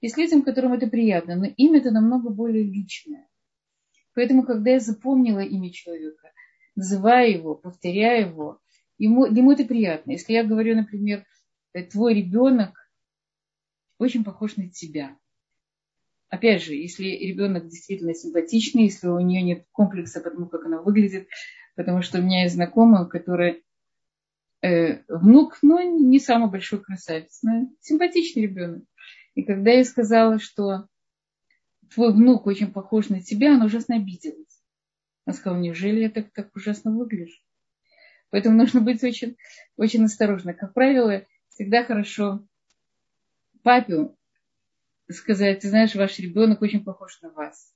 Есть 0.00 0.16
людям, 0.16 0.42
которым 0.42 0.72
это 0.72 0.86
приятно, 0.86 1.36
но 1.36 1.46
имя 1.46 1.78
это 1.78 1.90
намного 1.90 2.30
более 2.30 2.64
личное. 2.64 3.28
Поэтому, 4.14 4.44
когда 4.44 4.72
я 4.72 4.80
запомнила 4.80 5.40
имя 5.40 5.70
человека, 5.70 6.32
называя 6.74 7.28
его, 7.28 7.54
повторяя 7.54 8.28
его, 8.28 8.60
ему, 8.98 9.26
ему 9.26 9.52
это 9.52 9.64
приятно. 9.64 10.12
Если 10.12 10.32
я 10.32 10.44
говорю, 10.44 10.76
например, 10.76 11.24
твой 11.90 12.14
ребенок 12.14 12.90
очень 13.98 14.24
похож 14.24 14.56
на 14.56 14.68
тебя 14.70 15.16
опять 16.28 16.62
же, 16.62 16.74
если 16.74 17.04
ребенок 17.04 17.68
действительно 17.68 18.14
симпатичный, 18.14 18.84
если 18.84 19.08
у 19.08 19.20
нее 19.20 19.42
нет 19.42 19.66
комплекса 19.72 20.20
потому, 20.20 20.46
как 20.46 20.64
она 20.64 20.80
выглядит, 20.80 21.28
потому 21.74 22.02
что 22.02 22.18
у 22.18 22.22
меня 22.22 22.42
есть 22.42 22.54
знакомая, 22.54 23.04
которая 23.04 23.60
э, 24.62 25.02
внук, 25.08 25.58
ну, 25.62 26.08
не 26.08 26.18
самый 26.18 26.50
большой 26.50 26.82
красавец, 26.82 27.40
но 27.42 27.68
симпатичный 27.80 28.42
ребенок. 28.42 28.82
И 29.36 29.42
когда 29.42 29.70
я 29.70 29.84
сказала, 29.84 30.38
что 30.38 30.88
твой 31.94 32.12
внук 32.12 32.46
очень 32.46 32.72
похож 32.72 33.10
на 33.10 33.22
тебя, 33.22 33.54
она 33.54 33.66
ужасно 33.66 33.96
обиделась. 33.96 34.64
Она 35.26 35.36
сказала, 35.36 35.60
неужели 35.60 36.00
я 36.00 36.10
так, 36.10 36.32
так 36.32 36.56
ужасно 36.56 36.90
выгляжу? 36.90 37.38
Поэтому 38.30 38.56
нужно 38.56 38.80
быть 38.80 39.04
очень, 39.04 39.36
очень 39.76 40.04
осторожно. 40.04 40.54
Как 40.54 40.72
правило, 40.72 41.22
всегда 41.50 41.84
хорошо 41.84 42.48
папе 43.62 44.08
сказать, 45.10 45.60
ты 45.60 45.68
знаешь, 45.68 45.94
ваш 45.94 46.18
ребенок 46.18 46.62
очень 46.62 46.82
похож 46.82 47.20
на 47.20 47.30
вас. 47.30 47.74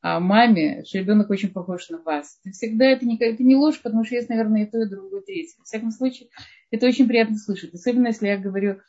А 0.00 0.20
маме, 0.20 0.84
что 0.84 0.98
ребенок 0.98 1.28
очень 1.28 1.50
похож 1.50 1.88
на 1.88 2.00
вас. 2.00 2.38
И 2.44 2.52
всегда 2.52 2.84
это 2.86 3.04
не, 3.04 3.18
это 3.18 3.42
не 3.42 3.56
ложь, 3.56 3.82
потому 3.82 4.04
что 4.04 4.14
есть, 4.14 4.28
наверное, 4.28 4.62
и 4.62 4.70
то, 4.70 4.80
и 4.80 4.88
другое, 4.88 5.22
и 5.22 5.24
третье. 5.24 5.60
В 5.60 5.64
всяком 5.64 5.90
случае, 5.90 6.28
это 6.70 6.86
очень 6.86 7.08
приятно 7.08 7.36
слышать. 7.36 7.74
Особенно, 7.74 8.06
если 8.06 8.28
я 8.28 8.38
говорю, 8.38 8.80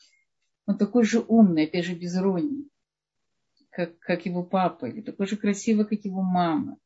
он 0.69 0.77
такой 0.77 1.03
же 1.03 1.25
умный, 1.27 1.63
опять 1.63 1.85
же, 1.85 1.95
без 1.95 2.15
иронии, 2.15 2.69
как, 3.71 3.97
как 3.97 4.27
его 4.27 4.43
папа, 4.43 4.85
или 4.85 5.01
такой 5.01 5.25
же 5.25 5.35
красивый, 5.35 5.87
как 5.87 6.05
его 6.05 6.21
мама. 6.21 6.77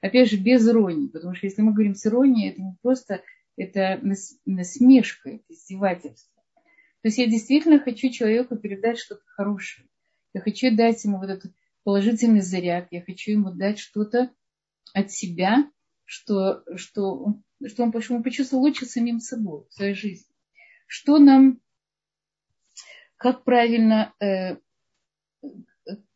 Опять 0.00 0.30
же, 0.30 0.38
без 0.38 0.66
иронии, 0.66 1.08
потому 1.08 1.34
что 1.34 1.46
если 1.46 1.60
мы 1.60 1.74
говорим 1.74 1.94
с 1.94 2.06
иронией, 2.06 2.52
это 2.52 2.62
не 2.62 2.76
просто 2.80 3.22
это 3.58 4.00
насмешка, 4.46 5.28
это 5.28 5.44
издевательство. 5.50 6.42
То 7.02 7.08
есть 7.08 7.18
я 7.18 7.26
действительно 7.26 7.78
хочу 7.78 8.08
человеку 8.08 8.56
передать 8.56 8.98
что-то 8.98 9.20
хорошее. 9.26 9.86
Я 10.32 10.40
хочу 10.40 10.74
дать 10.74 11.04
ему 11.04 11.18
вот 11.18 11.28
этот 11.28 11.52
положительный 11.84 12.40
заряд. 12.40 12.88
Я 12.90 13.02
хочу 13.02 13.32
ему 13.32 13.50
дать 13.50 13.78
что-то 13.78 14.30
от 14.94 15.12
себя, 15.12 15.70
что, 16.06 16.62
что, 16.76 17.42
что 17.66 17.82
он, 17.82 17.92
он 18.08 18.22
почувствовал 18.22 18.62
лучше 18.62 18.86
самим 18.86 19.20
собой 19.20 19.66
в 19.68 19.74
своей 19.74 19.94
жизни. 19.94 20.32
Что 20.86 21.18
нам, 21.18 21.60
как 23.16 23.44
правильно, 23.44 24.12
э, 24.20 24.56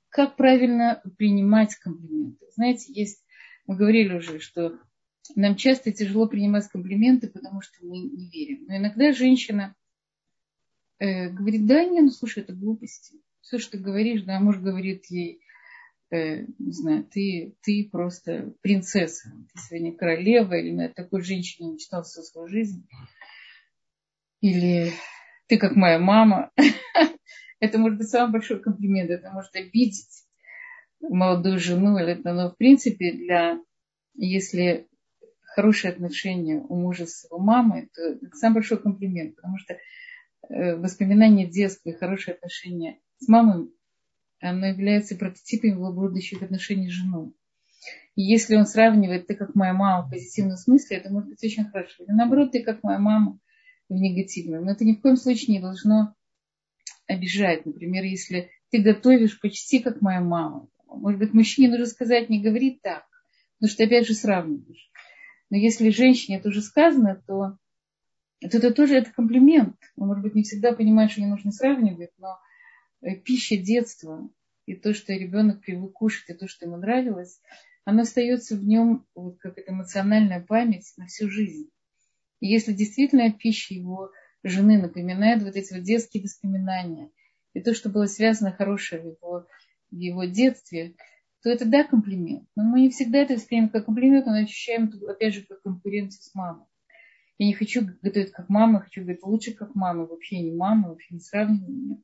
как 0.09 0.37
правильно 0.37 1.03
принимать 1.17 1.75
комплименты. 1.77 2.47
Знаете, 2.55 2.93
есть, 2.93 3.25
мы 3.67 3.77
говорили 3.77 4.15
уже, 4.15 4.39
что 4.39 4.79
нам 5.37 5.57
часто 5.57 5.93
тяжело 5.93 6.27
принимать 6.27 6.69
комплименты, 6.69 7.29
потому 7.29 7.61
что 7.61 7.85
мы 7.85 7.99
не 7.99 8.29
верим. 8.29 8.67
Но 8.67 8.77
иногда 8.77 9.13
женщина 9.13 9.75
э, 10.99 11.31
говорит, 11.31 11.67
да, 11.67 11.85
не, 11.85 12.01
ну 12.01 12.11
слушай, 12.11 12.43
это 12.43 12.53
глупости. 12.53 13.17
Все, 13.41 13.59
что 13.59 13.73
ты 13.73 13.79
говоришь, 13.79 14.23
да, 14.23 14.41
муж 14.41 14.59
говорит 14.59 15.07
ей, 15.07 15.41
э, 16.11 16.45
не 16.59 16.73
знаю, 16.73 17.05
ты, 17.05 17.57
ты 17.63 17.89
просто 17.91 18.55
принцесса, 18.61 19.33
ты 19.53 19.61
сегодня 19.61 19.97
королева, 19.97 20.55
или 20.55 20.73
на 20.73 20.89
такой 20.89 21.23
женщине 21.23 21.73
мечтал 21.73 22.03
всю 22.03 22.23
свою 22.23 22.49
жизнь. 22.49 22.87
Или 24.41 24.93
ты 25.51 25.59
как 25.59 25.75
моя 25.75 25.99
мама. 25.99 26.53
Это 27.61 27.77
может 27.79 27.99
быть 27.99 28.09
самый 28.09 28.33
большой 28.33 28.63
комплимент, 28.63 29.11
это 29.11 29.31
может 29.33 29.55
обидеть 29.55 30.25
молодую 31.03 31.59
жену, 31.59 31.99
или 31.99 32.13
это, 32.13 32.33
но 32.33 32.51
в 32.51 32.57
принципе 32.57 33.13
для, 33.13 33.61
если 34.15 34.89
хорошие 35.43 35.93
отношения 35.93 36.57
у 36.57 36.75
мужа 36.77 37.05
с 37.05 37.25
его 37.25 37.39
мамой, 37.39 37.91
то 37.95 38.01
это 38.03 38.35
самый 38.35 38.55
большой 38.55 38.81
комплимент, 38.81 39.37
потому 39.37 39.59
что 39.59 39.75
э, 40.49 40.77
воспоминания 40.77 41.47
детства 41.47 41.91
и 41.91 41.95
хорошие 41.95 42.35
отношения 42.35 42.99
с 43.19 43.29
мамой, 43.29 43.69
оно 44.41 44.69
является 44.69 45.17
прототипом 45.17 45.71
его 45.71 45.93
будущих 45.93 46.41
отношений 46.43 46.89
с 46.89 46.95
женой. 46.95 47.35
И 48.15 48.23
если 48.23 48.57
он 48.57 48.65
сравнивает, 48.65 49.27
ты 49.27 49.35
как 49.35 49.55
моя 49.55 49.75
мама 49.75 50.07
в 50.07 50.11
позитивном 50.11 50.57
смысле, 50.57 50.97
это 50.97 51.13
может 51.13 51.29
быть 51.29 51.45
очень 51.45 51.67
хорошо. 51.67 52.05
Или 52.05 52.13
наоборот, 52.13 52.53
ты 52.53 52.63
как 52.63 52.83
моя 52.83 52.99
мама 52.99 53.39
в 53.91 53.95
негативном. 53.95 54.65
Но 54.65 54.73
это 54.73 54.85
ни 54.85 54.95
в 54.95 55.01
коем 55.01 55.17
случае 55.17 55.57
не 55.57 55.61
должно 55.61 56.15
обижать. 57.07 57.67
Например, 57.67 58.05
если 58.05 58.51
ты 58.71 58.81
готовишь 58.81 59.39
почти 59.41 59.81
как 59.81 60.01
моя 60.01 60.21
мама. 60.21 60.69
Может 60.87 61.19
быть, 61.19 61.35
мужчине 61.35 61.69
нужно 61.69 61.87
сказать, 61.87 62.31
не 62.31 62.43
говори 62.43 62.79
так, 62.83 63.05
потому 63.59 63.71
что 63.73 63.85
опять 63.85 64.07
же 64.07 64.15
сравниваешь. 64.15 64.91
Но 65.51 65.57
если 65.57 65.91
женщине 65.91 66.39
это 66.39 66.49
уже 66.49 66.63
сказано, 66.63 67.23
то, 67.27 67.59
то 68.41 68.57
это 68.57 68.73
тоже 68.73 68.95
это 68.95 69.13
комплимент. 69.13 69.77
Он, 69.97 70.09
может 70.09 70.23
быть, 70.23 70.35
не 70.35 70.43
всегда 70.43 70.73
понимает, 70.73 71.11
что 71.11 71.21
не 71.21 71.27
нужно 71.27 71.53
сравнивать, 71.53 72.11
но 72.19 72.39
э, 73.03 73.17
пища 73.17 73.57
детства 73.57 74.29
и 74.67 74.75
то, 74.75 74.95
что 74.95 75.13
ребенок 75.13 75.61
привык 75.61 75.93
кушать, 75.93 76.31
и 76.31 76.35
то, 76.35 76.47
что 76.47 76.67
ему 76.67 76.77
нравилось, 76.77 77.41
оно 77.85 78.03
остается 78.03 78.57
в 78.57 78.65
нем 78.65 79.07
вот 79.15 79.39
как 79.39 79.59
эмоциональная 79.67 80.41
память 80.41 80.93
на 80.97 81.07
всю 81.07 81.29
жизнь. 81.29 81.71
Если 82.41 82.73
действительно 82.73 83.33
пища 83.33 83.75
его 83.75 84.11
жены 84.43 84.81
напоминает 84.81 85.43
вот 85.43 85.57
эти 85.57 85.75
вот 85.75 85.83
детские 85.83 86.23
воспоминания, 86.23 87.11
и 87.53 87.61
то, 87.61 87.75
что 87.75 87.91
было 87.91 88.07
связано 88.07 88.53
хорошее 88.53 89.03
в 89.03 89.07
его, 89.07 89.47
в 89.91 89.97
его 89.97 90.25
детстве, 90.25 90.95
то 91.43 91.51
это 91.51 91.65
да, 91.65 91.85
комплимент. 91.85 92.49
Но 92.57 92.65
мы 92.65 92.83
не 92.83 92.91
всегда 92.91 93.19
это 93.19 93.35
воспринимаем 93.35 93.71
как 93.71 93.87
комплимент, 93.87 94.27
но 94.27 94.35
ощущаем 94.35 94.91
опять 95.09 95.35
же, 95.35 95.43
как 95.43 95.63
конкуренцию 95.63 96.23
с 96.23 96.35
мамой. 96.35 96.67
Я 97.39 97.47
не 97.47 97.55
хочу 97.55 97.83
готовить 98.03 98.33
как 98.33 98.49
мама, 98.49 98.81
хочу 98.81 99.01
говорить 99.01 99.23
лучше 99.23 99.55
как 99.55 99.75
мама, 99.75 100.07
вообще 100.07 100.41
не 100.41 100.53
мама, 100.53 100.91
вообще 100.91 101.15
не 101.15 101.21
сравнивай 101.21 101.69
меня. 101.69 101.97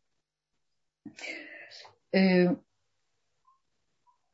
Э, 2.12 2.56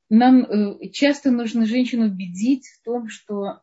нам 0.09 0.45
э, 0.45 0.89
часто 0.91 1.33
нужно 1.33 1.67
женщину 1.67 2.07
убедить 2.07 2.69
в 2.69 2.85
том, 2.85 3.09
что 3.09 3.63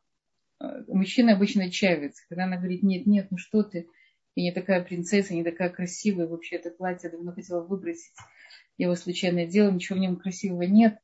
э, 0.61 0.65
мужчина 0.87 1.33
обычно 1.33 1.65
отчаивается, 1.65 2.23
когда 2.29 2.45
она 2.45 2.57
говорит, 2.57 2.83
нет, 2.83 3.05
нет, 3.05 3.27
ну 3.31 3.37
что 3.37 3.63
ты, 3.63 3.87
я 4.35 4.43
не 4.43 4.51
такая 4.51 4.83
принцесса, 4.83 5.33
не 5.33 5.43
такая 5.43 5.69
красивая, 5.69 6.27
вообще 6.27 6.57
это 6.57 6.71
платье 6.71 7.09
давно 7.09 7.33
хотела 7.33 7.65
выбросить, 7.65 8.13
я 8.77 8.85
его 8.85 8.95
случайно 8.95 9.45
делала, 9.45 9.71
ничего 9.71 9.97
в 9.97 10.01
нем 10.01 10.17
красивого 10.17 10.63
нет 10.63 10.99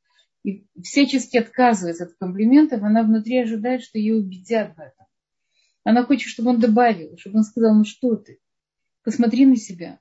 и 0.46 0.68
всячески 0.84 1.38
отказывается 1.38 2.04
от 2.04 2.14
комплиментов, 2.14 2.84
она 2.84 3.02
внутри 3.02 3.40
ожидает, 3.40 3.82
что 3.82 3.98
ее 3.98 4.16
убедят 4.16 4.76
в 4.76 4.80
этом. 4.80 5.08
Она 5.84 6.04
хочет, 6.04 6.30
чтобы 6.30 6.52
он 6.52 6.60
добавил, 6.60 7.18
чтобы 7.18 7.38
он 7.38 7.44
сказал, 7.44 7.76
ну 7.76 7.84
что 7.84 8.16
ты, 8.16 8.40
посмотри 9.04 9.46
на 9.48 9.56
себя. 9.56 10.00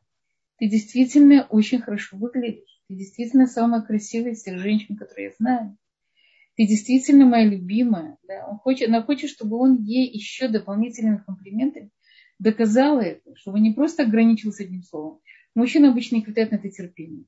Ты 0.59 0.69
действительно 0.69 1.47
очень 1.49 1.81
хорошо 1.81 2.19
выглядишь. 2.19 2.83
Ты 2.89 2.95
действительно 2.95 3.47
самая 3.47 3.81
красивая 3.81 4.33
из 4.33 4.41
всех 4.41 4.59
женщин, 4.59 4.97
которые 4.97 5.29
я 5.29 5.33
знаю. 5.39 5.79
Ты 6.57 6.67
действительно 6.67 7.27
моя 7.27 7.47
любимая. 7.49 8.17
Да? 8.27 8.47
Он 8.49 8.59
хочет, 8.59 8.89
она 8.89 9.03
хочет, 9.03 9.31
чтобы 9.31 9.57
он 9.57 9.83
ей 9.83 10.09
еще 10.09 10.49
дополнительными 10.49 11.23
комплиментами 11.25 11.91
доказал 12.39 13.01
это, 13.01 13.35
чтобы 13.37 13.61
не 13.61 13.73
просто 13.73 14.03
ограничился 14.03 14.65
одним 14.65 14.83
словом. 14.83 15.21
Мужчина 15.55 15.91
обычно 15.91 16.17
не 16.17 16.23
хватает 16.23 16.51
на 16.51 16.57
это 16.57 16.69
терпения. 16.69 17.25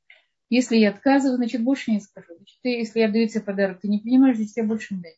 Если 0.49 0.77
я 0.77 0.91
отказываю, 0.91 1.37
значит, 1.37 1.63
больше 1.63 1.91
не 1.91 2.01
скажу. 2.01 2.35
Значит, 2.37 2.59
ты, 2.63 2.69
если 2.71 3.01
я 3.01 3.09
даю 3.09 3.27
тебе 3.29 3.41
подарок, 3.41 3.81
ты 3.81 3.89
не 3.89 3.99
понимаешь, 3.99 4.37
значит, 4.37 4.57
я 4.57 4.65
больше 4.65 4.95
не 4.95 5.03
даю. 5.03 5.15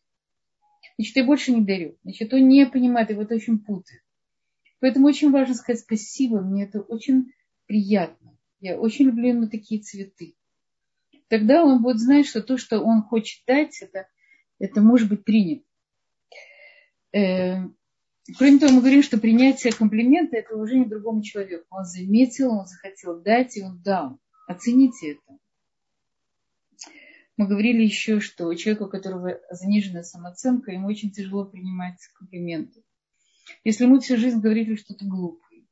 Значит, 0.96 1.16
я 1.16 1.24
больше 1.24 1.52
не 1.52 1.64
дарю. 1.64 1.96
Значит, 2.02 2.32
он 2.32 2.48
не 2.48 2.66
понимает, 2.66 3.10
его 3.10 3.22
это 3.22 3.34
очень 3.34 3.58
путает. 3.58 4.02
Поэтому 4.80 5.06
очень 5.06 5.30
важно 5.30 5.54
сказать 5.54 5.80
спасибо, 5.80 6.40
мне 6.40 6.64
это 6.64 6.80
очень 6.80 7.32
приятно. 7.66 8.38
Я 8.60 8.78
очень 8.78 9.06
люблю 9.06 9.28
ему 9.28 9.48
такие 9.48 9.80
цветы. 9.80 10.34
Тогда 11.28 11.62
он 11.62 11.82
будет 11.82 11.98
знать, 11.98 12.26
что 12.26 12.42
то, 12.42 12.56
что 12.56 12.80
он 12.80 13.02
хочет 13.02 13.44
дать, 13.46 13.80
это, 13.82 14.08
это 14.58 14.80
может 14.80 15.08
быть 15.08 15.24
принято. 15.24 15.64
Э, 17.12 17.68
кроме 18.36 18.58
того, 18.58 18.72
мы 18.72 18.80
говорим, 18.80 19.02
что 19.02 19.18
принятие 19.18 19.72
комплимента– 19.72 20.36
это 20.38 20.56
уже 20.56 20.78
не 20.78 20.86
другому 20.86 21.22
человеку. 21.22 21.66
Он 21.70 21.84
заметил, 21.84 22.52
он 22.52 22.66
захотел 22.66 23.20
дать, 23.20 23.56
и 23.56 23.62
он 23.62 23.80
дал. 23.82 24.18
Оцените 24.46 25.12
это. 25.12 25.38
Мы 27.36 27.46
говорили 27.46 27.82
еще, 27.82 28.18
что 28.20 28.52
человеку, 28.54 28.86
у 28.86 28.88
которого 28.88 29.38
заниженная 29.50 30.02
самооценка, 30.02 30.72
ему 30.72 30.88
очень 30.88 31.12
тяжело 31.12 31.44
принимать 31.44 31.98
комплименты. 32.18 32.82
Если 33.64 33.86
мы 33.86 34.00
всю 34.00 34.16
жизнь 34.16 34.40
говорили, 34.40 34.74
что 34.76 34.94
ты 34.94 35.04
глупый, 35.06 35.68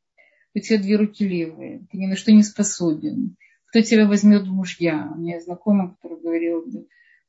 у 0.54 0.58
тебя 0.60 0.78
две 0.78 0.96
руки 0.96 1.26
левые, 1.26 1.86
ты 1.90 1.98
ни 1.98 2.06
на 2.06 2.16
что 2.16 2.32
не 2.32 2.42
способен, 2.42 3.36
кто 3.76 3.82
тебя 3.82 4.06
возьмет 4.06 4.44
в 4.44 4.52
мужья? 4.54 5.12
У 5.14 5.18
меня 5.18 5.38
знакомый, 5.38 5.90
который 5.90 6.18
говорил, 6.18 6.64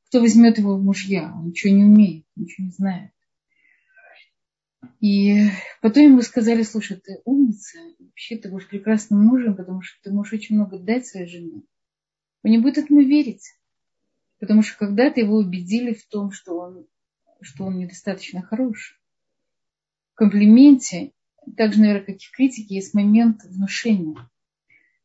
кто 0.08 0.22
возьмет 0.22 0.58
его 0.58 0.78
в 0.78 0.82
мужья? 0.82 1.34
Он 1.36 1.48
ничего 1.48 1.76
не 1.76 1.84
умеет, 1.84 2.26
ничего 2.38 2.68
не 2.68 2.72
знает. 2.72 3.12
И 5.02 5.50
потом 5.82 6.04
ему 6.04 6.22
сказали, 6.22 6.64
слушай, 6.64 6.96
ты 6.96 7.20
умница, 7.26 7.80
вообще 8.00 8.38
ты 8.38 8.50
будешь 8.50 8.70
прекрасным 8.70 9.26
мужем, 9.26 9.58
потому 9.58 9.82
что 9.82 10.02
ты 10.02 10.14
можешь 10.14 10.32
очень 10.32 10.56
много 10.56 10.80
дать 10.80 11.06
своей 11.06 11.28
жене. 11.28 11.64
Он 12.44 12.52
не 12.52 12.60
будет 12.60 12.78
этому 12.78 13.02
верить. 13.02 13.54
Потому 14.40 14.62
что 14.62 14.78
когда-то 14.78 15.20
его 15.20 15.36
убедили 15.36 15.94
в 15.94 16.08
том, 16.08 16.32
что 16.32 16.58
он, 16.58 16.88
что 17.42 17.66
он 17.66 17.78
недостаточно 17.78 18.42
хорош. 18.42 18.98
В 20.14 20.16
комплименте, 20.16 21.12
так 21.58 21.74
же, 21.74 21.82
наверное, 21.82 22.06
как 22.06 22.16
и 22.16 22.26
в 22.26 22.32
критике, 22.32 22.76
есть 22.76 22.94
момент 22.94 23.44
внушения. 23.44 24.16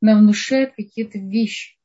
Нам 0.03 0.19
внушают 0.19 0.75
какие-то 0.77 1.19
вещи. 1.19 1.79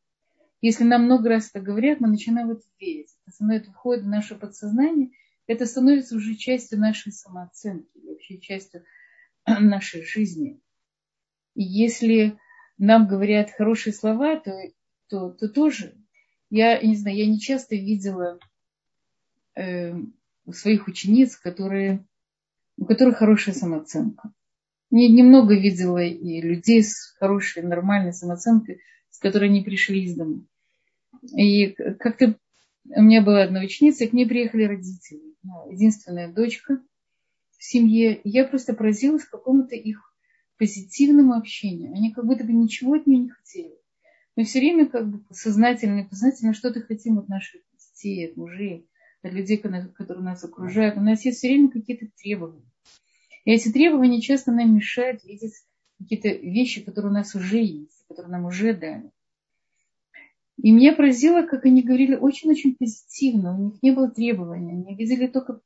Если 0.59 0.83
нам 0.83 1.05
много 1.05 1.29
раз 1.29 1.49
это 1.53 1.63
говорят, 1.63 2.01
мы 2.01 2.09
начинаем 2.09 2.49
в 2.49 2.51
это 2.51 2.63
верить. 2.79 3.15
Это 3.25 3.71
входит 3.71 4.03
в 4.03 4.09
наше 4.09 4.35
подсознание– 4.35 5.11
это 5.47 5.65
становится 5.65 6.15
уже 6.15 6.35
частью 6.35 6.79
нашей 6.79 7.13
самооценки, 7.13 7.97
вообще 8.03 8.37
частью 8.37 8.83
нашей 9.45 10.05
жизни. 10.05 10.59
И 11.55 11.63
если 11.63 12.37
нам 12.77 13.07
говорят 13.07 13.51
хорошие 13.51 13.93
слова, 13.93 14.37
то, 14.39 14.51
то, 15.07 15.31
то 15.31 15.47
тоже. 15.47 15.97
Я 16.49 16.79
не 16.81 16.95
знаю, 16.95 17.17
я 17.17 17.25
не 17.25 17.39
часто 17.39 17.75
видела 17.75 18.39
э, 19.55 19.95
своих 20.51 20.87
учениц, 20.87 21.35
которые, 21.37 22.05
у 22.77 22.85
которых 22.85 23.17
хорошая 23.17 23.55
самооценка. 23.55 24.31
Не, 24.89 25.09
немного 25.09 25.53
видела 25.53 26.03
и 26.03 26.41
людей 26.41 26.83
с 26.83 27.13
хорошей, 27.19 27.63
нормальной 27.63 28.13
самооценкой, 28.13 28.79
с 29.09 29.19
которой 29.19 29.49
они 29.49 29.61
пришли 29.61 30.03
из 30.03 30.15
дома. 30.15 30.45
И 31.35 31.67
как-то 31.67 32.37
у 32.95 33.01
меня 33.01 33.21
была 33.21 33.43
одна 33.43 33.61
ученица, 33.61 34.05
и 34.05 34.07
к 34.07 34.13
ней 34.13 34.25
приехали 34.25 34.63
родители. 34.63 35.35
Ну, 35.43 35.69
единственная 35.71 36.31
дочка 36.31 36.81
в 37.57 37.63
семье. 37.63 38.15
И 38.15 38.29
я 38.29 38.45
просто 38.45 38.73
поразилась 38.73 39.25
какому-то 39.25 39.75
их 39.75 40.13
позитивному 40.57 41.33
общению. 41.33 41.93
Они 41.93 42.13
как 42.13 42.25
будто 42.25 42.43
бы 42.43 42.53
ничего 42.53 42.93
от 42.93 43.07
нее 43.07 43.23
не 43.23 43.29
хотели. 43.29 43.75
Мы 44.35 44.43
все 44.43 44.59
время 44.59 44.87
как 44.87 45.09
бы 45.09 45.23
сознательно 45.33 46.01
и 46.01 46.07
познательно 46.07 46.53
что-то 46.53 46.81
хотим 46.81 47.19
от 47.19 47.27
наших 47.27 47.61
детей, 47.73 48.29
от 48.29 48.37
мужей, 48.37 48.87
от 49.21 49.33
людей, 49.33 49.57
которые 49.57 50.23
нас 50.23 50.43
окружают. 50.43 50.97
У 50.97 51.01
нас 51.01 51.25
есть 51.25 51.39
все 51.39 51.49
время 51.49 51.69
какие-то 51.69 52.07
требования. 52.21 52.63
И 53.47 53.51
эти 53.51 53.71
требования 53.71 54.19
часто 54.19 54.51
нам 54.51 54.75
мешают 54.75 55.23
видеть 55.23 55.53
какие-то 55.97 56.27
вещи, 56.27 56.83
которые 56.83 57.11
у 57.11 57.13
нас 57.13 57.33
уже 57.33 57.63
есть, 57.63 58.03
которые 58.09 58.29
нам 58.29 58.43
уже 58.43 58.73
дали. 58.73 59.09
И 60.57 60.69
меня 60.69 60.93
поразило, 60.93 61.43
как 61.43 61.63
они 61.63 61.81
говорили 61.81 62.15
очень-очень 62.15 62.75
позитивно. 62.75 63.57
У 63.57 63.63
них 63.63 63.81
не 63.81 63.91
было 63.91 64.11
требований. 64.11 64.73
Они 64.73 64.95
видели 64.97 65.27
только, 65.27 65.61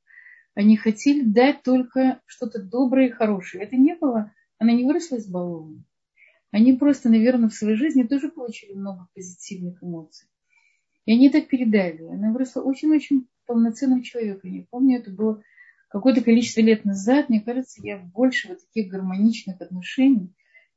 они 0.53 0.77
хотели 0.77 1.23
дать 1.23 1.63
только 1.63 2.21
что-то 2.27 2.61
доброе 2.61 3.07
и 3.07 3.11
хорошее. 3.11 3.63
Это 3.63 3.75
не 3.77 3.95
было, 3.95 4.31
она 4.59 4.73
не 4.73 4.85
выросла 4.85 5.15
из 5.15 5.25
баллона. 5.25 5.83
Они 6.51 6.73
просто, 6.73 7.09
наверное, 7.09 7.49
в 7.49 7.55
своей 7.55 7.77
жизни 7.77 8.03
тоже 8.03 8.29
получили 8.29 8.73
много 8.73 9.07
позитивных 9.15 9.81
эмоций. 9.81 10.27
И 11.05 11.13
они 11.13 11.31
так 11.31 11.47
передали. 11.47 12.03
Она 12.03 12.31
выросла 12.31 12.61
очень-очень 12.61 13.27
полноценным 13.47 14.03
человеком. 14.03 14.53
Я 14.53 14.65
помню, 14.69 14.99
это 14.99 15.09
было 15.09 15.41
какое-то 15.91 16.21
количество 16.21 16.61
лет 16.61 16.85
назад. 16.85 17.29
Мне 17.29 17.41
кажется, 17.41 17.81
я 17.83 17.97
больше 17.97 18.49
вот 18.49 18.59
таких 18.59 18.91
гармоничных 18.91 19.61
отношений. 19.61 20.33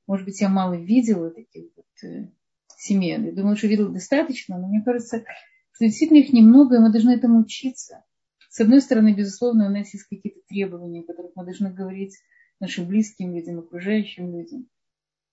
Может 0.07 0.27
быть, 0.27 0.41
я 0.41 0.49
мало 0.49 0.75
видела 0.75 1.31
таких 1.31 1.71
вот 1.77 1.87
э, 2.03 2.29
семей. 2.77 3.13
Я 3.13 3.33
думаю, 3.33 3.57
что 3.57 3.69
видела 3.69 3.89
достаточно, 3.89 4.59
но 4.59 4.69
мне 4.69 4.83
кажется, 4.83 5.25
что 5.73 5.85
действительно 5.85 6.19
их 6.19 6.33
немного, 6.33 6.77
и 6.77 6.81
мы 6.81 6.93
должны 6.93 7.13
этому 7.13 7.41
учиться. 7.41 8.05
С 8.51 8.61
одной 8.61 8.81
стороны, 8.81 9.15
безусловно, 9.15 9.67
у 9.67 9.71
нас 9.71 9.95
есть 9.95 10.05
какие-то 10.05 10.41
требования, 10.49 11.01
о 11.01 11.07
которых 11.07 11.33
мы 11.35 11.45
должны 11.45 11.73
говорить 11.73 12.17
нашим 12.61 12.87
близким 12.87 13.35
людям, 13.35 13.61
окружающим 13.61 14.37
людям. 14.37 14.69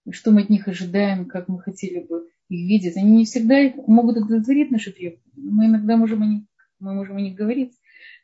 Что 0.10 0.32
мы 0.32 0.42
от 0.42 0.50
них 0.50 0.68
ожидаем, 0.68 1.26
как 1.26 1.48
мы 1.48 1.60
хотели 1.60 2.00
бы 2.00 2.28
их 2.50 2.68
видеть. 2.68 2.98
Они 2.98 3.18
не 3.18 3.26
всегда 3.26 3.72
могут 3.88 4.18
удовлетворить 4.18 4.72
наши 4.72 4.92
требования. 4.92 5.22
Мы 5.36 5.66
иногда 5.68 5.98
можем 5.98 6.24
о 6.24 6.26
них, 6.26 6.44
мы 6.80 6.94
можем 6.94 7.18
о 7.18 7.22
них 7.22 7.36
говорить. 7.36 7.74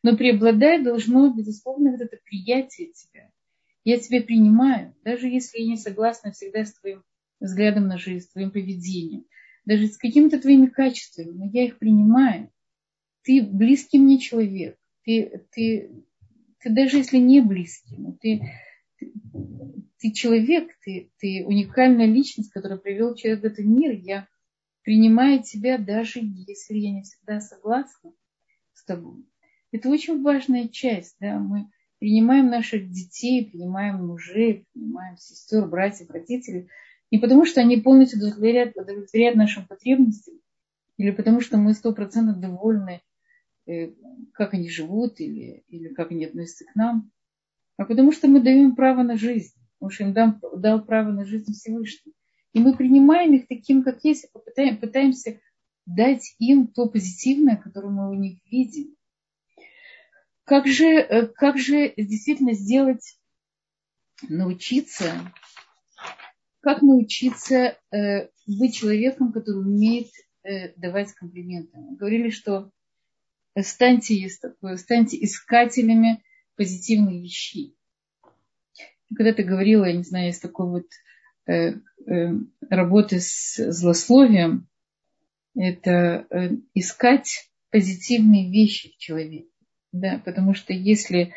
Но 0.04 0.16
преобладать 0.16 0.84
должно, 0.84 1.34
безусловно, 1.34 1.92
вот 1.92 2.02
это 2.02 2.18
приятие 2.24 2.92
тебя. 2.94 3.32
Я 3.84 4.00
тебя 4.00 4.22
принимаю, 4.22 4.94
даже 5.04 5.28
если 5.28 5.60
я 5.60 5.68
не 5.68 5.78
согласна 5.78 6.32
всегда 6.32 6.66
с 6.66 6.74
твоим 6.74 7.04
взглядом 7.40 7.88
на 7.88 7.98
жизнь, 7.98 8.28
твоим 8.32 8.52
поведением, 8.52 9.26
даже 9.66 9.88
с 9.88 9.98
какими-то 9.98 10.40
твоими 10.40 10.68
качествами, 10.68 11.32
но 11.32 11.46
я 11.46 11.66
их 11.66 11.78
принимаю. 11.78 12.52
Ты 13.24 13.42
близкий 13.42 14.00
мне 14.00 14.20
человек. 14.20 14.78
Ты, 15.04 15.46
ты, 15.52 15.92
ты 16.60 16.70
даже 16.70 16.98
если 16.98 17.18
не 17.18 17.42
близкий, 17.42 17.96
но 17.98 18.14
ты, 18.14 18.42
ты, 18.98 19.14
ты 20.00 20.12
человек, 20.12 20.70
ты, 20.84 21.12
ты 21.20 21.46
уникальная 21.46 22.08
личность, 22.08 22.52
которая 22.52 22.78
привел 22.78 23.16
человека 23.16 23.42
в 23.42 23.52
этот 23.52 23.66
мир. 23.66 23.92
Я 23.92 24.28
принимаю 24.84 25.44
тебя, 25.44 25.78
даже 25.78 26.20
если 26.22 26.78
я 26.78 26.92
не 26.92 27.04
всегда 27.04 27.40
согласна 27.42 28.14
с 28.74 28.84
тобой. 28.86 29.26
Это 29.72 29.90
очень 29.90 30.22
важная 30.22 30.68
часть. 30.68 31.18
Да? 31.20 31.40
Мы 31.40 31.70
принимаем 32.00 32.48
наших 32.48 32.90
детей, 32.90 33.50
принимаем 33.50 34.06
мужей, 34.08 34.66
принимаем 34.74 35.18
сестер, 35.18 35.68
братьев, 35.68 36.10
родителей– 36.10 36.70
не 37.12 37.20
потому, 37.20 37.46
что 37.46 37.62
они 37.62 37.78
полностью 37.78 38.20
удовлетворяют, 38.20 38.76
удовлетворяют 38.76 39.38
нашим 39.38 39.66
потребностям, 39.66 40.36
или 40.98 41.12
потому, 41.12 41.42
что 41.42 41.58
мы 41.58 41.74
сто 41.74 41.94
процентов 41.94 42.40
довольны, 42.40 43.02
э, 43.66 43.94
как 44.34 44.54
они 44.54 44.70
живут, 44.70 45.20
или, 45.20 45.64
или 45.70 45.94
как 45.94 46.12
они 46.12 46.26
относятся 46.26 46.66
к 46.66 46.76
нам, 46.76 47.12
а 47.78 47.86
потому 47.86 48.12
что 48.12 48.28
мы 48.28 48.42
даем 48.42 48.76
право 48.76 49.04
на 49.04 49.18
жизнь, 49.18 49.54
потому 49.78 49.92
что 49.92 50.04
им 50.04 50.14
дам, 50.14 50.42
дал 50.58 50.84
право 50.84 51.12
на 51.12 51.26
жизнь 51.26 51.54
Всевышний. 51.54 52.14
И 52.54 52.60
мы 52.60 52.76
принимаем 52.76 53.34
их 53.34 53.48
таким, 53.48 53.84
как 53.84 54.04
есть, 54.04 54.26
и 54.26 54.76
пытаемся 54.76 55.40
дать 55.86 56.36
им 56.40 56.68
то 56.68 56.90
позитивное, 56.90 57.56
которое 57.56 57.90
мы 57.90 58.10
у 58.10 58.16
них 58.16 58.40
видим. 58.50 58.96
Как 60.48 60.66
же, 60.66 60.86
э, 60.86 61.28
как 61.28 61.60
же 61.60 61.94
действительно 61.98 62.54
сделать, 62.54 63.20
научиться 64.28 65.32
как 66.68 66.82
научиться 66.82 67.78
э, 67.92 68.28
быть 68.46 68.76
человеком, 68.76 69.32
который 69.32 69.62
умеет 69.62 70.10
э, 70.44 70.74
давать 70.76 71.14
комплименты. 71.14 71.78
Говорили, 71.98 72.30
что 72.30 72.72
станьте, 73.58 74.16
есть 74.16 74.42
такое, 74.42 74.76
станьте 74.76 75.18
искателями 75.24 76.22
позитивных 76.58 77.24
вещей. 77.24 77.74
Когда 79.16 79.34
ты 79.34 79.44
говорила, 79.44 79.86
я 79.86 79.96
не 79.96 80.04
знаю, 80.04 80.26
есть 80.28 80.42
такой 80.42 80.68
вот 80.68 80.88
э, 81.46 81.76
э, 82.06 82.34
работы 82.70 83.20
с 83.22 83.72
злословием, 83.72 84.68
это 85.56 86.28
э, 86.30 86.50
искать 86.74 87.50
позитивные 87.70 88.52
вещи 88.52 88.92
в 88.94 88.98
человеке. 88.98 89.57
Да, 89.92 90.22
потому 90.26 90.54
что 90.54 90.74
если 90.74 91.34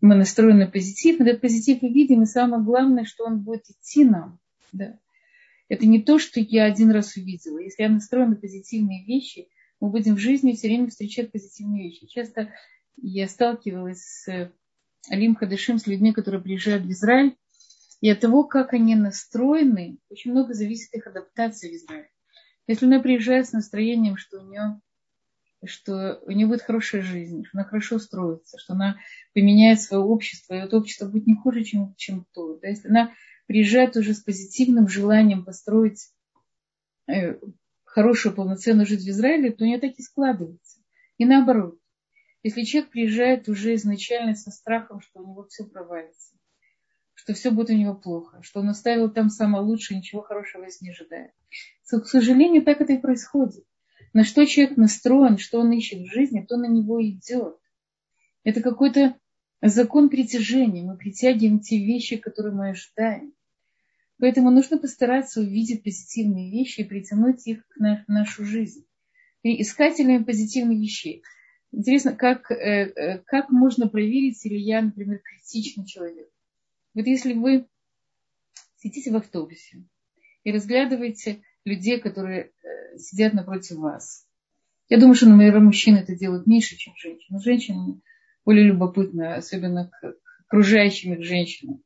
мы 0.00 0.14
настроены 0.14 0.70
позитивно, 0.70 1.24
этот 1.24 1.42
позитив 1.42 1.82
мы 1.82 1.90
видим, 1.90 2.22
и 2.22 2.26
самое 2.26 2.62
главное, 2.62 3.04
что 3.04 3.24
он 3.24 3.40
будет 3.40 3.64
идти 3.70 4.04
нам. 4.04 4.38
Да. 4.72 4.98
Это 5.68 5.86
не 5.86 6.02
то, 6.02 6.18
что 6.18 6.40
я 6.40 6.64
один 6.64 6.90
раз 6.90 7.16
увидела. 7.16 7.58
Если 7.58 7.82
я 7.82 7.88
настроена 7.88 8.30
на 8.30 8.36
позитивные 8.36 9.04
вещи, 9.04 9.48
мы 9.80 9.90
будем 9.90 10.14
в 10.14 10.18
жизни 10.18 10.52
все 10.52 10.68
время 10.68 10.88
встречать 10.88 11.32
позитивные 11.32 11.84
вещи. 11.84 12.06
Часто 12.06 12.52
я 12.96 13.28
сталкивалась 13.28 14.02
с 14.02 14.52
Алим 15.08 15.34
Хадышим, 15.34 15.78
с 15.78 15.86
людьми, 15.86 16.12
которые 16.12 16.42
приезжают 16.42 16.84
в 16.84 16.90
Израиль, 16.90 17.36
и 18.00 18.10
от 18.10 18.20
того, 18.20 18.44
как 18.44 18.72
они 18.74 18.94
настроены, 18.94 19.98
очень 20.10 20.32
много 20.32 20.52
зависит 20.52 20.92
их 20.94 21.06
адаптация 21.06 21.70
в 21.70 21.74
Израиль. 21.74 22.08
Если 22.66 22.86
она 22.86 23.00
приезжает 23.00 23.46
с 23.46 23.52
настроением, 23.52 24.16
что 24.16 24.40
у 24.40 24.46
нее 24.46 24.80
что 25.66 26.20
у 26.26 26.30
нее 26.30 26.46
будет 26.46 26.62
хорошая 26.62 27.02
жизнь, 27.02 27.44
что 27.44 27.58
она 27.58 27.64
хорошо 27.66 27.96
устроится, 27.96 28.58
что 28.58 28.74
она 28.74 28.96
поменяет 29.34 29.80
свое 29.80 30.02
общество, 30.02 30.54
и 30.54 30.58
это 30.58 30.76
общество 30.76 31.06
будет 31.06 31.26
не 31.26 31.34
хуже, 31.34 31.64
чем, 31.64 31.94
чем 31.96 32.26
то. 32.32 32.58
Да? 32.58 32.68
Если 32.68 32.88
она 32.88 33.12
приезжает 33.46 33.96
уже 33.96 34.14
с 34.14 34.20
позитивным 34.20 34.88
желанием 34.88 35.44
построить 35.44 36.10
э, 37.06 37.38
хорошую 37.84 38.34
полноценную 38.34 38.86
жизнь 38.86 39.06
в 39.06 39.10
Израиле, 39.10 39.52
то 39.52 39.64
у 39.64 39.66
нее 39.66 39.78
так 39.78 39.94
и 39.96 40.02
складывается. 40.02 40.80
И 41.18 41.24
наоборот. 41.24 41.78
Если 42.42 42.64
человек 42.64 42.90
приезжает 42.90 43.48
уже 43.48 43.74
изначально 43.74 44.34
со 44.34 44.50
страхом, 44.50 45.00
что 45.00 45.20
у 45.20 45.26
него 45.26 45.46
все 45.46 45.64
провалится, 45.64 46.36
что 47.14 47.32
все 47.32 47.50
будет 47.50 47.70
у 47.70 47.74
него 47.74 47.94
плохо, 47.94 48.42
что 48.42 48.60
он 48.60 48.68
оставил 48.68 49.10
там 49.10 49.30
самое 49.30 49.64
лучшее, 49.64 49.98
ничего 49.98 50.20
хорошего 50.20 50.64
из 50.64 50.82
не 50.82 50.90
ожидает. 50.90 51.32
К 51.90 52.04
сожалению, 52.04 52.62
так 52.62 52.82
это 52.82 52.92
и 52.92 52.98
происходит. 52.98 53.64
На 54.14 54.22
что 54.22 54.46
человек 54.46 54.76
настроен, 54.76 55.38
что 55.38 55.58
он 55.58 55.72
ищет 55.72 56.02
в 56.02 56.12
жизни, 56.12 56.46
то 56.48 56.56
на 56.56 56.66
него 56.66 57.04
идет. 57.04 57.58
Это 58.44 58.62
какой-то 58.62 59.18
закон 59.60 60.08
притяжения. 60.08 60.84
Мы 60.84 60.96
притягиваем 60.96 61.58
те 61.58 61.84
вещи, 61.84 62.16
которые 62.16 62.54
мы 62.54 62.70
ожидаем. 62.70 63.34
Поэтому 64.20 64.52
нужно 64.52 64.78
постараться 64.78 65.40
увидеть 65.40 65.82
позитивные 65.82 66.52
вещи 66.52 66.82
и 66.82 66.84
притянуть 66.84 67.44
их 67.48 67.66
в 67.76 68.08
нашу 68.08 68.44
жизнь. 68.44 68.86
И 69.42 69.60
искателями 69.60 70.22
позитивных 70.22 70.78
вещей. 70.78 71.24
Интересно, 71.72 72.14
как, 72.14 72.52
э, 72.52 72.54
э, 72.54 73.18
как 73.26 73.50
можно 73.50 73.88
проверить, 73.88 74.46
или 74.46 74.56
я, 74.56 74.80
например, 74.80 75.18
критичный 75.18 75.86
человек. 75.86 76.30
Вот 76.94 77.04
если 77.04 77.32
вы 77.32 77.66
сидите 78.76 79.10
в 79.10 79.16
автобусе 79.16 79.82
и 80.44 80.52
разглядываете 80.52 81.42
людей, 81.64 82.00
которые 82.00 82.52
э, 82.62 82.98
сидят 82.98 83.32
напротив 83.34 83.76
вас. 83.76 84.26
Я 84.88 84.98
думаю, 84.98 85.14
что, 85.14 85.28
наверное, 85.28 85.60
мужчины 85.60 85.98
это 85.98 86.14
делают 86.14 86.46
меньше, 86.46 86.76
чем 86.76 86.94
женщины. 86.96 87.40
Женщины 87.40 88.00
более 88.44 88.66
любопытны, 88.66 89.34
особенно 89.34 89.88
к 89.88 90.16
окружающим 90.46 91.14
их 91.14 91.24
женщинам. 91.24 91.82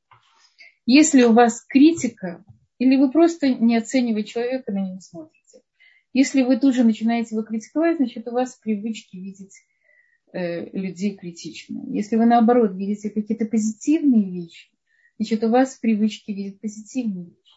Если 0.85 1.23
у 1.23 1.33
вас 1.33 1.65
критика, 1.69 2.45
или 2.79 2.97
вы 2.97 3.11
просто 3.11 3.49
не 3.49 3.77
оцениваете 3.77 4.31
человека, 4.31 4.73
на 4.73 4.79
него 4.79 5.01
смотрите. 5.01 5.63
Если 6.13 6.43
вы 6.43 6.59
тут 6.59 6.75
же 6.75 6.85
начинаете 6.85 7.35
его 7.35 7.45
критиковать, 7.45 7.99
значит, 7.99 8.27
у 8.27 8.33
вас 8.33 8.57
привычки 8.57 9.17
видеть 9.17 9.55
э, 10.33 10.71
людей 10.71 11.17
критично. 11.17 11.83
Если 11.89 12.17
вы, 12.17 12.27
наоборот, 12.27 12.75
видите 12.75 13.11
какие-то 13.11 13.45
позитивные 13.47 14.31
вещи, 14.31 14.71
значит, 15.19 15.45
у 15.45 15.51
вас 15.51 15.77
привычки 15.77 16.31
видеть 16.31 16.61
позитивные 16.61 17.27
вещи. 17.27 17.48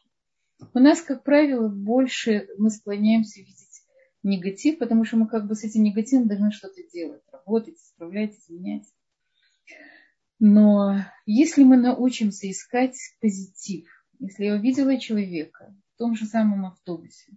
У 0.73 0.79
нас, 0.79 1.01
как 1.01 1.23
правило, 1.23 1.67
больше 1.67 2.47
мы 2.57 2.69
склоняемся 2.69 3.39
видеть 3.39 3.83
негатив, 4.23 4.77
потому 4.77 5.03
что 5.03 5.17
мы 5.17 5.27
как 5.27 5.47
бы 5.47 5.55
с 5.55 5.63
этим 5.63 5.83
негативом 5.83 6.27
должны 6.27 6.51
что-то 6.51 6.81
делать, 6.93 7.23
работать, 7.31 7.77
исправлять, 7.77 8.37
изменять. 8.37 8.87
Но 10.39 10.97
если 11.25 11.63
мы 11.63 11.77
научимся 11.77 12.49
искать 12.49 12.97
позитив, 13.19 13.87
если 14.19 14.45
я 14.45 14.55
увидела 14.55 14.99
человека 14.99 15.75
в 15.93 15.97
том 15.97 16.15
же 16.15 16.25
самом 16.25 16.65
автобусе, 16.65 17.33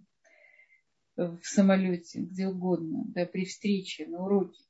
в 1.15 1.39
самолете, 1.43 2.19
где 2.19 2.47
угодно, 2.47 3.03
да, 3.07 3.25
при 3.25 3.45
встрече, 3.45 4.05
на 4.07 4.25
уроке, 4.25 4.61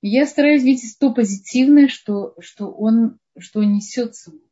я 0.00 0.26
стараюсь 0.26 0.62
видеть 0.62 0.98
то 0.98 1.12
позитивное, 1.12 1.88
что, 1.88 2.34
что, 2.40 2.70
он, 2.70 3.18
что 3.38 3.60
он 3.60 3.72
несет 3.72 4.14
собой. 4.14 4.51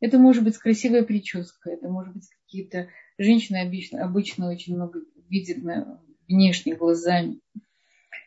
Это 0.00 0.18
может 0.18 0.44
быть 0.44 0.58
красивая 0.58 1.02
прическа, 1.04 1.70
это 1.70 1.88
может 1.88 2.14
быть 2.14 2.28
какие-то... 2.42 2.88
Женщины 3.16 3.58
обычно, 3.58 4.04
обычно 4.04 4.50
очень 4.50 4.74
много 4.74 5.00
видят 5.28 5.62
на, 5.62 6.00
внешне 6.28 6.74
глазами. 6.74 7.40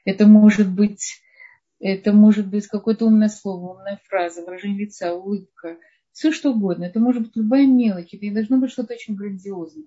Это 0.06 0.28
может 0.28 0.74
быть 0.74 1.22
Это 1.80 2.14
может 2.14 2.48
быть 2.48 2.68
какое-то 2.68 3.06
умное 3.06 3.30
слово, 3.30 3.74
умная 3.74 4.00
фраза, 4.06 4.44
выражение 4.44 4.86
лица, 4.86 5.14
улыбка, 5.14 5.78
все 6.12 6.32
что 6.32 6.52
угодно. 6.52 6.86
Это 6.86 7.00
может 7.00 7.24
быть 7.24 7.36
любая 7.36 7.68
мелочь, 7.68 8.14
это 8.14 8.26
не 8.26 8.32
должно 8.32 8.58
быть 8.58 8.72
что-то 8.72 8.94
очень 8.94 9.16
грандиозное. 9.16 9.86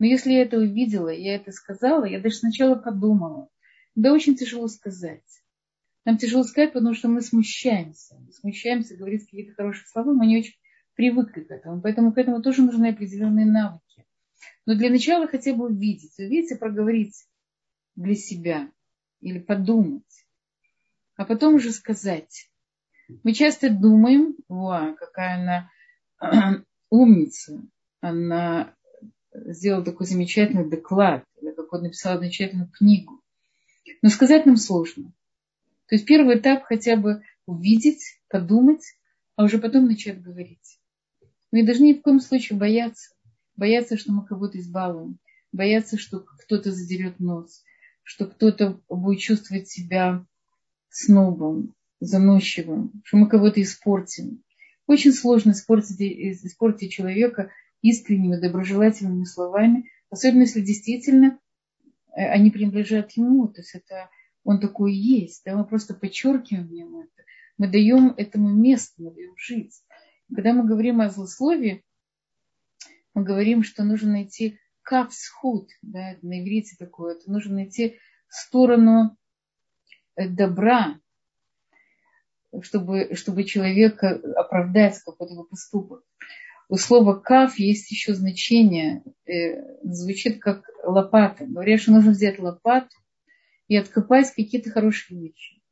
Но 0.00 0.06
если 0.06 0.32
я 0.32 0.42
это 0.42 0.58
увидела, 0.58 1.08
я 1.08 1.36
это 1.36 1.52
сказала, 1.52 2.04
я 2.04 2.20
даже 2.20 2.36
сначала 2.36 2.74
подумала. 2.74 3.48
Да 3.94 4.12
очень 4.12 4.34
тяжело 4.34 4.66
сказать. 4.66 5.22
Нам 6.04 6.18
тяжело 6.18 6.42
сказать, 6.42 6.72
потому 6.72 6.94
что 6.94 7.08
мы 7.08 7.20
смущаемся. 7.20 8.16
Мы 8.18 8.32
смущаемся 8.32 8.96
говорить 8.96 9.24
какие-то 9.24 9.54
хорошие 9.54 9.86
слова, 9.86 10.12
мы 10.12 10.26
не 10.26 10.38
очень 10.38 10.54
привыкли 10.94 11.42
к 11.42 11.50
этому. 11.50 11.80
Поэтому 11.80 12.12
к 12.12 12.18
этому 12.18 12.42
тоже 12.42 12.62
нужны 12.62 12.88
определенные 12.88 13.46
навыки. 13.46 14.06
Но 14.66 14.74
для 14.74 14.90
начала 14.90 15.26
хотя 15.26 15.54
бы 15.54 15.66
увидеть, 15.66 16.18
увидеть 16.18 16.52
и 16.52 16.58
проговорить 16.58 17.26
для 17.96 18.14
себя 18.14 18.70
или 19.20 19.38
подумать, 19.38 20.26
а 21.16 21.24
потом 21.24 21.54
уже 21.54 21.70
сказать. 21.72 22.50
Мы 23.22 23.32
часто 23.32 23.70
думаем, 23.70 24.36
вау, 24.48 24.94
какая 24.96 25.68
она 26.20 26.64
умница, 26.90 27.62
она 28.00 28.74
сделала 29.32 29.84
такой 29.84 30.06
замечательный 30.06 30.68
доклад, 30.68 31.24
или 31.40 31.52
какой 31.52 31.82
написала 31.82 32.18
замечательную 32.18 32.70
книгу. 32.70 33.20
Но 34.02 34.08
сказать 34.08 34.46
нам 34.46 34.56
сложно. 34.56 35.12
То 35.86 35.96
есть 35.96 36.06
первый 36.06 36.38
этап 36.38 36.64
хотя 36.64 36.96
бы 36.96 37.22
увидеть, 37.46 38.20
подумать, 38.28 38.84
а 39.36 39.44
уже 39.44 39.58
потом 39.58 39.86
начать 39.86 40.22
говорить. 40.22 40.80
Мы 41.54 41.60
не 41.60 41.66
должны 41.66 41.84
ни 41.84 41.92
в 41.92 42.02
коем 42.02 42.18
случае 42.18 42.58
бояться. 42.58 43.14
Бояться, 43.54 43.96
что 43.96 44.10
мы 44.10 44.26
кого-то 44.26 44.58
избалуем. 44.58 45.20
Бояться, 45.52 45.96
что 45.96 46.18
кто-то 46.18 46.72
задерет 46.72 47.20
нос. 47.20 47.62
Что 48.02 48.26
кто-то 48.26 48.80
будет 48.88 49.20
чувствовать 49.20 49.68
себя 49.68 50.26
снобом, 50.88 51.72
заносчивым. 52.00 53.00
Что 53.04 53.18
мы 53.18 53.28
кого-то 53.28 53.62
испортим. 53.62 54.42
Очень 54.88 55.12
сложно 55.12 55.52
испортить, 55.52 56.00
испортить 56.00 56.90
человека 56.90 57.52
искренними, 57.82 58.34
доброжелательными 58.34 59.22
словами. 59.22 59.88
Особенно, 60.10 60.40
если 60.40 60.60
действительно 60.60 61.38
э, 62.16 62.26
они 62.30 62.50
принадлежат 62.50 63.12
ему. 63.12 63.46
То 63.46 63.60
есть 63.60 63.76
это 63.76 64.10
он 64.42 64.58
такой 64.58 64.92
есть. 64.92 65.42
Да? 65.44 65.56
Мы 65.56 65.64
просто 65.64 65.94
подчеркиваем 65.94 66.72
ему 66.72 67.02
это. 67.02 67.22
Мы 67.58 67.68
даем 67.68 68.12
этому 68.16 68.48
место, 68.48 69.00
мы 69.00 69.12
даем 69.12 69.34
жить. 69.36 69.84
Когда 70.34 70.52
мы 70.52 70.66
говорим 70.66 71.00
о 71.00 71.10
злословии, 71.10 71.84
мы 73.14 73.22
говорим, 73.22 73.62
что 73.62 73.84
нужно 73.84 74.12
найти 74.12 74.58
капсхуд, 74.82 75.68
да, 75.82 76.16
на 76.22 76.40
иврите 76.40 76.76
такое, 76.76 77.14
это 77.14 77.30
нужно 77.30 77.54
найти 77.54 77.98
сторону 78.28 79.16
э, 80.16 80.28
добра, 80.28 80.98
чтобы, 82.62 83.14
чтобы 83.14 83.44
человека 83.44 84.20
оправдать 84.36 84.98
какой-то 85.04 85.44
поступок. 85.44 86.02
У 86.68 86.76
слова 86.76 87.14
каф 87.14 87.58
есть 87.58 87.90
еще 87.92 88.14
значение, 88.14 89.04
э, 89.26 89.84
звучит 89.84 90.40
как 90.40 90.68
лопата. 90.82 91.46
Говорят, 91.46 91.80
что 91.80 91.92
нужно 91.92 92.10
взять 92.10 92.40
лопату 92.40 92.96
и 93.68 93.76
откопать 93.76 94.32
какие-то 94.34 94.70
хорошие 94.70 95.20
вещи. 95.20 95.62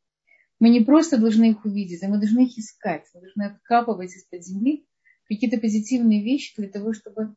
Мы 0.63 0.69
не 0.69 0.81
просто 0.81 1.19
должны 1.19 1.51
их 1.51 1.65
увидеть, 1.65 2.05
а 2.05 2.09
мы 2.09 2.19
должны 2.19 2.45
их 2.47 2.57
искать. 2.57 3.03
Мы 3.15 3.23
должны 3.23 3.43
откапывать 3.43 4.15
из-под 4.15 4.45
земли 4.45 4.87
какие-то 5.25 5.59
позитивные 5.59 6.23
вещи 6.23 6.55
для 6.57 6.69
того, 6.69 6.93
чтобы 6.93 7.35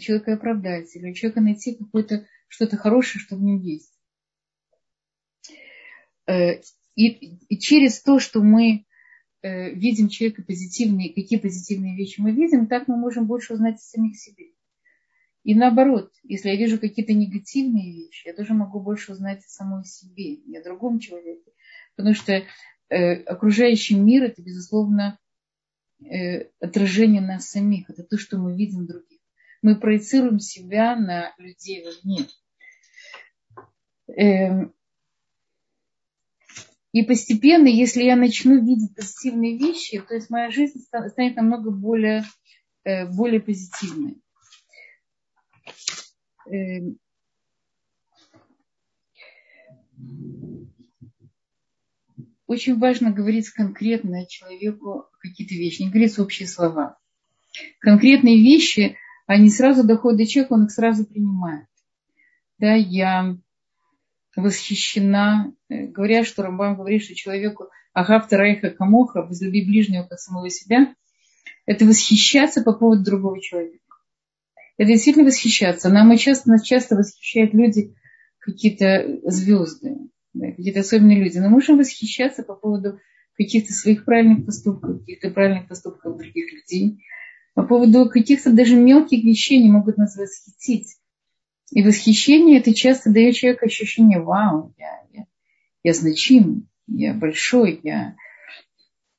человека 0.00 0.32
оправдать 0.32 0.96
или 0.96 1.10
у 1.10 1.12
человека 1.12 1.42
найти 1.42 1.74
какое-то 1.74 2.26
что-то 2.48 2.78
хорошее, 2.78 3.20
что 3.20 3.36
в 3.36 3.42
нем 3.42 3.60
есть. 3.60 3.92
Э, 6.26 6.62
и, 6.96 7.58
через 7.58 8.00
то, 8.00 8.18
что 8.18 8.40
мы 8.40 8.86
э, 9.42 9.74
видим 9.74 10.08
человека 10.08 10.42
позитивные, 10.42 11.12
какие 11.12 11.38
позитивные 11.38 11.94
вещи 11.94 12.22
мы 12.22 12.32
видим, 12.32 12.68
так 12.68 12.88
мы 12.88 12.96
можем 12.96 13.26
больше 13.26 13.52
узнать 13.52 13.74
о 13.74 13.80
самих 13.80 14.16
себе. 14.16 14.46
И 15.44 15.54
наоборот, 15.54 16.10
если 16.22 16.48
я 16.48 16.56
вижу 16.56 16.78
какие-то 16.78 17.12
негативные 17.12 17.92
вещи, 17.92 18.28
я 18.28 18.32
тоже 18.32 18.54
могу 18.54 18.80
больше 18.80 19.12
узнать 19.12 19.44
о 19.44 19.48
самой 19.50 19.84
себе, 19.84 20.36
не 20.46 20.56
о 20.56 20.64
другом 20.64 21.00
человеке. 21.00 21.52
Потому 21.96 22.14
что 22.14 22.32
э, 22.32 23.14
окружающий 23.24 23.96
мир 23.96 24.24
это, 24.24 24.42
безусловно, 24.42 25.18
э, 26.00 26.50
отражение 26.60 27.20
нас 27.20 27.48
самих. 27.48 27.90
Это 27.90 28.02
то, 28.04 28.18
что 28.18 28.38
мы 28.38 28.56
видим 28.56 28.86
других. 28.86 29.20
Мы 29.62 29.78
проецируем 29.78 30.40
себя 30.40 30.96
на 30.96 31.34
людей 31.38 31.84
вовне. 31.84 32.26
Э, 34.08 34.66
и 36.92 37.02
постепенно, 37.04 37.68
если 37.68 38.02
я 38.02 38.16
начну 38.16 38.62
видеть 38.62 38.94
позитивные 38.94 39.56
вещи, 39.56 40.00
то 40.00 40.14
есть 40.14 40.28
моя 40.28 40.50
жизнь 40.50 40.80
станет 40.80 41.36
намного 41.36 41.70
более, 41.70 42.24
э, 42.84 43.06
более 43.06 43.40
позитивной. 43.40 44.20
Эм, 46.46 46.98
очень 52.52 52.78
важно 52.78 53.10
говорить 53.10 53.48
конкретно 53.50 54.26
человеку 54.26 55.06
какие-то 55.20 55.54
вещи, 55.54 55.82
не 55.82 55.90
говорить 55.90 56.18
общие 56.18 56.48
слова. 56.48 56.98
Конкретные 57.80 58.42
вещи, 58.42 58.96
они 59.26 59.50
сразу 59.50 59.84
доходят 59.84 60.18
до 60.18 60.26
человека, 60.26 60.52
он 60.54 60.64
их 60.64 60.70
сразу 60.70 61.04
принимает. 61.04 61.66
Да, 62.58 62.74
я 62.74 63.36
восхищена, 64.36 65.52
э, 65.68 65.86
говорят, 65.88 66.26
что 66.26 66.42
Рамбам 66.42 66.76
говорит, 66.76 67.02
что 67.02 67.14
человеку 67.14 67.68
Агавта 67.92 68.36
Райха 68.38 68.70
Камоха, 68.70 69.22
возлюби 69.22 69.64
ближнего 69.64 70.04
как 70.04 70.18
самого 70.18 70.48
себя, 70.48 70.94
это 71.66 71.84
восхищаться 71.84 72.62
по 72.62 72.72
поводу 72.72 73.04
другого 73.04 73.40
человека 73.40 73.82
это 74.82 74.90
действительно 74.90 75.26
восхищаться. 75.26 75.90
Нам 75.90 76.12
и 76.12 76.18
часто, 76.18 76.50
нас 76.50 76.62
часто 76.62 76.96
восхищают 76.96 77.54
люди, 77.54 77.94
какие-то 78.38 79.20
звезды, 79.30 79.96
да, 80.34 80.50
какие-то 80.50 80.80
особенные 80.80 81.22
люди. 81.22 81.38
Но 81.38 81.48
можем 81.48 81.78
восхищаться 81.78 82.42
по 82.42 82.54
поводу 82.54 82.98
каких-то 83.36 83.72
своих 83.72 84.04
правильных 84.04 84.46
поступков, 84.46 85.00
каких-то 85.00 85.30
правильных 85.30 85.68
поступков 85.68 86.16
других 86.16 86.52
людей. 86.52 87.02
По 87.54 87.62
поводу 87.64 88.08
каких-то 88.08 88.52
даже 88.52 88.76
мелких 88.76 89.24
вещей 89.24 89.62
не 89.62 89.70
могут 89.70 89.98
нас 89.98 90.16
восхитить. 90.16 90.96
И 91.70 91.82
восхищение 91.82 92.58
это 92.58 92.74
часто 92.74 93.10
дает 93.10 93.34
человеку 93.34 93.66
ощущение, 93.66 94.20
вау, 94.20 94.74
я, 94.78 95.00
я, 95.12 95.26
я 95.82 95.94
значим, 95.94 96.68
я 96.86 97.14
большой, 97.14 97.80
я, 97.82 98.14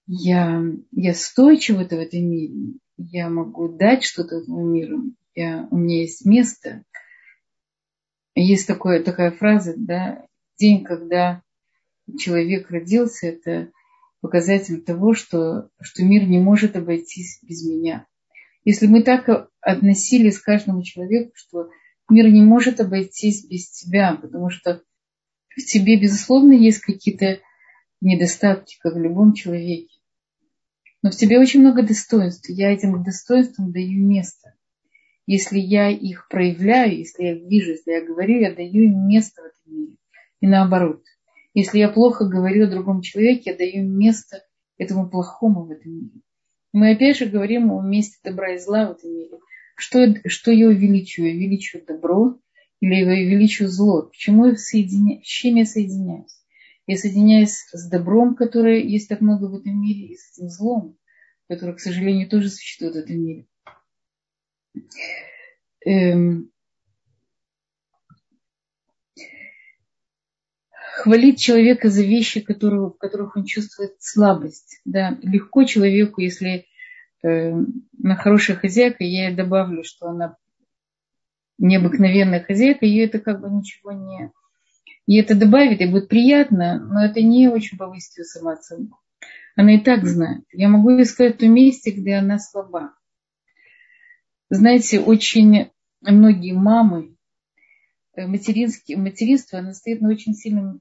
я, 0.06 0.64
я 0.92 1.14
стою 1.16 1.58
чего-то 1.58 1.96
в 1.96 2.00
этом 2.00 2.22
мире, 2.22 2.74
я 2.98 3.30
могу 3.30 3.70
дать 3.70 4.04
что-то 4.04 4.38
этому 4.38 4.64
миру 4.66 5.14
я, 5.36 5.68
у 5.72 5.78
меня 5.78 6.02
есть 6.02 6.26
место. 6.26 6.84
Есть 8.36 8.68
такое, 8.68 9.04
такая 9.04 9.32
фраза, 9.32 9.74
да, 9.78 10.26
день, 10.58 10.84
когда 10.84 11.42
человек 12.18 12.70
родился, 12.70 13.28
это 13.28 13.72
показатель 14.22 14.82
того, 14.82 15.14
что, 15.14 15.70
что 15.82 16.04
мир 16.04 16.28
не 16.28 16.40
может 16.40 16.76
обойтись 16.76 17.40
без 17.44 17.66
меня. 17.66 18.06
Если 18.64 18.88
мы 18.88 19.04
так 19.04 19.50
относились 19.62 20.40
к 20.40 20.46
каждому 20.46 20.84
человеку, 20.84 21.32
что 21.36 21.70
мир 22.10 22.30
не 22.32 22.42
может 22.42 22.80
обойтись 22.80 23.46
без 23.46 23.70
тебя, 23.70 24.16
потому 24.16 24.50
что 24.50 24.82
в 25.50 25.62
тебе, 25.66 26.00
безусловно, 26.00 26.54
есть 26.54 26.80
какие-то 26.80 27.40
недостатки, 28.02 28.78
как 28.80 28.96
в 28.96 29.00
любом 29.00 29.34
человеке. 29.34 29.94
Но 31.02 31.12
в 31.12 31.16
тебе 31.16 31.40
очень 31.40 31.60
много 31.60 31.84
достоинств. 31.84 32.50
Я 32.50 32.72
этим 32.72 33.04
достоинствам 33.04 33.72
даю 33.72 34.06
место 34.08 34.54
если 35.26 35.58
я 35.58 35.90
их 35.90 36.28
проявляю, 36.30 36.98
если 36.98 37.24
я 37.24 37.34
вижу, 37.34 37.72
если 37.72 37.92
я 37.92 38.06
говорю, 38.06 38.40
я 38.40 38.54
даю 38.54 38.84
им 38.84 39.08
место 39.08 39.42
в 39.42 39.46
этом 39.46 39.80
мире. 39.80 39.98
И 40.44 40.46
наоборот. 40.46 41.02
Если 41.54 41.78
я 41.78 41.88
плохо 41.88 42.26
говорю 42.26 42.66
о 42.66 42.70
другом 42.70 43.00
человеке, 43.00 43.52
я 43.52 43.56
даю 43.56 43.88
место 43.88 44.44
этому 44.78 45.10
плохому 45.10 45.64
в 45.64 45.72
этом 45.72 45.90
мире. 45.90 46.20
Мы 46.74 46.92
опять 46.92 47.16
же 47.16 47.28
говорим 47.28 47.72
о 47.72 47.82
месте 47.82 48.18
добра 48.26 48.54
и 48.54 48.58
зла 48.58 48.88
в 48.88 48.98
этом 48.98 49.10
мире. 49.10 49.40
Что, 49.78 50.14
что 50.26 50.52
я 50.52 50.68
увеличиваю? 50.68 51.30
Я 51.32 51.38
увеличиваю 51.38 51.86
добро 51.86 52.38
или 52.82 52.94
я 52.94 53.06
увеличиваю 53.06 53.72
зло? 53.72 54.02
Почему 54.02 54.48
я 54.48 54.58
соединя... 54.58 55.22
с 55.24 55.28
чем 55.28 55.56
я 55.56 55.66
соединяюсь? 55.66 56.44
Я 56.88 56.98
соединяюсь 56.98 57.66
с 57.72 57.90
добром, 57.90 58.36
которое 58.36 58.82
есть 58.82 59.08
так 59.08 59.22
много 59.22 59.46
в 59.46 59.56
этом 59.56 59.82
мире, 59.82 60.08
и 60.08 60.18
с 60.18 60.34
этим 60.34 60.50
злом, 60.50 60.98
которое, 61.48 61.72
к 61.72 61.80
сожалению, 61.80 62.28
тоже 62.28 62.50
существует 62.50 62.96
в 62.96 62.98
этом 62.98 63.18
мире. 63.18 63.48
Эм, 65.86 66.52
хвалить 71.04 71.38
человека 71.38 71.90
за 71.90 72.02
вещи, 72.02 72.40
которые, 72.40 72.88
в 72.88 72.98
которых 72.98 73.36
он 73.36 73.44
чувствует 73.44 73.92
слабость. 74.00 74.80
Да. 74.86 75.18
Легко 75.22 75.66
человеку, 75.66 76.22
если 76.22 76.66
э, 77.22 77.52
она 78.02 78.16
хорошая 78.16 78.56
хозяйка, 78.56 79.04
я 79.04 79.28
ей 79.28 79.36
добавлю, 79.36 79.84
что 79.84 80.08
она 80.08 80.38
необыкновенная 81.58 82.42
хозяйка, 82.42 82.86
ее 82.86 83.04
это 83.04 83.20
как 83.20 83.42
бы 83.42 83.50
ничего 83.50 83.92
не, 83.92 84.32
И 85.06 85.20
это 85.20 85.36
добавит, 85.36 85.82
и 85.82 85.88
будет 85.88 86.08
приятно, 86.08 86.80
но 86.80 87.04
это 87.04 87.22
не 87.22 87.50
очень 87.50 87.78
повысит 87.78 88.20
ее 88.20 88.24
самооценку. 88.24 88.98
Она 89.58 89.76
и 89.76 89.82
так 89.82 90.06
знает. 90.06 90.46
Я 90.54 90.70
могу 90.70 90.92
ей 90.92 91.04
сказать 91.04 91.36
в 91.36 91.40
том 91.40 91.54
месте, 91.54 91.92
где 91.92 92.14
она 92.14 92.40
слаба. 92.40 92.94
Знаете, 94.50 95.02
очень 95.02 95.70
многие 96.00 96.54
мамы, 96.54 97.18
э, 98.16 98.26
материнские, 98.26 98.98
материнство, 98.98 99.60
оно 99.60 99.74
стоит 99.74 100.00
на 100.00 100.08
очень 100.08 100.34
сильном 100.34 100.80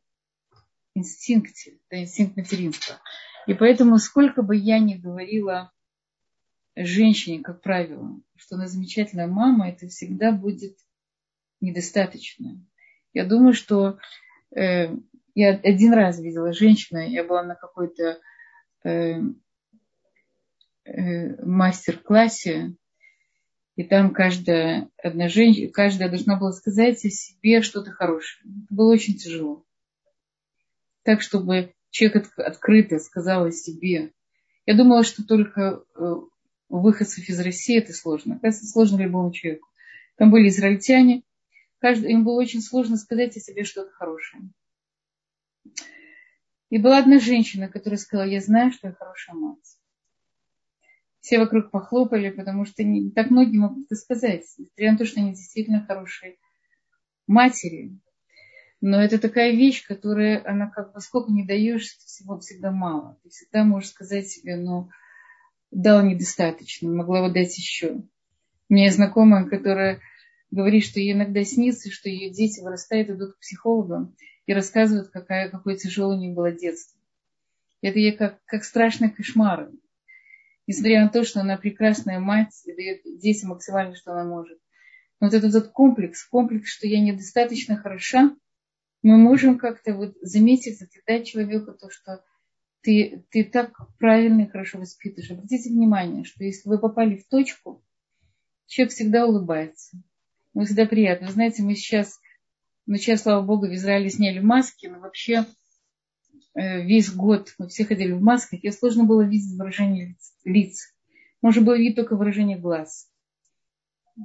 инстинкте, 0.94 1.78
да, 1.90 2.00
инстинкт 2.00 2.36
материнства. 2.36 3.00
И 3.46 3.54
поэтому, 3.54 3.98
сколько 3.98 4.42
бы 4.42 4.56
я 4.56 4.78
ни 4.78 4.94
говорила 4.94 5.72
женщине, 6.76 7.42
как 7.42 7.60
правило, 7.60 8.20
что 8.36 8.56
она 8.56 8.66
замечательная 8.66 9.26
мама, 9.26 9.68
это 9.68 9.88
всегда 9.88 10.32
будет 10.32 10.76
недостаточно. 11.60 12.64
Я 13.12 13.24
думаю, 13.24 13.52
что 13.52 13.98
э, 14.54 14.94
я 15.34 15.50
один 15.50 15.92
раз 15.92 16.18
видела 16.18 16.52
женщину, 16.52 17.00
я 17.00 17.24
была 17.24 17.42
на 17.42 17.54
какой-то 17.54 18.20
э, 18.84 19.20
э, 20.84 21.44
мастер-классе, 21.44 22.74
и 23.76 23.84
там 23.84 24.12
каждая 24.12 24.90
одна 25.02 25.28
женщина, 25.28 25.70
каждая 25.70 26.08
должна 26.08 26.38
была 26.38 26.52
сказать 26.52 27.04
о 27.04 27.10
себе 27.10 27.62
что-то 27.62 27.90
хорошее. 27.90 28.42
Это 28.44 28.74
было 28.74 28.92
очень 28.92 29.16
тяжело. 29.16 29.64
Так, 31.04 31.22
чтобы 31.22 31.74
человек 31.90 32.32
открыто 32.38 32.98
сказал 32.98 33.46
о 33.46 33.52
себе. 33.52 34.12
Я 34.66 34.76
думала, 34.76 35.04
что 35.04 35.24
только 35.24 35.84
э, 35.94 36.14
выходцев 36.68 37.28
из 37.28 37.40
России 37.40 37.78
это 37.78 37.92
сложно. 37.92 38.38
Это 38.42 38.56
сложно 38.64 39.02
любому 39.02 39.32
человеку. 39.32 39.68
Там 40.16 40.30
были 40.30 40.48
израильтяне, 40.48 41.22
каждый, 41.78 42.12
им 42.12 42.24
было 42.24 42.40
очень 42.40 42.62
сложно 42.62 42.96
сказать 42.96 43.36
о 43.36 43.40
себе 43.40 43.64
что-то 43.64 43.90
хорошее. 43.92 44.42
И 46.70 46.78
была 46.78 46.98
одна 46.98 47.18
женщина, 47.18 47.68
которая 47.68 47.98
сказала, 47.98 48.26
я 48.26 48.40
знаю, 48.40 48.72
что 48.72 48.88
я 48.88 48.94
хорошая 48.94 49.36
мать. 49.36 49.78
Все 51.20 51.38
вокруг 51.38 51.70
похлопали, 51.70 52.30
потому 52.30 52.64
что 52.64 52.82
не, 52.82 53.10
так 53.10 53.30
многие 53.30 53.58
могут 53.58 53.84
это 53.84 53.94
сказать, 53.94 54.44
несмотря 54.58 54.92
на 54.92 54.98
то, 54.98 55.04
что 55.04 55.20
они 55.20 55.30
действительно 55.32 55.84
хорошие 55.86 56.38
матери. 57.26 57.98
Но 58.82 59.00
это 59.00 59.20
такая 59.20 59.52
вещь, 59.52 59.86
которая, 59.86 60.42
она 60.44 60.68
как 60.68 60.92
бы 60.92 61.00
сколько 61.00 61.30
не 61.30 61.46
даешь, 61.46 61.96
всего 61.98 62.40
всегда 62.40 62.72
мало. 62.72 63.16
Ты 63.22 63.30
всегда 63.30 63.62
можешь 63.62 63.90
сказать 63.90 64.26
себе, 64.26 64.56
ну, 64.56 64.90
дал 65.70 66.04
недостаточно, 66.04 66.90
могла 66.90 67.26
бы 67.26 67.32
дать 67.32 67.56
еще. 67.56 68.02
У 68.68 68.74
меня 68.74 68.86
есть 68.86 68.96
знакомая, 68.96 69.44
которая 69.44 70.00
говорит, 70.50 70.84
что 70.84 70.98
ей 70.98 71.12
иногда 71.12 71.44
снится, 71.44 71.92
что 71.92 72.08
ее 72.08 72.30
дети 72.30 72.60
вырастают, 72.60 73.08
идут 73.10 73.36
к 73.36 73.38
психологам 73.38 74.16
и 74.46 74.52
рассказывают, 74.52 75.10
какая, 75.10 75.48
какое 75.48 75.76
тяжелое 75.76 76.16
у 76.16 76.20
них 76.20 76.34
было 76.34 76.50
детство. 76.50 77.00
Это 77.82 78.00
ей 78.00 78.12
как, 78.12 78.42
как 78.46 78.64
страшный 78.64 79.10
кошмар. 79.10 79.70
Несмотря 80.66 81.02
на 81.02 81.08
то, 81.08 81.22
что 81.22 81.38
она 81.38 81.56
прекрасная 81.56 82.18
мать 82.18 82.62
и 82.64 82.74
дает 82.74 83.02
детям 83.20 83.50
максимально, 83.50 83.94
что 83.94 84.10
она 84.10 84.24
может. 84.24 84.58
Но 85.20 85.28
вот 85.28 85.34
этот, 85.34 85.50
этот 85.50 85.70
комплекс, 85.70 86.24
комплекс, 86.24 86.68
что 86.68 86.88
я 86.88 87.00
недостаточно 87.00 87.76
хороша, 87.76 88.34
мы 89.02 89.16
можем 89.16 89.58
как-то 89.58 89.94
вот 89.94 90.14
заметить, 90.20 90.78
дать 91.06 91.26
человеку 91.26 91.72
то, 91.72 91.90
что 91.90 92.24
ты, 92.82 93.24
ты 93.30 93.44
так 93.44 93.72
правильно 93.98 94.42
и 94.42 94.48
хорошо 94.48 94.78
воспитываешь. 94.78 95.30
Обратите 95.30 95.70
внимание, 95.70 96.24
что 96.24 96.44
если 96.44 96.68
вы 96.68 96.78
попали 96.78 97.16
в 97.16 97.26
точку, 97.28 97.84
человек 98.66 98.92
всегда 98.92 99.26
улыбается. 99.26 99.96
Ему 100.54 100.64
всегда 100.64 100.86
приятно. 100.86 101.28
Вы 101.28 101.32
знаете, 101.32 101.62
мы 101.62 101.74
сейчас, 101.74 102.20
ну 102.86 102.96
сейчас, 102.96 103.22
слава 103.22 103.44
богу, 103.44 103.66
в 103.66 103.74
Израиле 103.74 104.08
сняли 104.08 104.38
маски, 104.38 104.86
но 104.86 105.00
вообще 105.00 105.46
э, 106.54 106.82
весь 106.82 107.12
год 107.12 107.54
мы 107.58 107.68
все 107.68 107.84
ходили 107.84 108.12
в 108.12 108.22
масках, 108.22 108.62
и 108.62 108.70
сложно 108.70 109.04
было 109.04 109.22
видеть 109.22 109.56
выражение 109.58 110.16
лиц. 110.44 110.94
Можно 111.40 111.62
было 111.62 111.76
видеть 111.76 111.96
только 111.96 112.16
выражение 112.16 112.58
глаз. 112.58 113.08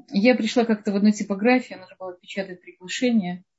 Я 0.10 0.36
пришла 0.36 0.66
как-то 0.66 0.92
в 0.92 0.98
одну 0.98 1.12
типографию, 1.12 1.80
нужно 1.80 1.96
было 1.98 2.14
печатать 2.14 2.62
приглашение– 2.62 3.44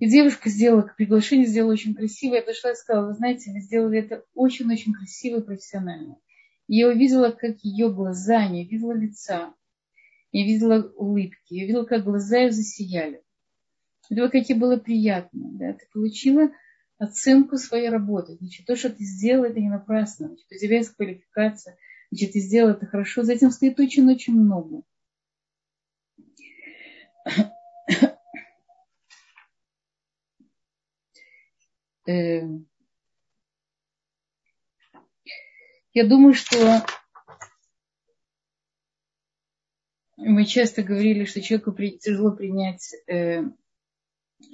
и 0.00 0.08
девушка 0.08 0.50
сделала 0.50 0.90
приглашение, 0.96 1.46
сделала 1.46 1.72
очень 1.72 1.94
красиво. 1.94 2.34
Я 2.34 2.42
подошла 2.42 2.72
и 2.72 2.76
сказала, 2.76 3.06
вы 3.06 3.14
знаете, 3.14 3.52
вы 3.52 3.60
сделали 3.60 4.00
это 4.00 4.24
очень-очень 4.34 4.92
красиво 4.92 5.38
и 5.38 5.44
профессионально. 5.44 6.18
И 6.66 6.76
я 6.76 6.88
увидела, 6.88 7.30
как 7.30 7.58
ее 7.62 7.92
глаза, 7.92 8.46
не 8.48 8.66
видела 8.66 8.92
лица, 8.92 9.54
я 10.32 10.44
видела 10.44 10.90
улыбки, 10.96 11.54
я 11.54 11.66
видела, 11.66 11.84
как 11.84 12.04
глаза 12.04 12.38
ее 12.38 12.50
засияли. 12.50 13.22
Это 14.10 14.28
как 14.28 14.48
ей 14.48 14.58
было 14.58 14.76
приятно. 14.76 15.50
Да? 15.52 15.72
Ты 15.74 15.86
получила 15.92 16.50
оценку 16.98 17.56
своей 17.56 17.88
работы. 17.88 18.36
Значит, 18.40 18.66
то, 18.66 18.76
что 18.76 18.90
ты 18.90 19.04
сделала, 19.04 19.46
это 19.46 19.60
не 19.60 19.70
напрасно. 19.70 20.28
Значит, 20.28 20.46
у 20.50 20.58
тебя 20.58 20.76
есть 20.78 20.90
квалификация. 20.90 21.76
Значит, 22.10 22.32
ты 22.32 22.40
сделала 22.40 22.72
это 22.72 22.86
хорошо. 22.86 23.22
За 23.22 23.32
этим 23.32 23.50
стоит 23.50 23.78
очень-очень 23.78 24.34
много. 24.34 24.82
Я 35.94 36.06
думаю, 36.06 36.34
что 36.34 36.84
мы 40.16 40.44
часто 40.44 40.82
говорили, 40.82 41.24
что 41.24 41.40
человеку 41.40 41.72
тяжело 41.72 42.32
принять 42.32 42.94
э, 43.06 43.42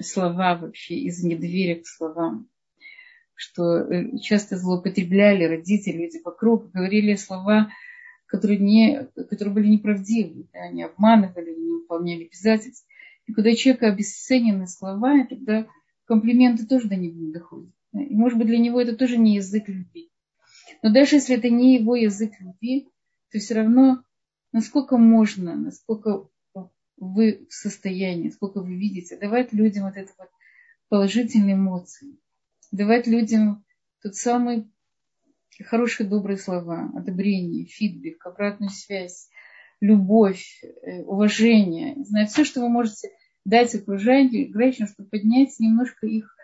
слова 0.01 0.57
вообще 0.57 0.97
из 0.97 1.23
недоверия 1.23 1.81
к 1.81 1.87
словам, 1.87 2.49
что 3.35 3.79
э, 3.79 4.19
часто 4.19 4.57
злоупотребляли 4.57 5.45
родители, 5.45 6.05
люди 6.05 6.21
вокруг, 6.25 6.71
говорили 6.71 7.15
слова, 7.15 7.71
которые, 8.27 8.59
не, 8.59 9.09
которые 9.29 9.55
были 9.55 9.69
неправдивы, 9.69 10.49
да, 10.53 10.61
они 10.61 10.83
обманывали, 10.85 11.55
не 11.55 11.71
выполняли 11.73 12.27
обязательств. 12.27 12.87
И 13.27 13.33
когда 13.33 13.51
у 13.51 13.55
человека 13.55 13.89
обесценены 13.89 14.67
слова, 14.67 15.27
тогда 15.29 15.67
комплименты 16.11 16.67
тоже 16.67 16.89
до 16.89 16.97
него 16.97 17.17
не 17.21 17.31
доходят. 17.31 17.71
И, 17.93 18.17
может 18.17 18.37
быть, 18.37 18.49
для 18.49 18.59
него 18.59 18.81
это 18.81 18.97
тоже 18.97 19.17
не 19.17 19.37
язык 19.37 19.69
любви. 19.69 20.11
Но 20.83 20.93
даже 20.93 21.15
если 21.15 21.37
это 21.37 21.49
не 21.49 21.77
его 21.77 21.95
язык 21.95 22.33
любви, 22.41 22.89
то 23.31 23.39
все 23.39 23.55
равно, 23.55 24.03
насколько 24.51 24.97
можно, 24.97 25.55
насколько 25.55 26.27
вы 26.97 27.47
в 27.49 27.55
состоянии, 27.55 28.31
сколько 28.31 28.61
вы 28.61 28.75
видите, 28.75 29.17
давать 29.19 29.53
людям 29.53 29.85
вот 29.85 29.97
это 29.97 30.11
вот 30.19 30.31
положительные 30.89 31.55
эмоции, 31.55 32.19
давать 32.73 33.07
людям 33.07 33.65
тот 34.03 34.17
самый 34.17 34.69
хорошие, 35.65 36.09
добрые 36.09 36.39
слова, 36.39 36.91
одобрение, 36.97 37.67
фидбэк, 37.67 38.27
обратную 38.27 38.71
связь, 38.71 39.29
любовь, 39.81 40.61
э, 40.65 41.03
уважение. 41.03 42.03
Знаю, 42.03 42.27
все, 42.27 42.45
что 42.45 42.63
вы 42.63 42.69
можете 42.69 43.11
дать 43.45 43.75
окружающим, 43.75 44.87
чтобы 44.87 45.09
поднять 45.09 45.59
немножко 45.59 46.07
их, 46.07 46.37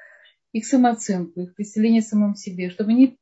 их 0.53 0.67
самооценку, 0.67 1.41
их 1.41 1.55
представление 1.55 2.01
о 2.01 2.05
самом 2.05 2.35
себе, 2.35 2.71
чтобы 2.71 2.91
они 2.91 3.19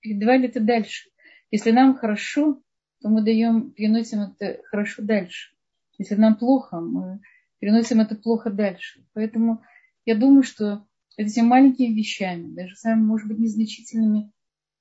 передавали 0.00 0.48
это 0.48 0.60
дальше. 0.60 1.10
Если 1.50 1.70
нам 1.70 1.96
хорошо, 1.96 2.60
то 3.00 3.08
мы 3.08 3.22
даем, 3.22 3.72
переносим 3.72 4.20
это 4.20 4.60
хорошо 4.64 5.02
дальше. 5.02 5.54
Если 5.98 6.14
нам 6.14 6.36
плохо, 6.36 6.80
мы 6.80 7.20
переносим 7.58 8.00
это 8.00 8.16
плохо 8.16 8.50
дальше. 8.50 9.04
Поэтому 9.12 9.62
я 10.04 10.16
думаю, 10.16 10.42
что 10.42 10.86
этими 11.16 11.44
маленькими 11.44 11.94
вещами, 11.94 12.54
даже 12.54 12.74
самыми, 12.76 13.06
может 13.06 13.28
быть, 13.28 13.38
незначительными 13.38 14.32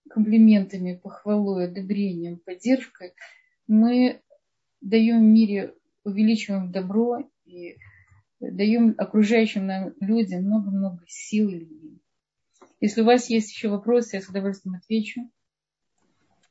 комплиментами, 0.10 1.00
похвалой, 1.02 1.66
одобрением, 1.66 2.40
поддержкой, 2.40 3.14
мы 3.68 4.22
даем 4.82 5.20
в 5.20 5.28
мире, 5.28 5.76
увеличиваем 6.04 6.72
добро 6.72 7.30
и 7.46 7.78
даем 8.42 8.96
окружающим 8.98 9.68
нам 9.68 9.94
людям 10.00 10.44
много-много 10.44 11.04
сил 11.08 11.50
и 11.50 11.60
любви. 11.60 12.02
Если 12.80 13.02
у 13.02 13.06
вас 13.06 13.30
есть 13.30 13.52
еще 13.52 13.70
вопросы, 13.70 14.16
я 14.16 14.22
с 14.22 14.28
удовольствием 14.28 14.76
отвечу. 14.76 15.30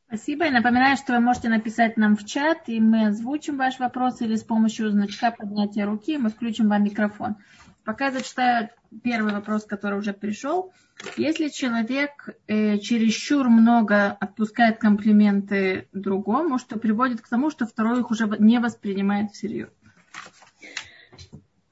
Спасибо. 0.06 0.44
Я 0.44 0.52
напоминаю, 0.52 0.96
что 0.96 1.12
вы 1.12 1.20
можете 1.20 1.48
написать 1.48 1.96
нам 1.96 2.16
в 2.16 2.24
чат, 2.24 2.68
и 2.68 2.80
мы 2.80 3.08
озвучим 3.08 3.56
ваш 3.56 3.78
вопрос 3.78 4.20
или 4.20 4.34
с 4.34 4.42
помощью 4.42 4.90
значка 4.90 5.30
поднятия 5.30 5.84
руки 5.84 6.18
мы 6.18 6.30
включим 6.30 6.68
вам 6.68 6.82
микрофон. 6.84 7.36
Пока 7.84 8.06
я 8.06 8.12
зачитаю 8.12 8.70
первый 9.02 9.32
вопрос, 9.32 9.64
который 9.64 9.98
уже 9.98 10.12
пришел. 10.12 10.72
Если 11.16 11.48
человек 11.48 12.28
э, 12.46 12.78
чересчур 12.78 13.48
много 13.48 14.10
отпускает 14.12 14.78
комплименты 14.78 15.88
другому, 15.92 16.58
что 16.58 16.78
приводит 16.78 17.20
к 17.20 17.28
тому, 17.28 17.50
что 17.50 17.66
второй 17.66 18.00
их 18.00 18.10
уже 18.10 18.28
не 18.38 18.58
воспринимает 18.58 19.30
всерьез? 19.30 19.70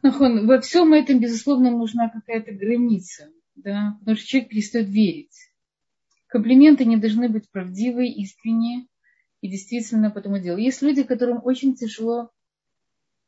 Во 0.02 0.60
всем 0.60 0.92
этом, 0.92 1.20
безусловно, 1.20 1.70
нужна 1.70 2.08
какая-то 2.08 2.52
граница, 2.52 3.30
да, 3.56 3.96
потому 4.00 4.16
что 4.16 4.26
человек 4.26 4.50
перестает 4.50 4.88
верить. 4.88 5.36
Комплименты 6.28 6.84
не 6.84 6.96
должны 6.96 7.28
быть 7.28 7.50
правдивые, 7.50 8.12
искренние 8.12 8.86
и 9.40 9.48
действительно 9.48 10.10
по 10.10 10.18
этому 10.18 10.38
делу. 10.38 10.58
Есть 10.58 10.82
люди, 10.82 11.02
которым 11.02 11.40
очень 11.42 11.74
тяжело 11.74 12.30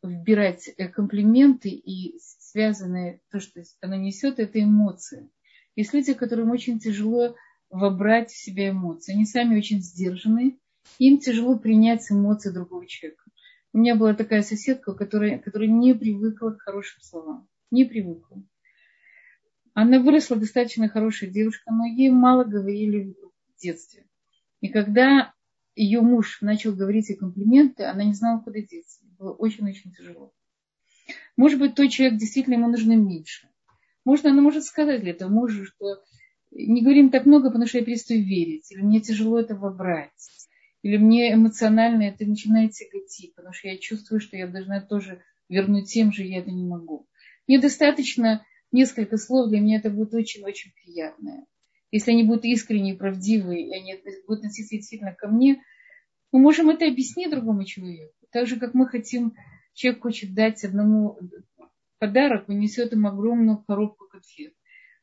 вбирать 0.02 0.68
э, 0.76 0.88
комплименты 0.88 1.70
и 1.70 2.18
связанное, 2.20 3.20
то, 3.30 3.40
что 3.40 3.62
оно 3.80 3.96
несет, 3.96 4.38
это 4.38 4.62
эмоции. 4.62 5.30
Есть 5.76 5.94
люди, 5.94 6.14
которым 6.14 6.50
очень 6.50 6.78
тяжело 6.78 7.34
вобрать 7.70 8.30
в 8.30 8.36
себя 8.36 8.70
эмоции. 8.70 9.14
Они 9.14 9.24
сами 9.24 9.56
очень 9.56 9.82
сдержаны, 9.82 10.58
им 10.98 11.18
тяжело 11.18 11.58
принять 11.58 12.10
эмоции 12.10 12.50
другого 12.50 12.86
человека. 12.86 13.29
У 13.72 13.78
меня 13.78 13.94
была 13.94 14.14
такая 14.14 14.42
соседка, 14.42 14.94
которая, 14.94 15.38
которая 15.38 15.68
не 15.68 15.94
привыкла 15.94 16.50
к 16.50 16.62
хорошим 16.62 17.00
словам. 17.02 17.48
Не 17.70 17.84
привыкла. 17.84 18.42
Она 19.74 20.00
выросла 20.00 20.36
достаточно 20.36 20.88
хорошая 20.88 21.30
девушка, 21.30 21.72
но 21.72 21.86
ей 21.86 22.10
мало 22.10 22.44
говорили 22.44 23.14
в 23.56 23.60
детстве. 23.60 24.06
И 24.60 24.68
когда 24.68 25.32
ее 25.76 26.00
муж 26.00 26.38
начал 26.40 26.74
говорить 26.74 27.08
ей 27.08 27.16
комплименты, 27.16 27.84
она 27.84 28.02
не 28.04 28.14
знала, 28.14 28.40
куда 28.40 28.60
деться. 28.60 29.00
Было 29.18 29.32
очень-очень 29.32 29.92
тяжело. 29.92 30.32
Может 31.36 31.60
быть, 31.60 31.74
тот 31.74 31.90
человек 31.90 32.18
действительно 32.18 32.54
ему 32.54 32.68
нужно 32.68 32.96
меньше. 32.96 33.48
Может, 34.04 34.26
она 34.26 34.42
может 34.42 34.64
сказать 34.64 35.00
для 35.00 35.12
этого 35.12 35.30
мужу, 35.30 35.64
что 35.64 36.02
не 36.50 36.82
говорим 36.82 37.10
так 37.10 37.26
много, 37.26 37.48
потому 37.48 37.66
что 37.66 37.78
я 37.78 37.84
перестаю 37.84 38.24
верить, 38.24 38.70
или 38.72 38.80
мне 38.80 39.00
тяжело 39.00 39.38
это 39.38 39.54
вобрать, 39.54 40.10
или 40.82 40.96
мне 40.96 41.34
эмоционально 41.34 42.04
это 42.04 42.24
начинает 42.24 42.72
тяготить, 42.72 43.34
потому 43.34 43.52
что 43.52 43.68
я 43.68 43.78
чувствую, 43.78 44.20
что 44.20 44.36
я 44.36 44.46
должна 44.46 44.80
тоже 44.80 45.22
вернуть 45.48 45.92
тем 45.92 46.12
же, 46.12 46.24
я 46.24 46.38
это 46.38 46.50
не 46.50 46.64
могу. 46.64 47.06
Мне 47.46 47.60
достаточно 47.60 48.44
несколько 48.72 49.16
слов, 49.16 49.50
для 49.50 49.60
меня 49.60 49.78
это 49.78 49.90
будет 49.90 50.14
очень-очень 50.14 50.72
приятное. 50.72 51.46
Если 51.90 52.12
они 52.12 52.22
будут 52.22 52.44
искренние, 52.44 52.94
правдивые, 52.94 53.68
и 53.68 53.74
они 53.74 54.00
будут 54.26 54.40
относиться 54.40 54.76
действительно 54.76 55.12
ко 55.14 55.28
мне, 55.28 55.62
мы 56.32 56.38
можем 56.38 56.70
это 56.70 56.86
объяснить 56.86 57.30
другому 57.30 57.64
человеку. 57.64 58.14
Так 58.30 58.46
же, 58.46 58.58
как 58.58 58.74
мы 58.74 58.86
хотим, 58.86 59.34
человек 59.74 60.02
хочет 60.02 60.34
дать 60.34 60.64
одному 60.64 61.18
подарок, 61.98 62.48
он 62.48 62.60
несет 62.60 62.92
им 62.92 63.06
огромную 63.06 63.58
коробку 63.58 64.06
конфет. 64.06 64.54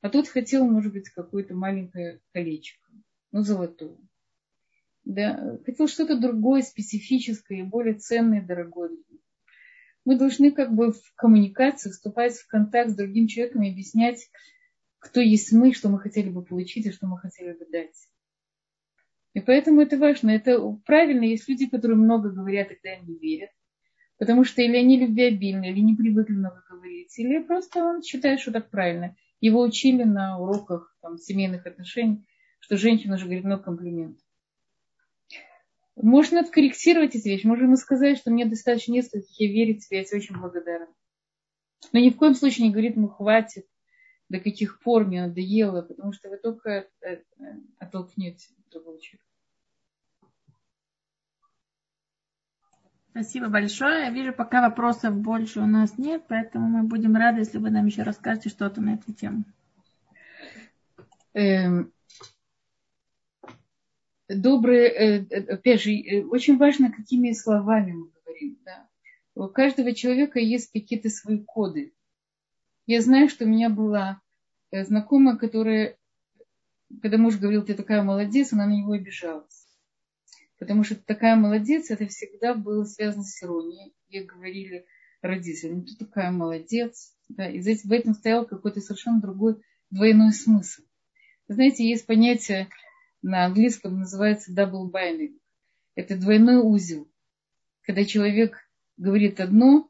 А 0.01 0.09
тут 0.09 0.27
хотел, 0.27 0.65
может 0.65 0.93
быть, 0.93 1.09
какое-то 1.09 1.55
маленькое 1.55 2.21
колечко, 2.31 2.87
ну, 3.31 3.41
золотое. 3.41 3.97
Да, 5.07 5.57
хотел 5.65 5.87
что-то 5.87 6.19
другое, 6.19 6.61
специфическое, 6.61 7.63
более 7.63 7.93
ценное, 7.93 8.45
дорогое. 8.45 8.89
Мы 10.03 10.17
должны 10.17 10.51
как 10.51 10.75
бы 10.75 10.91
в 10.91 11.13
коммуникации 11.15 11.91
вступать 11.91 12.33
в 12.33 12.45
контакт 12.47 12.89
с 12.89 12.95
другим 12.95 13.27
человеком 13.27 13.61
и 13.61 13.71
объяснять, 13.71 14.29
кто 14.99 15.21
есть 15.21 15.53
мы, 15.53 15.71
что 15.71 15.87
мы 15.87 16.01
хотели 16.01 16.29
бы 16.29 16.43
получить 16.43 16.87
и 16.87 16.91
что 16.91 17.07
мы 17.07 17.17
хотели 17.19 17.53
бы 17.53 17.65
дать. 17.71 17.95
И 19.31 19.39
поэтому 19.39 19.79
это 19.79 19.97
важно. 19.97 20.31
Это 20.31 20.59
правильно. 20.85 21.23
Есть 21.23 21.47
люди, 21.47 21.69
которые 21.69 21.95
много 21.95 22.29
говорят, 22.29 22.67
когда 22.67 22.97
они 22.97 23.17
верят. 23.17 23.51
Потому 24.17 24.43
что 24.43 24.61
или 24.61 24.75
они 24.75 24.99
любвеобильны, 24.99 25.71
или 25.71 25.79
не 25.79 25.95
привыкли 25.95 26.33
много 26.33 26.65
говорить, 26.69 27.17
или 27.17 27.41
просто 27.41 27.81
он 27.81 28.03
считает, 28.03 28.41
что 28.41 28.51
так 28.51 28.69
правильно. 28.69 29.15
Его 29.39 29.61
учили 29.61 30.03
на 30.03 30.37
уроках 30.37 30.93
там, 31.01 31.17
семейных 31.17 31.65
отношений, 31.65 32.25
что 32.59 32.75
женщина 32.75 33.15
уже 33.15 33.23
говорит 33.23 33.45
много 33.45 33.63
комплиментов. 33.63 34.26
Можно 35.99 36.41
откорректировать 36.41 37.15
эти 37.15 37.27
вещи. 37.27 37.47
Можно 37.47 37.63
ему 37.63 37.75
сказать, 37.75 38.19
что 38.19 38.29
мне 38.29 38.45
достаточно 38.45 38.91
нескольких, 38.91 39.39
я 39.39 39.51
верю 39.51 39.79
тебе, 39.79 39.99
я 39.99 40.03
тебе 40.03 40.19
очень 40.19 40.37
благодарна. 40.37 40.93
Но 41.91 41.99
ни 41.99 42.09
в 42.09 42.17
коем 42.17 42.35
случае 42.35 42.67
не 42.67 42.71
говорит 42.71 42.95
ему, 42.95 43.07
хватит, 43.07 43.65
до 44.29 44.39
каких 44.39 44.79
пор 44.79 45.05
мне 45.05 45.25
надоело, 45.25 45.81
потому 45.81 46.13
что 46.13 46.29
вы 46.29 46.37
только 46.37 46.69
э, 46.69 46.87
э, 47.01 47.21
оттолкнете 47.79 48.49
другого 48.71 48.99
человека. 48.99 49.23
Спасибо 53.09 53.47
большое. 53.47 54.05
Я 54.05 54.11
вижу, 54.11 54.33
пока 54.33 54.61
вопросов 54.61 55.15
больше 55.15 55.61
у 55.61 55.65
нас 55.65 55.97
нет, 55.97 56.25
поэтому 56.27 56.67
мы 56.67 56.83
будем 56.83 57.15
рады, 57.15 57.39
если 57.39 57.57
вы 57.57 57.71
нам 57.71 57.87
еще 57.87 58.03
расскажете 58.03 58.49
что-то 58.49 58.81
на 58.81 58.93
эту 58.93 59.11
тему. 59.13 59.43
Эм, 61.33 61.91
добрые, 64.29 64.87
э, 64.87 65.25
э, 65.29 65.53
опять 65.53 65.81
же, 65.81 65.91
э, 65.91 66.23
очень 66.23 66.57
важно, 66.57 66.91
какими 66.91 67.31
словами 67.31 67.93
мы 67.93 68.09
говорим. 68.09 68.59
Да? 68.65 68.87
У 69.35 69.47
каждого 69.47 69.93
человека 69.93 70.39
есть 70.39 70.71
какие-то 70.71 71.09
свои 71.09 71.39
коды. 71.39 71.93
Я 72.85 73.01
знаю, 73.01 73.29
что 73.29 73.45
у 73.45 73.47
меня 73.47 73.69
была 73.69 74.21
знакомая, 74.71 75.37
которая, 75.37 75.97
когда 77.01 77.17
муж 77.17 77.37
говорил, 77.37 77.63
ты 77.63 77.73
такая 77.73 78.03
молодец, 78.03 78.53
она 78.53 78.65
на 78.65 78.73
него 78.73 78.93
обижалась. 78.93 79.67
Потому 80.57 80.83
что 80.83 80.95
такая 80.95 81.35
молодец, 81.35 81.91
это 81.91 82.07
всегда 82.07 82.53
было 82.53 82.83
связано 82.83 83.23
с 83.23 83.41
иронией. 83.43 83.93
Ей 84.09 84.23
говорили 84.23 84.85
родители, 85.21 85.73
ну 85.73 85.85
ты 85.85 85.95
такая 85.95 86.31
молодец. 86.31 87.13
Да, 87.29 87.47
и 87.47 87.59
в 87.61 87.91
этом 87.91 88.13
стоял 88.13 88.45
какой-то 88.45 88.79
совершенно 88.79 89.21
другой 89.21 89.61
двойной 89.89 90.31
смысл. 90.31 90.81
Знаете, 91.49 91.87
есть 91.87 92.05
понятие 92.05 92.69
на 93.27 93.45
английском 93.45 93.99
называется 93.99 94.53
double 94.53 94.89
binding. 94.89 95.37
Это 95.95 96.17
двойной 96.17 96.57
узел. 96.57 97.11
Когда 97.81 98.05
человек 98.05 98.57
говорит 98.95 99.39
одно, 99.39 99.89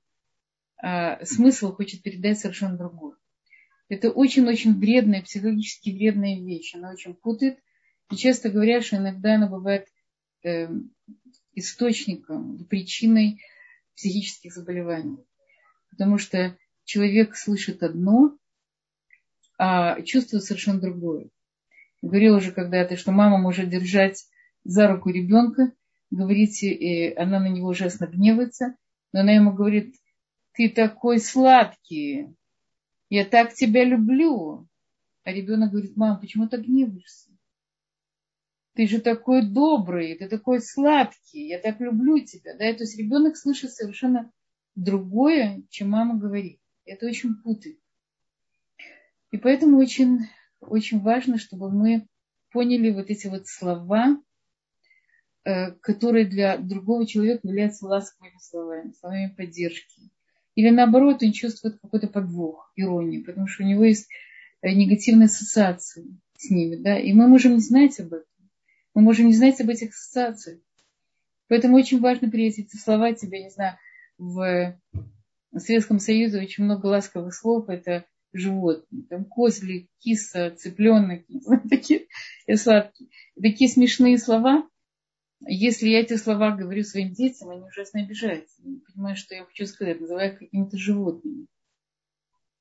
а 0.81 1.23
смысл 1.25 1.73
хочет 1.73 2.01
передать 2.01 2.39
совершенно 2.39 2.77
другое. 2.77 3.15
Это 3.89 4.09
очень-очень 4.09 4.77
вредная, 4.79 5.21
психологически 5.21 5.91
вредная 5.91 6.39
вещь. 6.39 6.75
Она 6.75 6.91
очень 6.91 7.13
путает. 7.13 7.59
И 8.11 8.15
часто 8.15 8.49
говорят, 8.49 8.83
что 8.83 8.97
иногда 8.97 9.35
она 9.35 9.47
бывает 9.47 9.87
э, 10.43 10.69
источником, 11.53 12.65
причиной 12.65 13.41
психических 13.95 14.53
заболеваний. 14.53 15.17
Потому 15.89 16.17
что 16.17 16.57
человек 16.85 17.35
слышит 17.35 17.83
одно, 17.83 18.37
а 19.57 20.01
чувствует 20.01 20.43
совершенно 20.43 20.79
другое. 20.79 21.29
Говорила 22.01 22.37
уже 22.37 22.51
когда-то, 22.51 22.95
что 22.95 23.11
мама 23.11 23.37
может 23.37 23.69
держать 23.69 24.27
за 24.63 24.87
руку 24.87 25.09
ребенка, 25.09 25.73
говорите, 26.11 26.71
и 26.71 27.15
она 27.15 27.39
на 27.39 27.47
него 27.47 27.69
ужасно 27.69 28.05
гневается, 28.05 28.75
но 29.13 29.21
она 29.21 29.33
ему 29.33 29.53
говорит, 29.53 29.95
ты 30.53 30.69
такой 30.69 31.19
сладкий, 31.19 32.35
я 33.09 33.25
так 33.25 33.53
тебя 33.53 33.83
люблю. 33.83 34.67
А 35.23 35.31
ребенок 35.31 35.71
говорит, 35.71 35.95
мам, 35.97 36.19
почему 36.19 36.47
ты 36.47 36.57
гневаешься? 36.57 37.31
Ты 38.73 38.87
же 38.87 39.01
такой 39.01 39.45
добрый, 39.45 40.15
ты 40.15 40.29
такой 40.29 40.61
сладкий, 40.61 41.47
я 41.47 41.59
так 41.59 41.79
люблю 41.79 42.19
тебя. 42.19 42.53
Да? 42.53 42.71
То 42.73 42.83
есть 42.83 42.97
ребенок 42.97 43.35
слышит 43.35 43.71
совершенно 43.71 44.31
другое, 44.75 45.63
чем 45.69 45.89
мама 45.89 46.17
говорит. 46.17 46.59
Это 46.85 47.07
очень 47.07 47.35
путает. 47.35 47.79
И 49.31 49.37
поэтому 49.37 49.77
очень 49.77 50.29
очень 50.61 50.99
важно, 50.99 51.37
чтобы 51.37 51.71
мы 51.71 52.07
поняли 52.51 52.91
вот 52.91 53.09
эти 53.09 53.27
вот 53.27 53.47
слова, 53.47 54.21
э, 55.43 55.71
которые 55.71 56.25
для 56.25 56.57
другого 56.57 57.05
человека 57.05 57.47
являются 57.47 57.85
ласковыми 57.85 58.37
словами, 58.39 58.93
словами 58.99 59.33
поддержки. 59.35 60.01
Или 60.55 60.69
наоборот, 60.69 61.21
он 61.21 61.31
чувствует 61.33 61.79
какой-то 61.79 62.07
подвох, 62.07 62.71
иронию, 62.75 63.23
потому 63.23 63.47
что 63.47 63.63
у 63.63 63.67
него 63.67 63.83
есть 63.83 64.07
э, 64.61 64.71
негативные 64.71 65.25
ассоциации 65.25 66.17
с 66.37 66.49
ними. 66.49 66.75
Да? 66.77 66.97
И 66.97 67.13
мы 67.13 67.27
можем 67.27 67.53
не 67.53 67.59
знать 67.59 67.99
об 67.99 68.13
этом. 68.13 68.49
Мы 68.93 69.01
можем 69.03 69.27
не 69.27 69.33
знать 69.33 69.61
об 69.61 69.69
этих 69.69 69.89
ассоциациях. 69.89 70.59
Поэтому 71.47 71.77
очень 71.77 71.99
важно 71.99 72.29
принять 72.29 72.57
эти 72.57 72.75
слова 72.75 73.13
тебе, 73.13 73.43
не 73.43 73.49
знаю, 73.49 73.77
в 74.17 74.75
Советском 75.55 75.99
Союзе 75.99 76.41
очень 76.41 76.63
много 76.63 76.87
ласковых 76.87 77.33
слов. 77.33 77.69
Это 77.69 78.05
животные. 78.33 79.03
Там 79.09 79.25
козлик, 79.25 79.89
киса, 79.99 80.51
цыпленок, 80.51 81.25
такие 81.69 82.07
сладкие. 82.55 83.09
Такие 83.41 83.69
смешные 83.69 84.17
слова. 84.17 84.67
Если 85.41 85.89
я 85.89 86.01
эти 86.01 86.15
слова 86.15 86.55
говорю 86.55 86.83
своим 86.83 87.13
детям, 87.13 87.49
они 87.49 87.63
ужасно 87.63 88.01
обижаются. 88.01 88.61
Они 88.63 88.79
понимают, 88.79 89.19
что 89.19 89.35
я 89.35 89.45
хочу 89.45 89.65
сказать, 89.65 90.01
называю 90.01 90.33
их 90.33 90.39
какими-то 90.39 90.77
животными. 90.77 91.47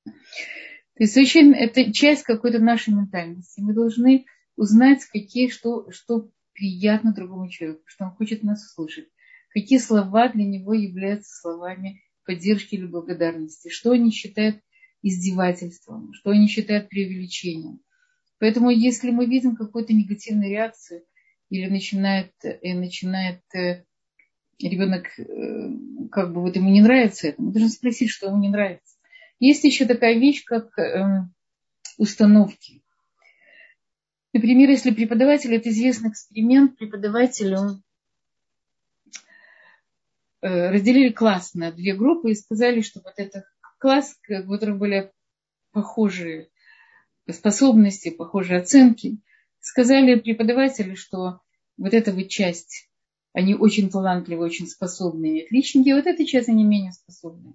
То 0.05 1.03
есть 1.03 1.17
очень 1.17 1.53
это 1.53 1.91
часть 1.91 2.23
какой-то 2.23 2.59
нашей 2.59 2.93
ментальности. 2.93 3.61
Мы 3.61 3.73
должны 3.73 4.25
узнать, 4.55 5.05
какие, 5.05 5.49
что, 5.49 5.89
что 5.91 6.29
приятно 6.53 7.13
другому 7.13 7.49
человеку, 7.49 7.83
что 7.85 8.05
он 8.05 8.11
хочет 8.11 8.43
нас 8.43 8.65
услышать. 8.65 9.07
Какие 9.49 9.79
слова 9.79 10.29
для 10.29 10.43
него 10.43 10.73
являются 10.73 11.33
словами 11.39 12.01
поддержки 12.25 12.75
или 12.75 12.85
благодарности, 12.85 13.69
что 13.69 13.91
они 13.91 14.11
считают 14.11 14.61
издевательством, 15.01 16.13
что 16.13 16.31
они 16.31 16.47
считают 16.47 16.89
преувеличением. 16.89 17.79
Поэтому 18.39 18.69
если 18.69 19.11
мы 19.11 19.25
видим 19.25 19.55
какую-то 19.55 19.93
негативную 19.93 20.49
реакцию 20.49 21.03
или 21.49 21.69
начинает, 21.69 22.33
э, 22.43 22.73
начинает 22.73 23.41
э, 23.55 23.83
ребенок, 24.59 25.07
э, 25.17 26.07
как 26.11 26.33
бы 26.33 26.41
вот 26.41 26.55
ему 26.55 26.69
не 26.69 26.81
нравится 26.81 27.29
это, 27.29 27.41
мы 27.41 27.51
должны 27.51 27.69
спросить, 27.69 28.09
что 28.09 28.27
ему 28.27 28.37
не 28.37 28.49
нравится. 28.49 28.95
Есть 29.39 29.63
еще 29.63 29.85
такая 29.85 30.17
вещь, 30.17 30.43
как 30.43 30.77
эм, 30.79 31.33
установки. 31.97 32.81
Например, 34.33 34.69
если 34.69 34.91
преподаватель, 34.91 35.53
это 35.53 35.69
известный 35.69 36.09
эксперимент, 36.09 36.77
преподавателю 36.77 37.81
разделили 40.41 41.09
класс 41.09 41.55
на 41.55 41.71
две 41.71 41.95
группы 41.95 42.31
и 42.31 42.35
сказали, 42.35 42.81
что 42.81 43.01
вот 43.03 43.13
эта 43.17 43.45
класс, 43.77 44.17
у 44.29 44.51
которых 44.51 44.77
были 44.77 45.11
похожие 45.71 46.49
способности, 47.29 48.09
похожие 48.09 48.59
оценки, 48.59 49.19
сказали 49.59 50.19
преподаватели, 50.19 50.95
что 50.95 51.41
вот 51.77 51.93
эта 51.93 52.11
вот 52.11 52.27
часть, 52.29 52.89
они 53.33 53.53
очень 53.53 53.89
талантливые, 53.89 54.45
очень 54.45 54.67
способные 54.67 55.45
отличники, 55.45 55.91
вот 55.91 56.07
эта 56.07 56.25
часть 56.25 56.49
они 56.49 56.63
менее 56.63 56.93
способные. 56.93 57.53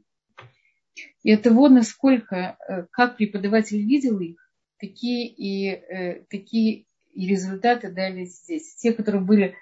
И 1.23 1.33
от 1.33 1.43
того, 1.43 1.69
насколько, 1.69 2.57
э, 2.69 2.87
как 2.91 3.17
преподаватель 3.17 3.81
видел 3.81 4.21
их, 4.21 4.37
такие 4.79 5.29
и, 5.29 5.69
э, 5.69 6.25
такие 6.29 6.87
и 7.15 7.27
результаты 7.27 7.91
дали 7.91 8.25
здесь. 8.25 8.75
Те, 8.77 8.93
которые 8.93 9.23
были, 9.23 9.55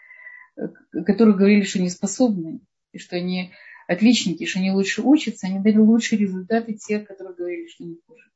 э, 0.57 1.03
которые 1.07 1.37
говорили, 1.37 1.63
что 1.63 1.79
они 1.79 1.91
способны, 1.91 2.61
и 2.93 2.99
что 2.99 3.17
они 3.17 3.53
отличники, 3.91 4.47
что 4.47 4.61
они 4.61 4.71
лучше 4.71 5.03
учатся, 5.03 5.49
они 5.49 5.59
дали 5.59 5.79
лучшие 5.79 6.21
результаты 6.21 6.75
те, 6.75 7.01
которые 7.01 7.35
говорили, 7.35 7.67
что 7.67 7.83
они 7.83 7.99
хуже. 8.07 8.31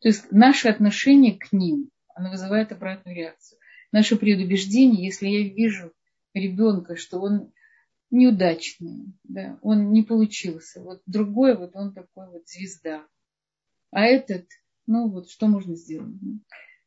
То 0.00 0.08
есть 0.08 0.32
наше 0.32 0.68
отношение 0.68 1.38
к 1.38 1.52
ним, 1.52 1.90
оно 2.08 2.32
вызывает 2.32 2.72
обратную 2.72 3.16
реакцию. 3.16 3.60
Наше 3.92 4.16
предубеждение, 4.16 5.06
если 5.06 5.28
я 5.28 5.48
вижу 5.48 5.92
ребенка, 6.34 6.96
что 6.96 7.20
он 7.20 7.52
неудачный, 8.10 9.12
да, 9.22 9.56
он 9.62 9.92
не 9.92 10.02
получился. 10.02 10.82
Вот 10.82 11.00
другой, 11.06 11.56
вот 11.56 11.70
он 11.74 11.94
такой 11.94 12.28
вот 12.28 12.48
звезда. 12.48 13.06
А 13.92 14.04
этот, 14.04 14.46
ну 14.86 15.08
вот 15.08 15.30
что 15.30 15.46
можно 15.46 15.76
сделать? 15.76 16.16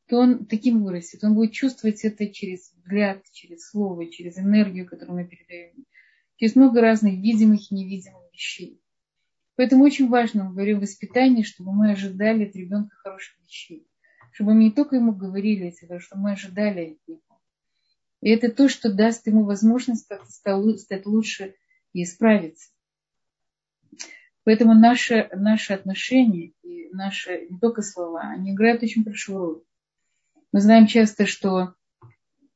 То 0.07 0.17
он 0.17 0.45
таким 0.47 0.83
вырастет. 0.83 1.23
Он 1.23 1.33
будет 1.33 1.53
чувствовать 1.53 2.03
это 2.03 2.27
через 2.27 2.73
взгляд, 2.73 3.23
через 3.31 3.69
слово, 3.69 4.11
через 4.11 4.37
энергию, 4.37 4.85
которую 4.85 5.19
мы 5.19 5.25
передаем. 5.25 5.85
Через 6.39 6.55
много 6.55 6.79
разных 6.79 7.15
видимых 7.15 7.69
и 7.69 7.75
невидимых 7.75 8.31
вещей. 8.31 8.81
Поэтому 9.57 9.83
очень 9.83 10.07
важно, 10.07 10.45
мы 10.45 10.53
говорим, 10.53 10.79
воспитание, 10.79 11.43
чтобы 11.43 11.73
мы 11.73 11.91
ожидали 11.91 12.45
от 12.45 12.55
ребенка 12.55 12.95
хороших 12.95 13.37
вещей. 13.43 13.85
Чтобы 14.31 14.53
мы 14.53 14.63
не 14.63 14.71
только 14.71 14.95
ему 14.95 15.13
говорили 15.13 15.75
это, 15.81 15.99
что 15.99 16.17
мы 16.17 16.31
ожидали 16.31 16.91
от 16.91 17.07
него. 17.09 17.41
И 18.21 18.29
это 18.29 18.49
то, 18.49 18.69
что 18.69 18.93
даст 18.93 19.27
ему 19.27 19.43
возможность 19.43 20.07
как-то 20.07 20.31
стать 20.31 21.05
лучше 21.05 21.55
и 21.91 22.03
исправиться. 22.03 22.69
Поэтому 24.45 24.73
наши, 24.73 25.29
наши 25.33 25.73
отношения 25.73 26.53
и 26.63 26.87
наши 26.93 27.47
не 27.49 27.59
только 27.59 27.81
слова, 27.81 28.21
они 28.21 28.53
играют 28.53 28.81
очень 28.81 29.03
большую 29.03 29.39
роль. 29.39 29.61
Мы 30.53 30.61
знаем 30.61 30.87
часто, 30.87 31.25
что, 31.25 31.75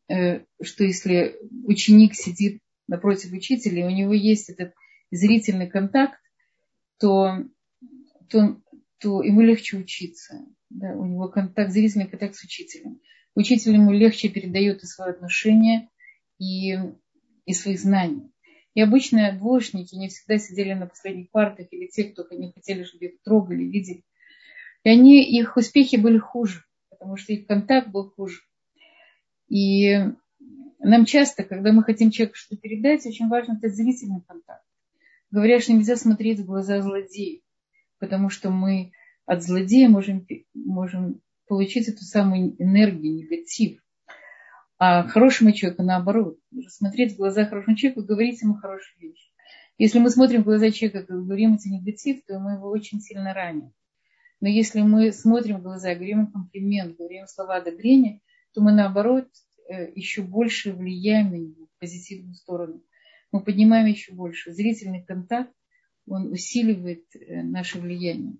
э, 0.07 0.45
что 0.61 0.83
если 0.85 1.37
ученик 1.65 2.15
сидит 2.15 2.61
напротив 2.87 3.31
учителя, 3.33 3.81
и 3.81 3.87
у 3.87 3.95
него 3.95 4.13
есть 4.13 4.49
этот 4.49 4.73
зрительный 5.11 5.69
контакт, 5.69 6.19
то, 6.99 7.37
то, 8.29 8.61
то 8.99 9.21
ему 9.23 9.41
легче 9.41 9.77
учиться. 9.77 10.45
Да, 10.69 10.95
у 10.95 11.05
него 11.05 11.29
контакт, 11.29 11.71
зрительный 11.71 12.07
контакт 12.07 12.35
с 12.35 12.43
учителем 12.43 12.99
учитель 13.35 13.73
ему 13.73 13.91
легче 13.91 14.29
передает 14.29 14.83
и 14.83 14.87
свои 14.87 15.11
отношения, 15.11 15.89
и, 16.39 16.73
и 17.45 17.53
свои 17.53 17.75
знания. 17.77 18.29
И 18.73 18.81
обычно 18.81 19.37
двоечники 19.37 19.95
не 19.95 20.07
всегда 20.07 20.37
сидели 20.37 20.73
на 20.73 20.87
последних 20.87 21.29
партах, 21.31 21.67
или 21.71 21.87
те, 21.87 22.05
кто 22.05 22.25
не 22.31 22.51
хотели, 22.51 22.83
чтобы 22.83 23.05
их 23.05 23.21
трогали, 23.23 23.63
видели. 23.63 24.03
И 24.83 24.89
они, 24.89 25.23
их 25.23 25.55
успехи 25.57 25.95
были 25.95 26.17
хуже, 26.17 26.65
потому 26.89 27.15
что 27.17 27.33
их 27.33 27.47
контакт 27.47 27.89
был 27.89 28.09
хуже. 28.09 28.41
И 29.47 29.93
нам 30.83 31.05
часто, 31.05 31.43
когда 31.43 31.71
мы 31.71 31.83
хотим 31.83 32.11
человеку 32.11 32.35
что-то 32.35 32.61
передать, 32.61 33.05
очень 33.05 33.29
важно 33.29 33.57
этот 33.57 33.73
зрительный 33.73 34.21
контакт. 34.21 34.63
Говорят, 35.31 35.63
что 35.63 35.73
нельзя 35.73 35.95
смотреть 35.95 36.39
в 36.39 36.45
глаза 36.45 36.81
злодея, 36.81 37.41
потому 37.99 38.29
что 38.29 38.49
мы 38.49 38.91
от 39.25 39.41
злодея 39.41 39.89
можем, 39.89 40.27
можем 40.53 41.21
получить 41.47 41.87
эту 41.87 42.03
самую 42.03 42.61
энергию, 42.61 43.15
негатив. 43.15 43.79
А 44.77 45.07
хорошему 45.07 45.53
человеку 45.53 45.83
наоборот. 45.83 46.37
Смотреть 46.67 47.13
в 47.13 47.17
глаза 47.17 47.45
хорошему 47.45 47.77
человеку 47.77 48.03
говорить 48.03 48.41
ему 48.41 48.55
хорошие 48.55 49.09
вещи. 49.09 49.29
Если 49.77 49.99
мы 49.99 50.09
смотрим 50.09 50.41
в 50.41 50.45
глаза 50.45 50.71
человека 50.71 51.13
и 51.13 51.17
говорим 51.17 51.55
эти 51.55 51.69
негатив, 51.69 52.23
то 52.27 52.37
мы 52.39 52.53
его 52.53 52.69
очень 52.69 52.99
сильно 52.99 53.33
раним. 53.33 53.71
Но 54.41 54.49
если 54.49 54.81
мы 54.81 55.13
смотрим 55.13 55.59
в 55.59 55.63
глаза 55.63 55.93
и 55.93 55.95
говорим 55.95 56.27
комплимент, 56.27 56.97
говорим 56.97 57.27
слова 57.27 57.55
одобрения, 57.55 58.19
то 58.53 58.61
мы 58.61 58.73
наоборот 58.73 59.27
еще 59.95 60.21
больше 60.21 60.73
влияем 60.73 61.31
на 61.31 61.35
него 61.35 61.65
в 61.65 61.79
позитивную 61.79 62.35
сторону. 62.35 62.81
Мы 63.31 63.43
поднимаем 63.43 63.87
еще 63.87 64.13
больше. 64.13 64.51
Зрительный 64.51 65.03
контакт, 65.03 65.51
он 66.07 66.31
усиливает 66.31 67.05
э, 67.15 67.41
наше 67.43 67.79
влияние. 67.79 68.37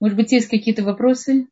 Может 0.00 0.16
быть, 0.16 0.32
есть 0.32 0.48
какие-то 0.48 0.82
вопросы? 0.82 1.48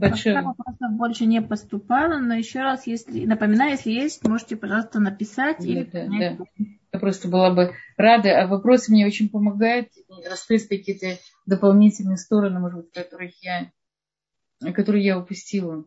большое. 0.00 0.42
Вопросов 0.42 0.92
больше 0.92 1.26
не 1.26 1.40
поступало, 1.42 2.18
но 2.18 2.34
еще 2.34 2.60
раз, 2.60 2.86
если 2.86 3.26
напоминаю, 3.26 3.72
если 3.72 3.90
есть, 3.90 4.26
можете, 4.26 4.56
пожалуйста, 4.56 4.98
написать. 5.00 5.58
Да, 5.58 5.64
или 5.64 5.84
да, 5.84 6.06
да. 6.06 6.44
Я 6.92 6.98
просто 6.98 7.28
была 7.28 7.54
бы 7.54 7.72
рада. 7.96 8.40
А 8.40 8.46
вопросы 8.48 8.90
мне 8.90 9.06
очень 9.06 9.28
помогают 9.28 9.88
раскрыть 10.28 10.66
какие-то 10.66 11.20
дополнительные 11.46 12.16
стороны, 12.16 12.58
может 12.58 12.80
быть, 12.80 12.92
которых 12.92 13.32
я, 13.42 13.70
которые 14.72 15.04
я 15.04 15.18
упустила. 15.18 15.84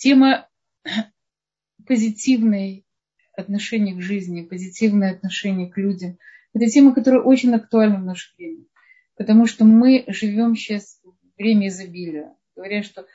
Тема 0.00 0.48
позитивной 1.86 2.86
отношения 3.36 3.94
к 3.94 4.00
жизни, 4.00 4.46
позитивное 4.46 5.12
отношение 5.12 5.70
к 5.70 5.76
людям. 5.76 6.16
Это 6.54 6.66
тема, 6.66 6.94
которая 6.94 7.20
очень 7.20 7.54
актуальна 7.54 8.00
в 8.00 8.04
наше 8.04 8.34
время. 8.38 8.64
Потому 9.16 9.46
что 9.46 9.66
мы 9.66 10.04
живем 10.08 10.56
сейчас 10.56 11.00
в 11.04 11.12
время 11.36 11.68
изобилия 11.68 12.34
говорят, 12.56 12.84
что 12.84 13.06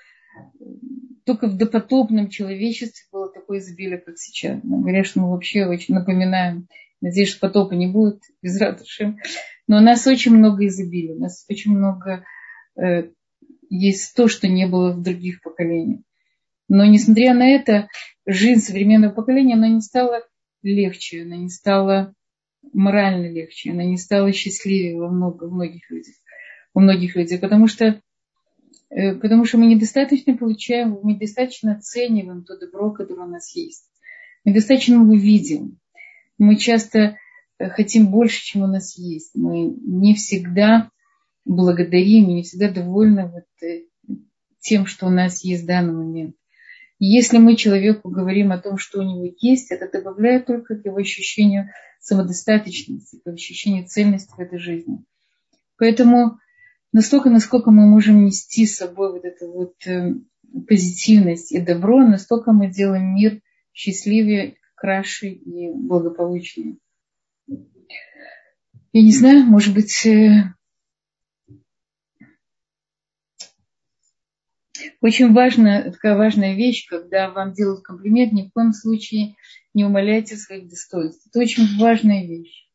только 1.26 1.48
в 1.48 1.58
допотопном 1.58 2.30
человечестве 2.30 3.04
было 3.12 3.32
такое 3.32 3.60
изобилие, 3.60 3.98
как 3.98 4.18
сейчас. 4.18 4.60
Но 4.64 4.80
говорят, 4.80 5.08
что 5.08 5.22
мы 5.22 5.32
вообще 5.32 5.66
очень 5.66 5.96
напоминаем, 5.96 6.68
надеюсь, 7.02 7.30
что 7.30 7.48
потопа 7.48 7.74
не 7.74 7.88
будет, 7.88 8.22
без 8.42 8.60
радуши. 8.60 9.16
Но 9.68 9.78
у 9.78 9.82
нас 9.82 10.06
очень 10.06 10.36
много 10.36 10.68
изобилия, 10.68 11.16
у 11.16 11.20
нас 11.20 11.46
очень 11.50 11.72
много 11.72 12.26
э, 12.80 13.10
есть 13.70 14.16
то, 14.16 14.28
что 14.28 14.48
не 14.48 14.68
было 14.68 14.92
в 14.92 15.02
других 15.02 15.42
поколениях. 15.42 16.02
Но 16.68 16.86
несмотря 16.86 17.34
на 17.34 17.48
это, 17.48 17.88
жизнь 18.26 18.62
современного 18.62 19.14
поколения, 19.14 19.56
она 19.56 19.70
не 19.70 19.82
стала 19.82 20.22
легче, 20.64 21.24
она 21.24 21.38
не 21.38 21.50
стала 21.50 22.14
морально 22.74 23.30
легче, 23.30 23.72
она 23.72 23.84
не 23.84 23.98
стала 23.98 24.32
счастливее 24.32 24.98
во 24.98 25.10
много, 25.10 25.48
многих 25.48 25.90
людях, 25.92 26.16
у 26.74 26.80
многих 26.80 27.16
людей, 27.16 27.38
потому 27.38 27.68
что 27.68 28.02
Э, 28.90 29.14
потому 29.16 29.46
что 29.46 29.58
мы 29.58 29.66
недостаточно 29.66 30.38
получаем, 30.38 31.00
мы 31.02 31.14
недостаточно 31.14 31.76
оцениваем 31.76 32.44
то 32.44 32.58
добро, 32.58 32.92
которое 32.92 33.26
у 33.28 33.30
нас 33.30 33.54
есть. 33.56 33.86
Недостаточно 34.46 34.98
мы 34.98 35.18
видим. 35.18 35.80
Мы 36.38 36.56
часто 36.56 37.18
э, 37.58 37.70
хотим 37.70 38.08
больше, 38.08 38.44
чем 38.44 38.64
у 38.64 38.68
нас 38.68 38.98
есть. 38.98 39.32
Мы 39.36 39.66
не 39.66 40.16
всегда 40.16 40.90
благодарим, 41.46 42.30
не 42.30 42.44
всегда 42.44 42.72
довольны 42.72 43.28
вот 43.28 43.68
э, 43.68 43.86
тем, 44.60 44.86
что 44.86 45.08
у 45.08 45.10
нас 45.10 45.44
есть 45.44 45.64
в 45.64 45.68
данный 45.68 45.94
момент. 45.94 46.36
Если 47.00 47.38
мы 47.38 47.56
человеку 47.56 48.10
говорим 48.10 48.52
о 48.52 48.58
том, 48.58 48.78
что 48.78 49.00
у 49.00 49.04
него 49.04 49.34
есть, 49.40 49.72
это 49.72 49.90
добавляет 49.92 50.46
только 50.46 50.76
к 50.76 50.86
его 50.86 50.98
ощущению 50.98 51.70
самодостаточности, 52.00 53.20
к 53.24 53.28
ощущению 53.28 53.88
ценности 53.88 54.34
в 54.36 54.40
этой 54.40 54.60
жизни. 54.60 55.04
Поэтому 55.78 56.40
настолько, 56.94 57.30
насколько 57.30 57.72
мы 57.72 57.86
можем 57.86 58.26
нести 58.26 58.66
с 58.66 58.78
собой 58.78 59.12
вот 59.12 59.26
эту 59.26 59.52
вот 59.52 59.74
э, 59.86 60.14
позитивность 60.68 61.52
и 61.52 61.60
добро, 61.60 62.00
настолько 62.00 62.54
мы 62.54 62.72
делаем 62.72 63.16
мир 63.16 63.42
счастливее, 63.74 64.56
краше 64.76 65.28
и 65.28 65.72
благополучнее. 65.74 66.78
Я 67.48 69.02
не 69.02 69.12
знаю, 69.12 69.44
может 69.44 69.74
быть, 69.74 70.08
очень 75.06 75.34
важная, 75.34 75.92
такая 75.92 76.18
важная 76.18 76.56
вещь, 76.56 76.88
когда 76.88 77.30
вам 77.30 77.54
делают 77.54 77.84
комплимент, 77.84 78.34
ни 78.34 78.48
в 78.48 78.52
коем 78.52 78.74
случае 78.74 79.36
не 79.74 79.86
умаляйте 79.86 80.36
своих 80.36 80.68
достоинств. 80.68 81.28
Это 81.28 81.40
очень 81.40 81.80
важная 81.80 82.26
вещь 82.26 82.66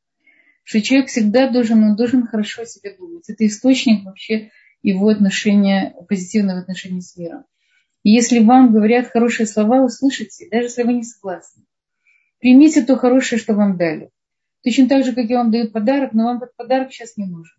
что 0.70 0.80
человек 0.82 1.08
всегда 1.08 1.48
должен, 1.48 1.82
он 1.82 1.96
должен 1.96 2.28
хорошо 2.28 2.62
о 2.62 2.64
себе 2.64 2.94
думать. 2.96 3.28
Это 3.28 3.44
источник 3.44 4.04
вообще 4.04 4.52
его 4.82 5.08
отношения, 5.08 5.96
позитивного 6.08 6.60
отношения 6.60 7.00
с 7.00 7.16
миром. 7.16 7.44
И 8.04 8.10
если 8.12 8.38
вам 8.38 8.72
говорят 8.72 9.08
хорошие 9.08 9.48
слова, 9.48 9.82
услышите, 9.82 10.48
даже 10.48 10.66
если 10.66 10.84
вы 10.84 10.92
не 10.92 11.02
согласны. 11.02 11.64
Примите 12.38 12.82
то 12.82 12.94
хорошее, 12.94 13.40
что 13.40 13.54
вам 13.54 13.78
дали. 13.78 14.10
Точно 14.62 14.88
так 14.88 15.04
же, 15.04 15.12
как 15.12 15.28
и 15.28 15.34
вам 15.34 15.50
дают 15.50 15.72
подарок, 15.72 16.12
но 16.12 16.26
вам 16.26 16.36
этот 16.36 16.54
подарок 16.54 16.92
сейчас 16.92 17.16
не 17.16 17.26
нужен. 17.26 17.56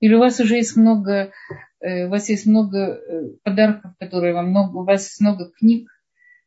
Или 0.00 0.14
у 0.14 0.18
вас 0.18 0.40
уже 0.40 0.56
есть 0.56 0.76
много, 0.76 1.32
у 1.80 2.08
вас 2.08 2.28
есть 2.28 2.46
много 2.46 2.78
э, 2.78 3.28
подарков, 3.42 3.92
которые 3.98 4.34
вам 4.34 4.50
много, 4.50 4.78
у 4.78 4.84
вас 4.84 5.04
есть 5.06 5.20
много 5.20 5.50
книг 5.50 5.90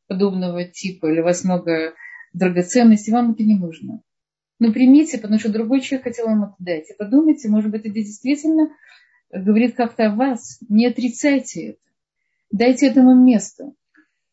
подобного 0.08 0.66
типа, 0.66 1.08
или 1.08 1.22
у 1.22 1.24
вас 1.24 1.44
много 1.44 1.94
драгоценностей, 2.34 3.14
вам 3.14 3.32
это 3.32 3.44
не 3.44 3.56
нужно. 3.56 4.02
Но 4.60 4.74
примите, 4.74 5.18
потому 5.18 5.40
что 5.40 5.52
другой 5.52 5.82
человек 5.82 6.06
хотел 6.06 6.26
вам 6.26 6.44
это 6.44 6.56
дать. 6.60 6.90
И 6.90 6.96
подумайте, 6.98 7.48
может 7.48 7.72
быть, 7.72 7.82
это 7.82 7.94
действительно 7.94 8.70
говорит 9.32 9.76
как-то 9.76 10.08
о 10.08 10.16
вас. 10.16 10.60
Не 10.68 10.88
отрицайте 10.88 11.70
это. 11.70 11.80
Дайте 12.52 12.88
этому 12.88 13.16
место. 13.16 13.72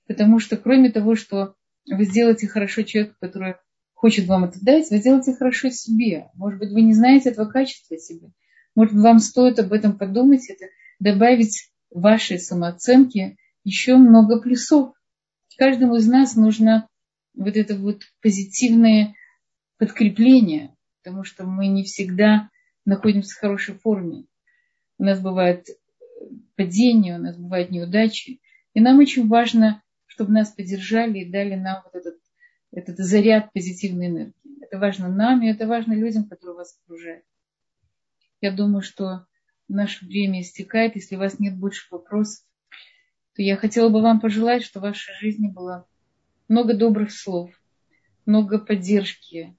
Потому 0.08 0.40
что 0.40 0.56
кроме 0.56 0.90
того, 0.90 1.14
что 1.14 1.54
вы 1.88 2.04
сделаете 2.04 2.48
хорошо 2.48 2.82
человеку, 2.82 3.14
который 3.20 3.54
хочет 3.94 4.26
вам 4.26 4.44
это 4.44 4.58
дать, 4.62 4.90
вы 4.90 4.98
сделаете 4.98 5.34
хорошо 5.34 5.70
себе. 5.70 6.30
Может 6.34 6.58
быть, 6.58 6.72
вы 6.72 6.82
не 6.82 6.92
знаете 6.92 7.30
этого 7.30 7.48
качества 7.48 7.96
себе. 7.98 8.30
Может, 8.74 8.94
вам 8.94 9.20
стоит 9.20 9.58
об 9.58 9.72
этом 9.72 9.96
подумать, 9.96 10.48
это 10.50 10.66
добавить 10.98 11.70
вашей 11.90 12.38
самооценке 12.38 13.36
еще 13.64 13.96
много 13.96 14.40
плюсов. 14.40 14.94
Каждому 15.58 15.96
из 15.96 16.06
нас 16.06 16.36
нужно 16.36 16.88
вот 17.34 17.56
это 17.56 17.76
вот 17.76 18.02
позитивное 18.22 19.14
подкрепление, 19.78 20.74
потому 21.02 21.24
что 21.24 21.44
мы 21.44 21.66
не 21.66 21.84
всегда 21.84 22.50
находимся 22.84 23.34
в 23.34 23.40
хорошей 23.40 23.74
форме. 23.74 24.24
У 24.98 25.04
нас 25.04 25.20
бывают 25.20 25.66
падения, 26.54 27.16
у 27.16 27.22
нас 27.22 27.36
бывают 27.36 27.70
неудачи. 27.70 28.40
И 28.74 28.80
нам 28.80 28.98
очень 28.98 29.28
важно, 29.28 29.82
чтобы 30.06 30.32
нас 30.32 30.50
поддержали 30.50 31.20
и 31.20 31.30
дали 31.30 31.54
нам 31.54 31.82
вот 31.84 31.94
этот, 31.94 32.18
этот 32.72 32.98
заряд 32.98 33.52
позитивной 33.52 34.06
энергии. 34.06 34.34
Это 34.62 34.78
важно 34.78 35.08
нам, 35.08 35.42
и 35.42 35.48
это 35.48 35.66
важно 35.66 35.92
людям, 35.92 36.28
которые 36.28 36.56
вас 36.56 36.78
окружают. 36.82 37.24
Я 38.40 38.52
думаю, 38.52 38.82
что 38.82 39.26
наше 39.68 40.06
время 40.06 40.40
истекает. 40.40 40.96
Если 40.96 41.16
у 41.16 41.18
вас 41.18 41.38
нет 41.38 41.56
больше 41.56 41.86
вопросов, 41.90 42.44
то 43.34 43.42
я 43.42 43.56
хотела 43.56 43.88
бы 43.88 44.00
вам 44.00 44.20
пожелать, 44.20 44.62
что 44.62 44.80
в 44.80 44.82
вашей 44.82 45.14
жизни 45.14 45.48
было 45.48 45.86
много 46.48 46.74
добрых 46.74 47.12
слов, 47.12 47.50
много 48.24 48.58
поддержки, 48.58 49.56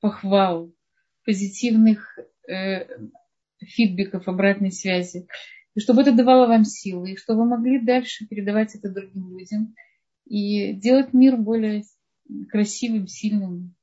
похвал, 0.00 0.72
позитивных 1.24 2.18
э, 2.48 2.86
фидбэков, 3.60 4.28
обратной 4.28 4.72
связи. 4.72 5.26
И 5.74 5.80
чтобы 5.80 6.02
это 6.02 6.12
давало 6.12 6.46
вам 6.46 6.64
силы, 6.64 7.12
и 7.12 7.16
чтобы 7.16 7.42
вы 7.42 7.48
могли 7.50 7.80
дальше 7.80 8.26
передавать 8.26 8.74
это 8.74 8.90
другим 8.90 9.36
людям 9.36 9.74
и 10.24 10.72
делать 10.74 11.12
мир 11.12 11.36
более 11.36 11.84
красивым, 12.50 13.06
сильным, 13.06 13.74